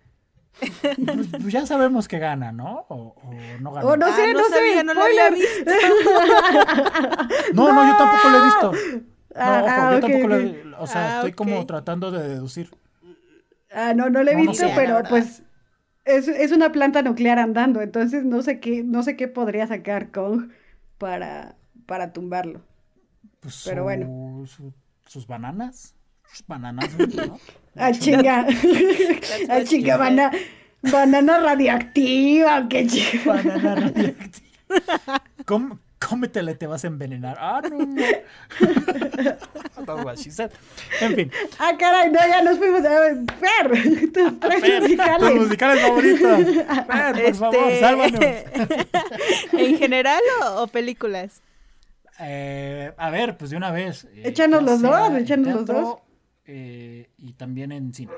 pues, 0.59 1.27
pues 1.31 1.53
ya 1.53 1.65
sabemos 1.67 2.07
que 2.07 2.17
gana, 2.19 2.51
¿no? 2.51 2.85
O, 2.89 3.13
o 3.15 3.33
no 3.59 3.71
gana. 3.71 3.85
O 3.87 3.95
no 3.97 4.05
Ah, 4.07 4.15
sé, 4.15 4.33
no 4.33 4.39
no, 4.39 4.45
sé, 4.45 4.53
sabía, 4.55 4.83
no 4.83 4.93
lo 4.93 5.03
había 5.03 5.27
spoiler. 5.27 5.65
No, 7.53 7.71
no, 7.73 7.87
yo 7.87 7.97
tampoco 7.97 8.29
lo 8.29 8.37
he 8.37 8.45
visto. 8.45 8.71
No, 8.71 9.17
Ah, 9.39 9.61
ojo, 9.63 9.69
ah, 9.71 9.91
yo 9.93 9.99
tampoco 9.99 10.27
lo 10.29 10.35
ok. 10.35 10.41
he 10.41 10.63
O 10.79 10.87
sea, 10.87 11.01
Ah, 11.11 11.15
estoy 11.17 11.33
como 11.33 11.65
tratando 11.67 12.11
de 12.11 12.27
deducir. 12.27 12.71
Ah, 13.71 13.93
no, 13.93 14.09
no 14.09 14.23
lo 14.23 14.31
he 14.31 14.35
No, 14.35 14.43
no 14.45 14.51
visto, 14.51 14.67
sé. 14.67 14.73
pero 14.75 15.03
pues 15.07 15.43
es, 16.07 16.27
es 16.27 16.51
una 16.51 16.71
planta 16.71 17.01
nuclear 17.01 17.39
andando, 17.39 17.81
entonces 17.81 18.23
no 18.25 18.41
sé 18.41 18.59
qué, 18.59 18.83
no 18.83 19.03
sé 19.03 19.15
qué 19.15 19.27
podría 19.27 19.67
sacar 19.67 20.11
Kong 20.11 20.49
para, 20.97 21.55
para 21.85 22.13
tumbarlo. 22.13 22.61
Pues 23.39 23.61
Pero 23.65 23.81
su- 23.81 23.83
bueno. 23.83 24.45
su- 24.47 24.73
sus 25.05 25.27
bananas. 25.27 25.93
Sus 26.31 26.45
bananas, 26.47 26.89
¿no? 27.15 27.39
Ah, 27.75 27.91
chinga. 27.91 28.45
what 29.47 29.63
chinga, 29.65 29.93
she 29.93 29.97
bana- 29.99 30.31
banana 30.91 31.39
radioactiva, 31.39 32.67
qué 32.67 32.87
chinga. 32.87 33.23
Banana 33.33 33.75
radioactiva. 33.75 34.47
Com- 35.45 35.79
cómetela 36.07 36.51
y 36.51 36.55
te 36.55 36.67
vas 36.67 36.83
a 36.83 36.87
envenenar. 36.87 37.37
Ah, 37.39 37.61
no. 37.69 37.77
no. 37.77 38.01
That's 39.85 40.03
what 40.03 40.17
she 40.17 40.31
said. 40.31 40.51
En 41.01 41.15
fin. 41.15 41.31
Ah, 41.59 41.73
caray, 41.77 42.09
no, 42.11 42.19
ya 42.19 42.41
nos 42.41 42.57
fuimos. 42.57 42.83
A 42.85 42.99
ver, 42.99 43.17
Fer, 43.39 44.11
tus 44.11 44.39
tres 44.39 44.61
Fer, 44.61 44.81
musicales. 44.81 45.29
tus 45.31 45.39
musicales 45.39 45.81
favoritos. 45.81 46.45
Fer, 46.45 47.25
por 47.25 47.35
favor, 47.35 47.55
Este, 47.55 47.79
sálvanos. 47.79 48.19
¿En 49.53 49.77
general 49.77 50.21
o, 50.43 50.63
o 50.63 50.67
películas? 50.67 51.41
Eh, 52.19 52.91
a 52.97 53.09
ver, 53.09 53.37
pues 53.37 53.51
de 53.51 53.57
una 53.57 53.71
vez. 53.71 54.05
eh, 54.05 54.23
Échanos 54.25 54.63
los 54.63 54.81
dos, 54.81 55.13
échanos 55.17 55.47
los 55.53 55.65
dos. 55.65 55.97
eh, 56.45 57.09
y 57.17 57.33
también 57.33 57.71
en 57.71 57.93
cine. 57.93 58.11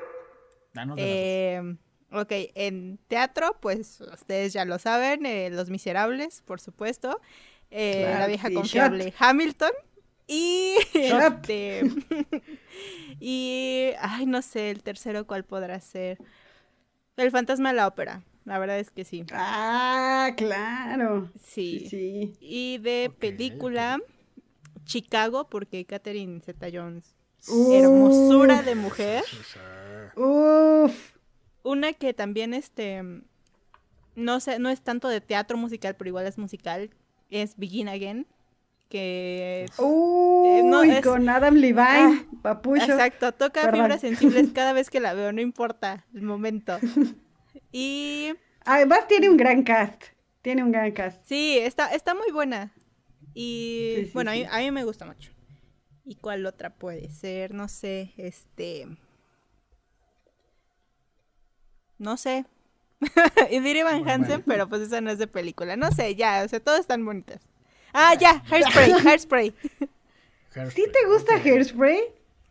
Danos 0.74 0.96
de 0.96 1.04
Eh, 1.56 1.76
ok, 2.12 2.32
en 2.56 2.98
teatro, 3.08 3.58
pues 3.60 4.00
ustedes 4.02 4.54
ya 4.54 4.64
lo 4.66 4.80
saben, 4.80 5.26
eh, 5.26 5.50
Los 5.52 5.70
Miserables, 5.70 6.42
por 6.44 6.62
supuesto. 6.62 7.20
Eh, 7.72 8.02
Claro 8.04 8.20
la 8.20 8.28
vieja 8.28 8.48
sí, 8.48 8.54
confiable 8.54 9.14
Hamilton. 9.18 9.72
Y 10.28 10.76
este 10.94 11.82
y 13.20 13.92
ay 14.00 14.26
no 14.26 14.42
sé 14.42 14.70
el 14.70 14.84
tercero 14.84 15.26
cuál 15.26 15.44
podrá 15.44 15.80
ser 15.82 16.20
el 17.18 17.32
fantasma 17.32 17.70
de 17.70 17.76
la 17.76 17.88
ópera 17.88 18.22
la 18.46 18.60
verdad 18.60 18.80
es 18.80 18.92
que 18.92 19.04
sí 19.06 19.26
Ah, 19.34 20.32
claro. 20.38 21.30
sí, 21.44 21.88
Sí, 21.90 21.90
sí. 21.90 22.38
y 22.40 22.78
de 22.78 23.12
película 23.18 24.00
Chicago 24.86 25.50
porque 25.50 25.86
Catherine 25.86 26.40
Zeta-Jones 26.42 27.16
Uf. 27.48 27.74
hermosura 27.74 28.62
de 28.62 28.76
mujer 28.76 29.24
Uf. 30.16 31.16
una 31.64 31.94
que 31.94 32.14
también 32.14 32.54
este 32.54 33.04
no 34.16 34.40
sé 34.40 34.60
no 34.60 34.70
es 34.70 34.82
tanto 34.82 35.08
de 35.08 35.22
teatro 35.22 35.58
musical 35.58 35.96
pero 35.96 36.10
igual 36.10 36.26
es 36.28 36.38
musical 36.38 36.90
es 37.30 37.58
Begin 37.58 37.88
Again 37.90 38.28
que 38.90 39.68
Uy, 39.78 40.64
no, 40.64 40.82
es- 40.84 41.06
con 41.06 41.30
Adam 41.30 41.56
Levine, 41.56 41.78
Ah, 41.84 42.24
papucho. 42.42 42.84
Exacto, 42.84 43.32
toca 43.34 43.62
Perdón. 43.62 43.82
fibras 43.82 44.02
sensibles 44.02 44.50
cada 44.54 44.74
vez 44.74 44.90
que 44.90 45.00
la 45.00 45.14
veo, 45.14 45.32
no 45.32 45.42
importa 45.42 46.06
el 46.14 46.24
momento. 46.24 46.78
Y 47.72 48.34
Además 48.66 49.08
tiene 49.08 49.30
un 49.30 49.38
gran 49.38 49.64
cast. 49.64 50.04
Tiene 50.42 50.64
un 50.64 50.72
gran 50.72 50.92
cast. 50.92 51.24
sí, 51.26 51.58
está, 51.60 51.94
está 51.94 52.16
muy 52.16 52.32
buena. 52.32 52.74
Y 53.36 53.94
Sí, 53.96 54.06
sí, 54.06 54.12
bueno, 54.14 54.32
a 54.32 54.34
mí-. 54.34 54.46
A, 54.50 54.58
mí, 54.60 54.72
me 54.72 54.84
gusta 54.84 55.06
mucho. 55.06 55.32
¿Y 56.04 56.16
cuál 56.16 56.46
otra 56.48 56.72
puede 56.72 57.12
ser? 57.12 57.54
No 57.54 57.68
sé, 57.68 58.14
este... 58.18 58.88
No 62.00 62.18
sé. 62.18 62.46
y 63.52 63.60
diré 63.60 63.84
Van 63.84 64.08
Hansen, 64.08 64.44
pero 64.46 64.68
pues 64.68 64.82
esa 64.82 65.02
no 65.02 65.10
es 65.10 65.18
de 65.20 65.28
película. 65.28 65.76
No 65.76 65.92
sé, 65.92 66.16
ya, 66.16 66.44
o 66.46 66.48
sea, 66.48 66.60
todas 66.60 66.82
están 66.82 67.06
bonitas. 67.06 67.42
Ah, 67.94 68.14
ya, 68.20 68.44
Hairspray, 68.50 68.92
Hairspray. 68.92 69.54
¿Sí 70.76 70.84
te 70.92 71.08
gusta 71.08 71.36
Hairspray? 71.36 72.00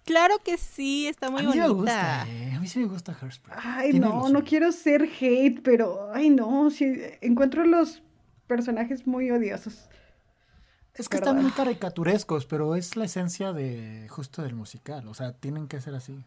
Claro 0.04 0.36
que 0.42 0.56
sí, 0.56 1.06
está 1.06 1.30
muy 1.30 1.42
a 1.42 1.44
mí 1.44 1.52
sí 1.52 1.58
bonita. 1.60 1.68
me 1.68 1.74
gusta, 1.74 2.26
eh, 2.28 2.52
A 2.56 2.60
mí 2.60 2.66
sí 2.66 2.78
me 2.78 2.86
gusta 2.86 3.16
Hairspray. 3.20 3.58
Ay, 3.62 3.90
Tiene 3.90 4.06
no, 4.06 4.28
no 4.30 4.42
quiero 4.42 4.72
ser 4.72 5.02
hate, 5.20 5.60
pero 5.62 6.10
ay, 6.14 6.30
no, 6.30 6.70
sí, 6.70 6.94
encuentro 7.20 7.64
los 7.64 8.02
personajes 8.46 9.06
muy 9.06 9.30
odiosos. 9.30 9.88
Es 10.94 11.08
que 11.08 11.18
¿verdad? 11.18 11.34
están 11.34 11.42
muy 11.42 11.52
caricaturescos, 11.52 12.46
pero 12.46 12.74
es 12.74 12.96
la 12.96 13.04
esencia 13.04 13.52
de 13.52 14.06
justo 14.08 14.42
del 14.42 14.54
musical. 14.54 15.06
O 15.08 15.14
sea, 15.14 15.32
tienen 15.32 15.68
que 15.68 15.80
ser 15.80 15.94
así. 15.94 16.24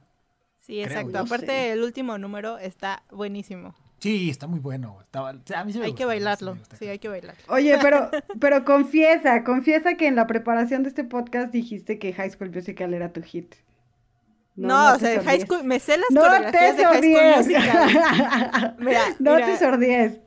Sí, 0.59 0.82
Creo 0.84 0.86
exacto. 0.86 1.17
Aparte, 1.17 1.47
Sí. 1.47 1.69
el 1.72 1.82
último 1.84 2.17
número 2.19 2.57
está 2.59 3.03
buenísimo. 3.11 3.74
Sí, 4.02 4.30
está 4.32 4.47
muy 4.47 4.60
bueno. 4.60 4.97
Estaba- 5.02 5.30
a 5.30 5.64
mí 5.64 5.72
sí 5.72 5.78
me 5.80 5.86
hay 5.86 5.91
gusta, 5.91 5.97
que 5.97 6.06
bailarlo. 6.06 6.58
Sí, 6.80 6.88
hay 6.88 6.97
que 6.99 7.08
bailarlo. 7.08 7.39
Oye, 7.49 7.78
pero, 7.82 8.10
pero 8.41 8.66
confiesa, 8.66 9.43
confiesa 9.43 9.93
que 9.95 10.08
en 10.08 10.16
la 10.16 10.26
preparación 10.28 10.82
de 10.84 10.89
este 10.89 11.04
podcast 11.04 11.52
dijiste 11.52 11.99
que 11.99 12.12
High 12.12 12.32
School 12.32 12.49
Musical 12.52 12.93
era 12.95 13.14
tu 13.14 13.22
hit. 13.22 13.54
No, 14.56 14.93
o 14.95 14.99
sea, 14.99 15.22
High. 15.24 15.41
School, 15.41 15.64
me 15.64 15.80
sé 15.80 15.97
las 15.97 16.10
No 16.12 16.22
coreografías 16.22 16.76
te 16.76 16.82
de 16.82 16.88
High 16.88 17.14
School. 17.14 17.38
Musical. 17.38 18.76
Mira, 18.80 19.02
no 19.20 19.36
mira, 19.36 19.45
te 19.47 19.58
sordies. 19.58 20.20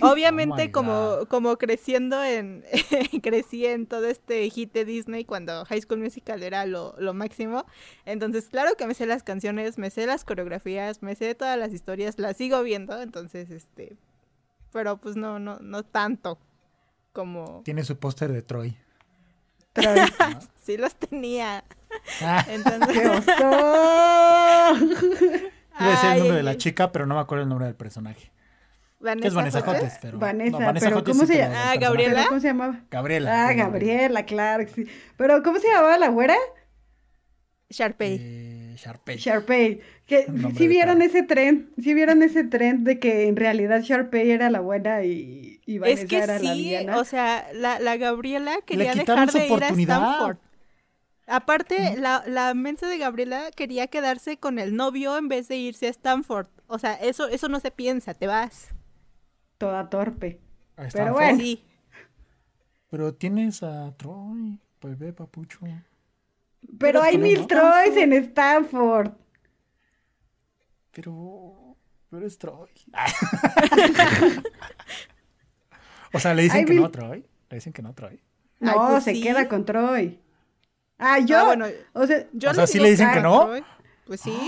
Obviamente, 0.00 0.54
Oh 0.62 0.66
my 0.66 0.70
como, 0.70 1.18
como 1.28 1.56
creciendo 1.56 2.22
en. 2.22 2.64
crecí 3.22 3.66
en 3.66 3.86
todo 3.86 4.06
este 4.06 4.48
hit 4.50 4.72
de 4.72 4.84
Disney 4.84 5.24
cuando 5.24 5.64
High 5.64 5.82
School 5.82 6.00
Musical 6.00 6.42
era 6.42 6.66
lo, 6.66 6.94
lo 6.98 7.14
máximo. 7.14 7.64
Entonces, 8.04 8.48
claro 8.48 8.76
que 8.76 8.86
me 8.86 8.94
sé 8.94 9.06
las 9.06 9.22
canciones, 9.22 9.78
me 9.78 9.90
sé 9.90 10.06
las 10.06 10.24
coreografías, 10.24 11.02
me 11.02 11.14
sé 11.14 11.34
todas 11.34 11.58
las 11.58 11.72
historias, 11.72 12.18
las 12.18 12.36
sigo 12.36 12.62
viendo. 12.62 13.00
Entonces, 13.00 13.50
este. 13.50 13.96
Pero 14.72 14.98
pues 14.98 15.16
no, 15.16 15.38
no, 15.38 15.58
no 15.60 15.82
tanto 15.82 16.38
como. 17.12 17.62
Tiene 17.64 17.84
su 17.84 17.98
póster 17.98 18.32
de 18.32 18.42
Troy. 18.42 18.76
Troy, 19.72 20.00
Sí 20.62 20.76
los 20.76 20.94
tenía. 20.94 21.64
Ah, 22.20 22.44
Entonces. 22.48 23.24
¡Qué 25.78 25.84
iba 25.84 25.88
a 25.88 25.90
decir 25.90 26.10
el 26.10 26.18
nombre 26.18 26.36
de 26.36 26.42
la 26.42 26.56
chica, 26.56 26.92
pero 26.92 27.06
no 27.06 27.14
me 27.14 27.20
acuerdo 27.20 27.42
el 27.42 27.48
nombre 27.48 27.66
del 27.66 27.74
personaje. 27.74 28.30
Vanessa 29.02 29.28
es 29.28 29.34
Vanessa 29.34 29.98
pero. 30.00 30.18
Vanessa, 30.18 30.58
no, 30.58 30.66
Vanessa 30.66 30.86
pero 30.86 30.98
Hudgens 31.00 31.16
¿cómo 31.18 31.26
sí, 31.26 31.32
se 31.34 31.38
llama? 31.40 31.70
Ah. 31.72 31.76
Gabriela. 31.76 32.14
¿Pero 32.14 32.28
¿Cómo 32.28 32.40
se 32.40 32.46
llamaba? 32.46 32.80
Gabriela. 32.90 33.48
Ah, 33.48 33.52
Gabriela, 33.52 34.24
claro 34.24 34.64
que 34.64 34.72
sí. 34.72 34.86
Pero 35.16 35.42
¿cómo 35.42 35.58
se 35.58 35.68
llamaba 35.68 35.98
la 35.98 36.08
güera? 36.08 36.36
Sharpay. 37.70 38.18
Eh, 38.20 38.74
Sharpay. 38.76 39.16
Sharpay. 39.16 39.80
Que 40.06 40.26
sí 40.56 40.68
vieron 40.68 41.02
ese 41.02 41.22
tren, 41.22 41.72
sí 41.82 41.94
vieron 41.94 42.22
ese 42.22 42.44
tren 42.44 42.84
de 42.84 42.98
que 42.98 43.26
en 43.28 43.36
realidad 43.36 43.80
Sharpay 43.82 44.30
era 44.30 44.50
la 44.50 44.60
buena 44.60 45.04
y, 45.04 45.60
y 45.66 45.78
Vanessa 45.78 46.02
Es 46.02 46.08
que 46.08 46.18
era 46.18 46.38
la 46.38 46.52
sí, 46.52 46.62
villana. 46.62 46.98
o 46.98 47.04
sea, 47.04 47.48
la, 47.54 47.78
la 47.80 47.96
Gabriela 47.96 48.58
quería 48.64 48.94
dejar 48.94 49.30
su 49.30 49.38
de 49.38 49.46
ir 49.46 49.52
a 49.52 49.54
oportunidad. 49.56 49.96
Stanford. 49.96 50.36
Aparte, 51.26 51.96
la, 51.96 52.24
la 52.26 52.52
mensa 52.52 52.88
de 52.88 52.98
Gabriela 52.98 53.50
quería 53.56 53.86
quedarse 53.86 54.36
con 54.36 54.58
el 54.58 54.76
novio 54.76 55.16
en 55.16 55.28
vez 55.28 55.48
de 55.48 55.56
irse 55.56 55.86
a 55.86 55.90
Stanford. 55.90 56.48
O 56.66 56.78
sea, 56.78 56.94
eso, 56.94 57.28
eso 57.28 57.48
no 57.48 57.60
se 57.60 57.70
piensa, 57.70 58.12
te 58.12 58.26
vas. 58.26 58.74
Toda 59.62 59.88
torpe. 59.88 60.40
Ahí 60.76 60.88
está, 60.88 60.98
Pero 61.04 61.12
bueno. 61.12 61.38
Sí. 61.38 61.64
Pero 62.90 63.14
tienes 63.14 63.62
a 63.62 63.94
Troy, 63.96 64.58
bebé 64.82 65.12
papucho. 65.12 65.60
Pero 65.60 65.78
Pero 66.80 67.00
hay 67.02 67.16
mil 67.16 67.38
el 67.42 67.46
Troys 67.46 67.96
en 67.96 68.12
Stanford. 68.12 69.12
Pero. 70.90 71.76
Pero 72.10 72.26
es 72.26 72.36
Troy. 72.38 72.70
o 76.12 76.18
sea, 76.18 76.34
le 76.34 76.42
dicen 76.42 76.58
Hay 76.58 76.64
que 76.64 76.72
mil- 76.72 76.80
no 76.80 76.86
a 76.88 76.90
Troy. 76.90 77.24
Le 77.50 77.54
dicen 77.54 77.72
que 77.72 77.82
no 77.82 77.90
a 77.90 77.94
Troy. 77.94 78.20
No, 78.58 78.72
Ay, 78.72 78.90
pues 78.90 79.04
se 79.04 79.14
sí. 79.14 79.22
queda 79.22 79.46
con 79.46 79.64
Troy. 79.64 80.18
Ah, 80.98 81.20
yo. 81.20 81.38
Ah, 81.38 81.44
bueno, 81.44 81.66
o 81.92 82.04
sea, 82.04 82.26
Yo 82.32 82.50
O 82.50 82.52
no 82.52 82.56
sea, 82.56 82.66
¿sí 82.66 82.80
le 82.80 82.90
dicen 82.90 83.12
que 83.12 83.20
no? 83.20 83.44
Troy. 83.44 83.64
Pues 84.06 84.20
sí. 84.22 84.32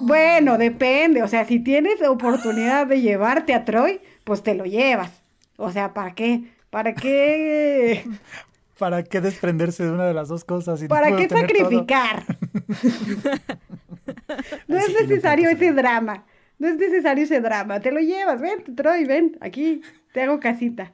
bueno, 0.00 0.58
depende. 0.58 1.22
O 1.22 1.28
sea, 1.28 1.44
si 1.44 1.60
tienes 1.60 2.02
oportunidad 2.02 2.86
de 2.86 3.00
llevarte 3.00 3.54
a 3.54 3.64
Troy, 3.64 4.00
pues 4.24 4.42
te 4.42 4.54
lo 4.54 4.64
llevas. 4.64 5.10
O 5.56 5.70
sea, 5.70 5.94
¿para 5.94 6.14
qué? 6.14 6.44
¿Para 6.70 6.94
qué? 6.94 8.04
¿Para 8.78 9.02
qué 9.02 9.20
desprenderse 9.20 9.84
de 9.84 9.92
una 9.92 10.06
de 10.06 10.14
las 10.14 10.28
dos 10.28 10.44
cosas? 10.44 10.82
¿Para 10.88 11.14
qué 11.14 11.28
sacrificar? 11.28 12.24
no 14.68 14.78
es 14.78 15.02
necesario 15.02 15.50
ese 15.50 15.72
drama. 15.72 16.24
No 16.58 16.68
es 16.68 16.76
necesario 16.76 17.24
ese 17.24 17.40
drama. 17.40 17.80
Te 17.80 17.92
lo 17.92 18.00
llevas, 18.00 18.40
ven, 18.40 18.74
Troy, 18.74 19.04
ven, 19.04 19.36
aquí 19.42 19.82
te 20.12 20.22
hago 20.22 20.40
casita. 20.40 20.92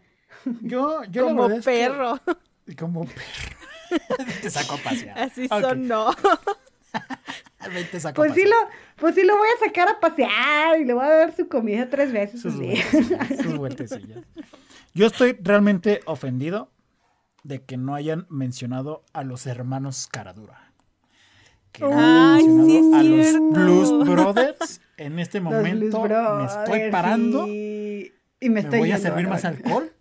Yo, 0.62 1.04
yo 1.04 1.26
como 1.26 1.48
perro. 1.60 2.18
como 2.76 3.04
perro. 3.04 3.56
te 4.42 4.50
saco 4.50 4.74
a 4.74 4.78
pasear. 4.78 5.18
Así 5.18 5.48
son, 5.48 5.86
no. 5.86 6.10
Saco 8.00 8.16
pues 8.16 8.34
sí 8.34 8.44
lo, 8.44 8.56
pues 8.96 9.14
sí 9.14 9.22
lo 9.22 9.36
voy 9.36 9.48
a 9.56 9.64
sacar 9.66 9.88
a 9.88 10.00
pasear 10.00 10.80
y 10.80 10.84
le 10.84 10.94
voy 10.94 11.04
a 11.04 11.10
dar 11.10 11.36
su 11.36 11.48
comida 11.48 11.88
tres 11.88 12.12
veces. 12.12 12.40
Sus, 12.40 12.54
sus 12.54 13.56
vueltecillas. 13.56 14.24
Yo 14.94 15.06
estoy 15.06 15.36
realmente 15.40 16.00
ofendido 16.06 16.70
de 17.42 17.62
que 17.62 17.76
no 17.76 17.94
hayan 17.94 18.26
mencionado 18.28 19.04
a 19.12 19.22
los 19.22 19.46
hermanos 19.46 20.08
Caradura. 20.10 20.72
Que 21.72 21.82
no 21.84 21.98
hayan 21.98 22.56
mencionado 22.56 22.96
a 22.96 23.02
los 23.02 23.52
Blues 23.52 24.08
Brothers. 24.08 24.80
En 24.96 25.18
este 25.18 25.40
momento 25.40 26.02
me 26.02 26.44
estoy 26.44 26.90
parando 26.90 27.46
y, 27.46 28.12
y 28.40 28.48
me, 28.48 28.60
estoy 28.60 28.80
voy 28.80 28.92
a 28.92 28.98
servir 28.98 29.28
más 29.28 29.44
alcohol 29.44 29.92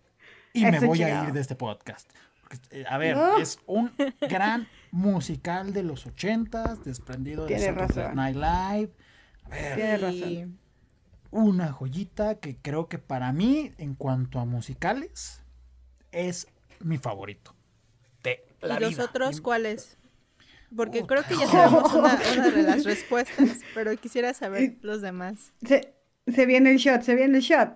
y 0.54 0.64
me 0.64 0.80
voy 0.80 1.02
a 1.02 1.24
ir 1.24 1.32
de 1.32 1.40
este 1.40 1.54
podcast. 1.54 2.10
Porque, 2.40 2.84
a 2.88 2.98
ver, 2.98 3.16
no. 3.16 3.38
es 3.38 3.58
un 3.66 3.92
gran 4.20 4.66
musical 4.90 5.72
de 5.72 5.82
los 5.82 6.06
ochentas, 6.06 6.82
desprendido 6.84 7.46
de 7.46 7.58
Saturday 7.58 8.14
Night 8.14 8.36
Live. 8.36 8.92
A 9.44 9.48
ver, 9.48 9.74
Tienes 9.76 10.00
razón. 10.00 10.58
Una 11.30 11.72
joyita 11.72 12.36
que 12.36 12.56
creo 12.56 12.88
que 12.88 12.98
para 12.98 13.32
mí, 13.32 13.72
en 13.78 13.94
cuanto 13.94 14.38
a 14.38 14.44
musicales, 14.44 15.42
es 16.12 16.46
mi 16.80 16.98
favorito. 16.98 17.54
De 18.22 18.44
la 18.62 18.76
¿Y 18.78 18.80
los 18.80 18.90
vida. 18.90 19.04
otros 19.04 19.40
cuáles? 19.40 19.98
Porque 20.74 21.04
creo 21.06 21.22
que 21.24 21.36
ya 21.36 21.46
sabemos 21.46 21.92
una, 21.94 22.18
una, 22.34 22.50
de 22.50 22.62
las 22.62 22.84
respuestas, 22.84 23.60
pero 23.74 23.94
quisiera 23.96 24.34
saber 24.34 24.76
los 24.82 25.02
demás. 25.02 25.52
Se, 25.64 25.94
se 26.26 26.46
viene 26.46 26.70
el 26.70 26.78
shot, 26.78 27.02
se 27.02 27.14
viene 27.14 27.38
el 27.38 27.42
shot. 27.42 27.70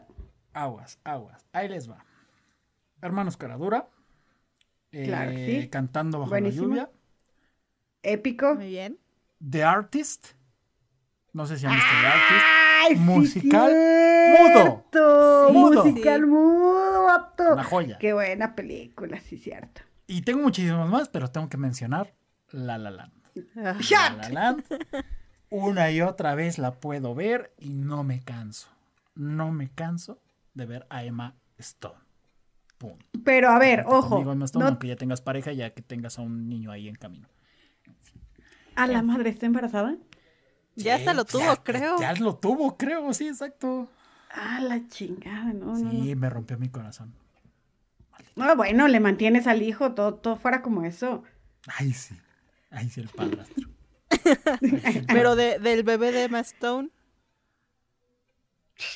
Aguas, 0.53 0.99
aguas. 1.05 1.47
Ahí 1.53 1.69
les 1.69 1.89
va. 1.89 2.05
Hermanos 3.03 3.37
Caradura. 3.37 3.89
Claro, 4.91 5.31
eh, 5.31 5.63
sí. 5.63 5.69
Cantando 5.69 6.19
bajo 6.19 6.31
Buenísimo. 6.31 6.75
la 6.75 6.83
lluvia. 6.83 6.91
Épico. 8.03 8.55
Muy 8.55 8.69
bien. 8.69 8.99
The 9.49 9.65
Artist. 9.65 10.29
No 11.33 11.47
sé 11.47 11.59
si 11.59 11.67
han 11.67 11.75
visto 11.75 11.89
The 12.01 12.07
Artist. 12.07 12.47
¡Ay, 12.83 12.97
musical 12.97 13.71
sí 13.71 14.43
mudo. 14.43 14.85
Mudo. 15.53 15.85
Musical 15.85 16.27
mudo, 16.27 17.05
vato. 17.05 17.53
Una 17.53 17.65
joya. 17.65 17.99
Qué 17.99 18.13
buena 18.13 18.55
película, 18.55 19.21
sí, 19.21 19.37
cierto. 19.37 19.83
Y 20.07 20.23
tengo 20.23 20.43
muchísimos 20.43 20.89
más, 20.89 21.09
pero 21.09 21.29
tengo 21.31 21.49
que 21.49 21.57
mencionar 21.57 22.15
La 22.51 22.79
La 22.79 22.91
Land. 22.91 23.13
Ah. 23.57 23.77
La 23.91 24.11
La 24.17 24.29
Land. 24.31 24.65
Una 25.51 25.91
y 25.91 26.01
otra 26.01 26.35
vez 26.35 26.59
la 26.59 26.73
puedo 26.73 27.15
ver 27.15 27.53
y 27.59 27.75
no 27.75 28.03
me 28.03 28.21
canso. 28.21 28.69
No 29.15 29.53
me 29.53 29.69
canso 29.71 30.19
de 30.55 30.67
ver 30.67 30.87
a 30.91 31.05
Emma 31.05 31.35
Stone. 31.59 31.99
Punto. 32.79 33.05
Pero 33.25 33.51
a 33.51 33.59
ver, 33.59 33.85
ojo. 33.87 34.21
Emma 34.21 34.45
Stone, 34.47 34.65
no- 34.65 34.69
aunque 34.71 34.89
ya 34.89 34.97
tengas 34.97 35.21
pareja, 35.21 35.53
ya 35.53 35.71
que 35.71 35.83
tengas 35.83 36.19
a 36.19 36.23
un 36.23 36.49
niño 36.49 36.71
ahí 36.73 36.89
en 36.89 36.95
camino. 36.95 37.29
¿A 38.77 38.87
la 38.87 39.03
madre 39.03 39.31
está 39.31 39.47
embarazada? 39.47 39.97
Ya 40.77 40.95
hasta 40.97 41.13
lo 41.15 41.25
Sí, 41.25 41.33
tuvo, 41.33 41.45
ya- 41.55 41.63
creo. 41.63 42.01
Ya 42.01 42.13
lo 42.15 42.37
tuvo, 42.37 42.77
creo, 42.77 43.13
sí, 43.13 43.29
exacto. 43.29 43.89
Ah, 44.31 44.61
la 44.61 44.87
chingada, 44.89 45.53
no, 45.53 45.77
no, 45.77 45.91
Sí, 45.91 46.15
me 46.15 46.31
rompió 46.31 46.57
mi 46.59 46.69
corazón. 46.69 47.13
no. 48.37 48.45
Ah, 48.45 48.55
bueno, 48.55 48.87
le 48.89 49.01
mantienes 49.01 49.47
al 49.47 49.63
hijo, 49.63 49.93
todo, 49.93 50.15
todo 50.15 50.37
fuera 50.37 50.63
como 50.63 50.85
eso. 50.85 51.25
Ay, 51.79 51.93
sí. 51.93 52.17
Ay, 52.71 52.89
sí, 52.89 53.01
el 53.01 53.09
padrastro. 53.09 53.69
Pero 55.09 55.37
de, 55.37 55.59
del 55.59 55.83
bebé 55.83 56.13
de 56.13 56.25
Emma 56.25 56.41
Stone, 56.41 56.91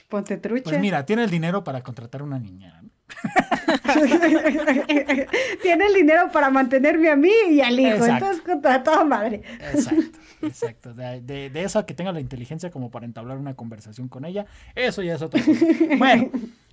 Ponte 0.08 0.36
trucha. 0.38 0.62
Pues 0.64 0.78
mira, 0.80 1.04
tiene 1.04 1.24
el 1.24 1.30
dinero 1.30 1.62
para 1.64 1.82
contratar 1.82 2.22
una 2.22 2.38
niñera. 2.38 2.80
¿no? 2.82 2.90
Tiene 5.62 5.86
el 5.86 5.94
dinero 5.94 6.30
para 6.32 6.50
mantenerme 6.50 7.10
a 7.10 7.16
mí 7.16 7.32
y 7.50 7.60
al 7.60 7.78
hijo. 7.78 7.96
Exacto. 7.96 8.12
Entonces, 8.12 8.42
con 8.42 8.62
toda, 8.62 8.82
toda 8.82 9.04
madre. 9.04 9.42
Exacto, 9.72 10.18
exacto. 10.46 10.94
De, 10.94 11.20
de, 11.20 11.50
de 11.50 11.62
eso 11.62 11.78
a 11.78 11.86
que 11.86 11.94
tenga 11.94 12.12
la 12.12 12.20
inteligencia 12.20 12.70
como 12.70 12.90
para 12.90 13.06
entablar 13.06 13.38
una 13.38 13.54
conversación 13.54 14.08
con 14.08 14.24
ella, 14.24 14.46
eso 14.74 15.02
ya 15.02 15.14
es 15.14 15.22
otra 15.22 15.42
cosa. 15.44 15.64
Bueno, 15.98 16.30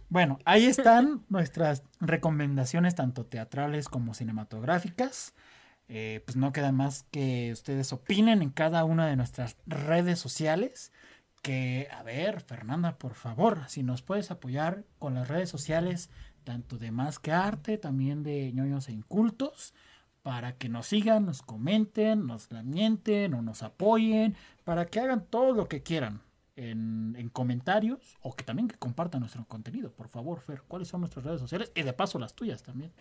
bueno, 0.09 0.39
ahí 0.45 0.65
están 0.65 1.23
nuestras 1.29 1.83
recomendaciones, 1.99 2.95
tanto 2.95 3.25
teatrales 3.25 3.87
como 3.87 4.13
cinematográficas. 4.13 5.33
Eh, 5.87 6.21
pues 6.25 6.37
no 6.37 6.53
queda 6.53 6.71
más 6.71 7.03
que 7.11 7.51
ustedes 7.51 7.91
opinen 7.91 8.41
en 8.41 8.49
cada 8.49 8.85
una 8.85 9.07
de 9.07 9.17
nuestras 9.17 9.57
redes 9.65 10.19
sociales. 10.19 10.91
Que, 11.41 11.87
a 11.91 12.03
ver, 12.03 12.41
Fernanda, 12.41 12.97
por 12.97 13.15
favor, 13.15 13.61
si 13.67 13.81
nos 13.81 14.01
puedes 14.01 14.29
apoyar 14.29 14.83
con 14.99 15.15
las 15.15 15.27
redes 15.27 15.49
sociales, 15.49 16.09
tanto 16.43 16.77
de 16.77 16.91
Más 16.91 17.17
que 17.19 17.31
Arte, 17.31 17.77
también 17.77 18.21
de 18.23 18.51
ñoños 18.53 18.89
e 18.89 18.93
incultos, 18.93 19.73
para 20.21 20.55
que 20.55 20.69
nos 20.69 20.87
sigan, 20.87 21.25
nos 21.25 21.41
comenten, 21.41 22.27
nos 22.27 22.51
lamenten 22.51 23.33
o 23.33 23.41
nos 23.41 23.63
apoyen, 23.63 24.35
para 24.63 24.85
que 24.85 24.99
hagan 24.99 25.25
todo 25.25 25.53
lo 25.53 25.67
que 25.67 25.81
quieran 25.81 26.21
en, 26.55 27.15
en 27.17 27.29
comentarios 27.29 28.17
o 28.21 28.35
que 28.35 28.43
también 28.43 28.67
que 28.67 28.77
compartan 28.77 29.21
nuestro 29.21 29.45
contenido. 29.45 29.91
Por 29.91 30.07
favor, 30.07 30.41
Fer, 30.41 30.61
¿cuáles 30.67 30.87
son 30.89 31.01
nuestras 31.01 31.25
redes 31.25 31.41
sociales? 31.41 31.71
Y 31.75 31.81
de 31.81 31.93
paso 31.93 32.19
las 32.19 32.35
tuyas 32.35 32.61
también. 32.61 32.91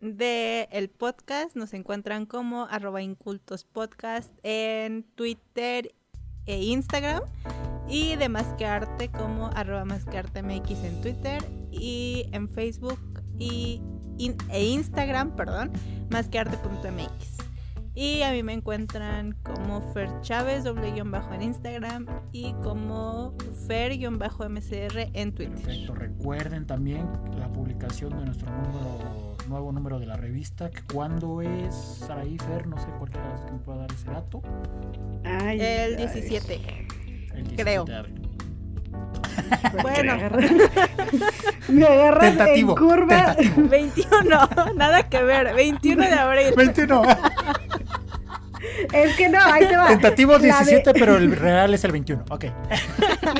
de 0.00 0.68
el 0.72 0.88
podcast 0.88 1.56
nos 1.56 1.74
encuentran 1.74 2.26
como 2.26 2.64
arroba 2.70 3.02
incultos 3.02 3.64
podcast 3.64 4.32
en 4.42 5.04
Twitter 5.14 5.94
e 6.46 6.62
Instagram 6.62 7.22
y 7.88 8.16
de 8.16 8.28
Más 8.28 8.46
que 8.58 8.66
Arte 8.66 9.08
como 9.10 9.46
arroba 9.54 9.84
Más 9.84 10.04
que 10.04 10.18
Arte 10.18 10.42
MX 10.42 10.70
en 10.84 11.00
Twitter 11.02 11.42
y 11.70 12.28
en 12.32 12.48
Facebook 12.48 12.98
y, 13.38 13.82
in- 14.18 14.36
e 14.50 14.64
Instagram, 14.64 15.36
perdón, 15.36 15.72
más 16.10 16.28
que 16.28 16.38
arte.mx. 16.38 17.36
Y 17.94 18.20
a 18.22 18.30
mí 18.32 18.42
me 18.42 18.52
encuentran 18.52 19.32
como 19.42 19.80
Fer 19.94 20.10
Chávez, 20.20 20.64
doble 20.64 20.92
guion 20.92 21.10
bajo 21.10 21.32
en 21.32 21.40
Instagram 21.40 22.04
y 22.30 22.52
como 22.62 23.34
Fer 23.66 23.96
guion 23.96 24.18
bajo 24.18 24.46
MCR 24.46 25.08
en 25.14 25.32
Twitter. 25.34 25.54
Perfecto. 25.54 25.94
Recuerden 25.94 26.66
también 26.66 27.08
la 27.38 27.50
publicación 27.50 28.10
de 28.18 28.26
nuestro 28.26 28.50
número, 28.50 29.36
nuevo 29.48 29.72
número 29.72 29.98
de 29.98 30.04
la 30.04 30.16
revista, 30.18 30.70
que 30.70 30.82
cuando 30.92 31.40
es 31.40 31.74
Saraí 31.74 32.36
Fer, 32.36 32.66
no 32.66 32.76
sé 32.78 32.86
de 33.18 33.30
los 33.30 33.40
que 33.40 33.52
me 33.52 33.58
pueda 33.60 33.78
dar 33.78 33.92
ese 33.92 34.10
dato. 34.10 34.42
Ay, 35.24 35.58
El 35.60 35.96
ay. 35.96 36.85
17. 37.36 37.38
El 37.38 37.44
17 37.44 37.62
Creo. 37.62 37.84
de 37.84 37.94
abril. 37.96 38.22
Bueno. 39.82 40.14
Me 41.68 41.86
agarras 41.86 42.30
Tentativo, 42.30 42.70
en 42.72 42.76
curva. 42.76 43.34
tentativo. 43.36 43.68
21, 43.68 44.20
nada 44.74 45.08
que 45.08 45.22
ver, 45.22 45.54
21 45.54 46.02
de 46.04 46.12
abril. 46.12 46.54
21. 46.56 47.02
Es 48.92 49.14
que 49.16 49.28
no, 49.28 49.38
ahí 49.40 49.66
te 49.66 49.76
va. 49.76 49.88
Tentativo 49.88 50.32
La 50.32 50.38
de- 50.38 50.44
17, 50.46 50.92
pero 50.94 51.16
el 51.16 51.36
real 51.36 51.74
es 51.74 51.84
el 51.84 51.92
21. 51.92 52.24
Ok. 52.30 52.46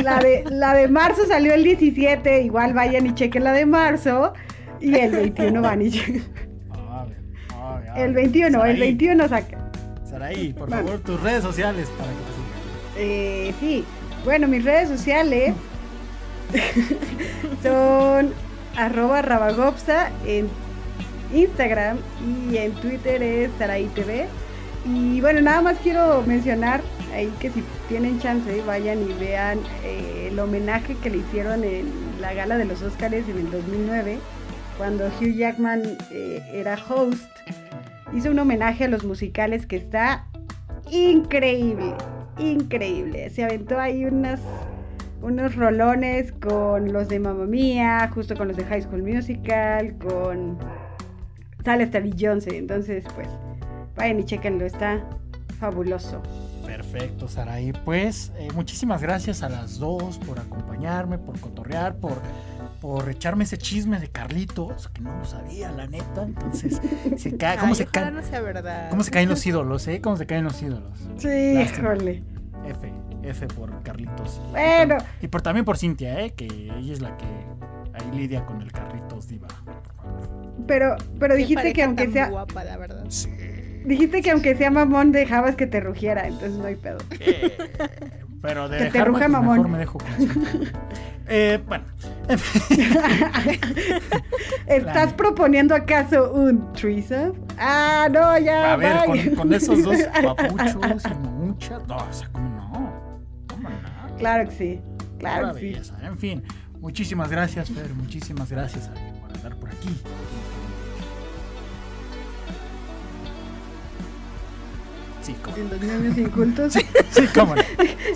La 0.02 0.18
de, 0.18 0.44
la 0.50 0.74
de 0.74 0.88
marzo 0.88 1.24
salió 1.26 1.54
el 1.54 1.64
17, 1.64 2.42
igual 2.42 2.74
vayan 2.74 3.06
y 3.06 3.14
chequen 3.14 3.42
la 3.44 3.52
de 3.52 3.66
marzo. 3.66 4.34
Y 4.80 4.94
el 4.96 5.10
21 5.12 5.62
van 5.62 5.82
y 5.82 5.88
a 5.88 7.04
ver, 7.06 7.90
a 7.90 7.94
El 8.04 8.12
ver. 8.12 8.24
21, 8.24 8.46
el 8.48 8.52
Saraí, 8.76 8.78
21 8.80 9.28
saca. 9.28 9.70
Saraí, 10.08 10.52
por 10.52 10.68
Vale. 10.70 10.82
favor, 10.84 11.00
tus 11.00 11.20
redes 11.20 11.42
sociales 11.42 11.88
para 11.98 12.10
que. 12.10 12.35
Eh, 12.96 13.52
sí, 13.60 13.84
bueno, 14.24 14.48
mis 14.48 14.64
redes 14.64 14.88
sociales 14.88 15.54
son 17.62 18.32
arroba 18.76 19.22
rabagopsa 19.22 20.10
en 20.26 20.48
Instagram 21.34 21.98
y 22.50 22.56
en 22.56 22.72
Twitter 22.74 23.22
es 23.22 23.50
Saraí 23.58 23.86
TV. 23.88 24.26
Y 24.84 25.20
bueno, 25.20 25.40
nada 25.40 25.62
más 25.62 25.78
quiero 25.82 26.22
mencionar 26.26 26.80
ahí 27.12 27.32
que 27.40 27.50
si 27.50 27.62
tienen 27.88 28.20
chance 28.20 28.62
vayan 28.62 29.02
y 29.02 29.12
vean 29.14 29.58
eh, 29.82 30.28
el 30.30 30.38
homenaje 30.38 30.96
que 31.02 31.10
le 31.10 31.18
hicieron 31.18 31.64
en 31.64 31.90
la 32.20 32.34
gala 32.34 32.56
de 32.56 32.66
los 32.66 32.82
Óscares 32.82 33.28
en 33.28 33.38
el 33.38 33.50
2009, 33.50 34.18
cuando 34.78 35.06
Hugh 35.06 35.34
Jackman 35.34 35.96
eh, 36.10 36.42
era 36.52 36.78
host. 36.88 37.24
Hizo 38.14 38.30
un 38.30 38.38
homenaje 38.38 38.84
a 38.84 38.88
los 38.88 39.02
musicales 39.02 39.66
que 39.66 39.76
está 39.76 40.26
increíble, 40.90 41.94
increíble. 42.38 43.30
Se 43.30 43.44
aventó 43.44 43.78
ahí 43.78 44.04
unos 44.04 45.56
rolones 45.56 46.32
con 46.32 46.92
los 46.92 47.08
de 47.08 47.18
Mamma 47.18 47.46
Mía, 47.46 48.10
justo 48.14 48.36
con 48.36 48.48
los 48.48 48.56
de 48.56 48.64
High 48.64 48.82
School 48.82 49.02
Musical, 49.02 49.96
con... 49.98 50.58
Sale 51.64 51.82
hasta 51.82 51.98
Beyoncé, 51.98 52.58
entonces 52.58 53.04
pues 53.16 53.28
vayan 53.96 54.20
y 54.20 54.24
chequenlo, 54.24 54.66
está 54.66 55.04
fabuloso. 55.58 56.22
Perfecto, 56.64 57.28
Saraí. 57.28 57.72
Pues 57.84 58.32
eh, 58.36 58.48
muchísimas 58.54 59.02
gracias 59.02 59.42
a 59.42 59.48
las 59.48 59.78
dos 59.78 60.18
por 60.18 60.38
acompañarme, 60.38 61.18
por 61.18 61.40
cotorrear, 61.40 61.96
por, 61.96 62.20
por 62.86 63.08
echarme 63.10 63.42
ese 63.42 63.58
chisme 63.58 63.98
de 63.98 64.06
Carlitos, 64.06 64.86
que 64.90 65.00
no 65.00 65.18
lo 65.18 65.24
sabía, 65.24 65.72
la 65.72 65.88
neta. 65.88 66.22
Entonces, 66.22 66.80
se 67.16 67.36
cae, 67.36 67.56
¿cómo 67.58 67.72
Ay, 67.72 67.74
se 67.74 67.82
ojalá 67.82 68.06
cae? 68.06 68.12
no 68.12 68.22
sea 68.22 68.40
verdad. 68.40 68.90
¿Cómo 68.90 69.02
se 69.02 69.10
caen 69.10 69.28
los 69.28 69.44
ídolos, 69.44 69.88
eh? 69.88 70.00
¿Cómo 70.00 70.16
se 70.16 70.24
caen 70.26 70.44
los 70.44 70.62
ídolos? 70.62 70.96
Sí, 71.16 71.54
Lástima. 71.54 71.94
híjole. 71.96 72.22
F, 72.64 72.92
F 73.24 73.46
por 73.48 73.82
Carlitos. 73.82 74.40
Y 74.46 74.50
Bueno. 74.52 74.98
por- 74.98 75.06
Y 75.20 75.26
por, 75.26 75.42
también 75.42 75.64
por 75.64 75.78
Cintia, 75.78 76.20
¿eh? 76.20 76.30
Que 76.34 76.44
ella 76.44 76.92
es 76.92 77.00
la 77.00 77.16
que 77.16 77.24
ahí 77.24 78.16
lidia 78.16 78.46
con 78.46 78.62
el 78.62 78.70
Carlitos 78.70 79.26
Diva. 79.26 79.48
Pero, 80.68 80.94
pero 81.18 81.34
dijiste 81.34 81.72
que 81.72 81.82
aunque 81.82 82.04
tan 82.04 82.12
sea, 82.12 82.28
guapa, 82.28 82.62
la 82.62 82.76
verdad. 82.76 83.04
Sí. 83.08 83.30
dijiste 83.84 84.22
que 84.22 84.30
aunque 84.30 84.54
sea 84.56 84.70
mamón 84.70 85.10
dejabas 85.10 85.56
que 85.56 85.66
te 85.66 85.80
rugiera, 85.80 86.28
entonces 86.28 86.52
no 86.56 86.66
hay 86.66 86.76
pedo. 86.76 86.98
Eh, 87.18 87.56
pero 88.46 88.68
de 88.68 88.78
Que 88.78 88.84
te 88.84 88.90
dejarme, 88.92 89.08
ruja, 89.08 89.20
pues, 89.20 89.30
mamón. 89.30 89.56
mejor 89.56 89.68
me 89.70 89.78
dejo. 89.78 89.98
Eh, 91.28 91.60
bueno. 91.66 91.84
¿Estás 94.68 95.12
proponiendo 95.14 95.74
acaso 95.74 96.32
un 96.32 96.72
threesome? 96.72 97.32
Ah, 97.58 98.06
no, 98.08 98.38
ya. 98.38 98.74
A 98.74 98.76
ver, 98.76 99.04
con, 99.06 99.34
con 99.34 99.52
esos 99.52 99.82
dos 99.82 99.96
papuchos 100.22 101.02
y 101.04 101.14
muchas. 101.28 101.84
No, 101.88 101.96
o 101.96 102.12
sea, 102.12 102.28
¿cómo 102.30 102.48
no? 102.48 103.18
¿Cómo 103.48 103.68
no? 103.68 104.16
Claro 104.18 104.48
que 104.48 104.54
sí. 104.54 104.80
Claro 105.18 105.52
que 105.54 105.82
sí. 105.82 105.92
En 106.04 106.16
fin, 106.16 106.44
muchísimas 106.78 107.28
gracias, 107.28 107.70
Fer. 107.70 107.92
Muchísimas 107.94 108.48
gracias 108.48 108.86
a 108.86 108.94
por 109.20 109.32
andar 109.34 109.56
por 109.56 109.70
aquí. 109.70 110.00
Sí, 115.26 115.34
cómo. 115.42 115.56
En 115.56 115.68
los 115.70 115.80
niños 115.80 116.18
incultos. 116.18 116.72
Sí, 116.74 117.26
cómo 117.34 117.56
no. 117.56 117.62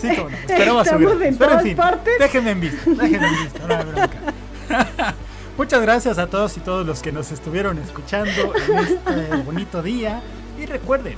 Sí, 0.00 0.14
cómo 0.16 0.30
no. 0.30 0.36
Esperaba 0.36 0.82
Estamos 0.82 1.12
subir. 1.12 1.26
en 1.26 1.36
Pero 1.36 1.50
todas 1.50 1.62
fin, 1.64 1.76
partes. 1.76 2.14
Déjenme 2.20 2.50
en 2.52 2.60
visto. 2.60 2.88
Déjenme 2.90 3.26
en 3.26 3.42
visto. 3.42 3.66
No 3.66 3.74
hay 3.74 3.84
bronca. 3.84 4.18
Muchas 5.56 5.82
gracias 5.82 6.18
a 6.18 6.28
todos 6.28 6.56
y 6.56 6.60
todos 6.60 6.86
los 6.86 7.02
que 7.02 7.10
nos 7.10 7.32
estuvieron 7.32 7.78
escuchando 7.78 8.54
en 8.68 8.78
este 8.78 9.36
bonito 9.44 9.82
día. 9.82 10.22
Y 10.56 10.66
recuerden, 10.66 11.16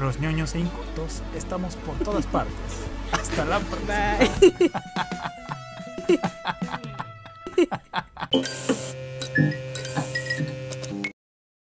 los 0.00 0.18
ñoños 0.18 0.56
e 0.56 0.58
incultos 0.58 1.22
estamos 1.36 1.76
por 1.76 1.94
todas 1.98 2.26
partes. 2.26 2.52
Hasta 3.12 3.44
la 3.44 3.60
próxima. 3.60 4.18
Bye. 6.08 6.18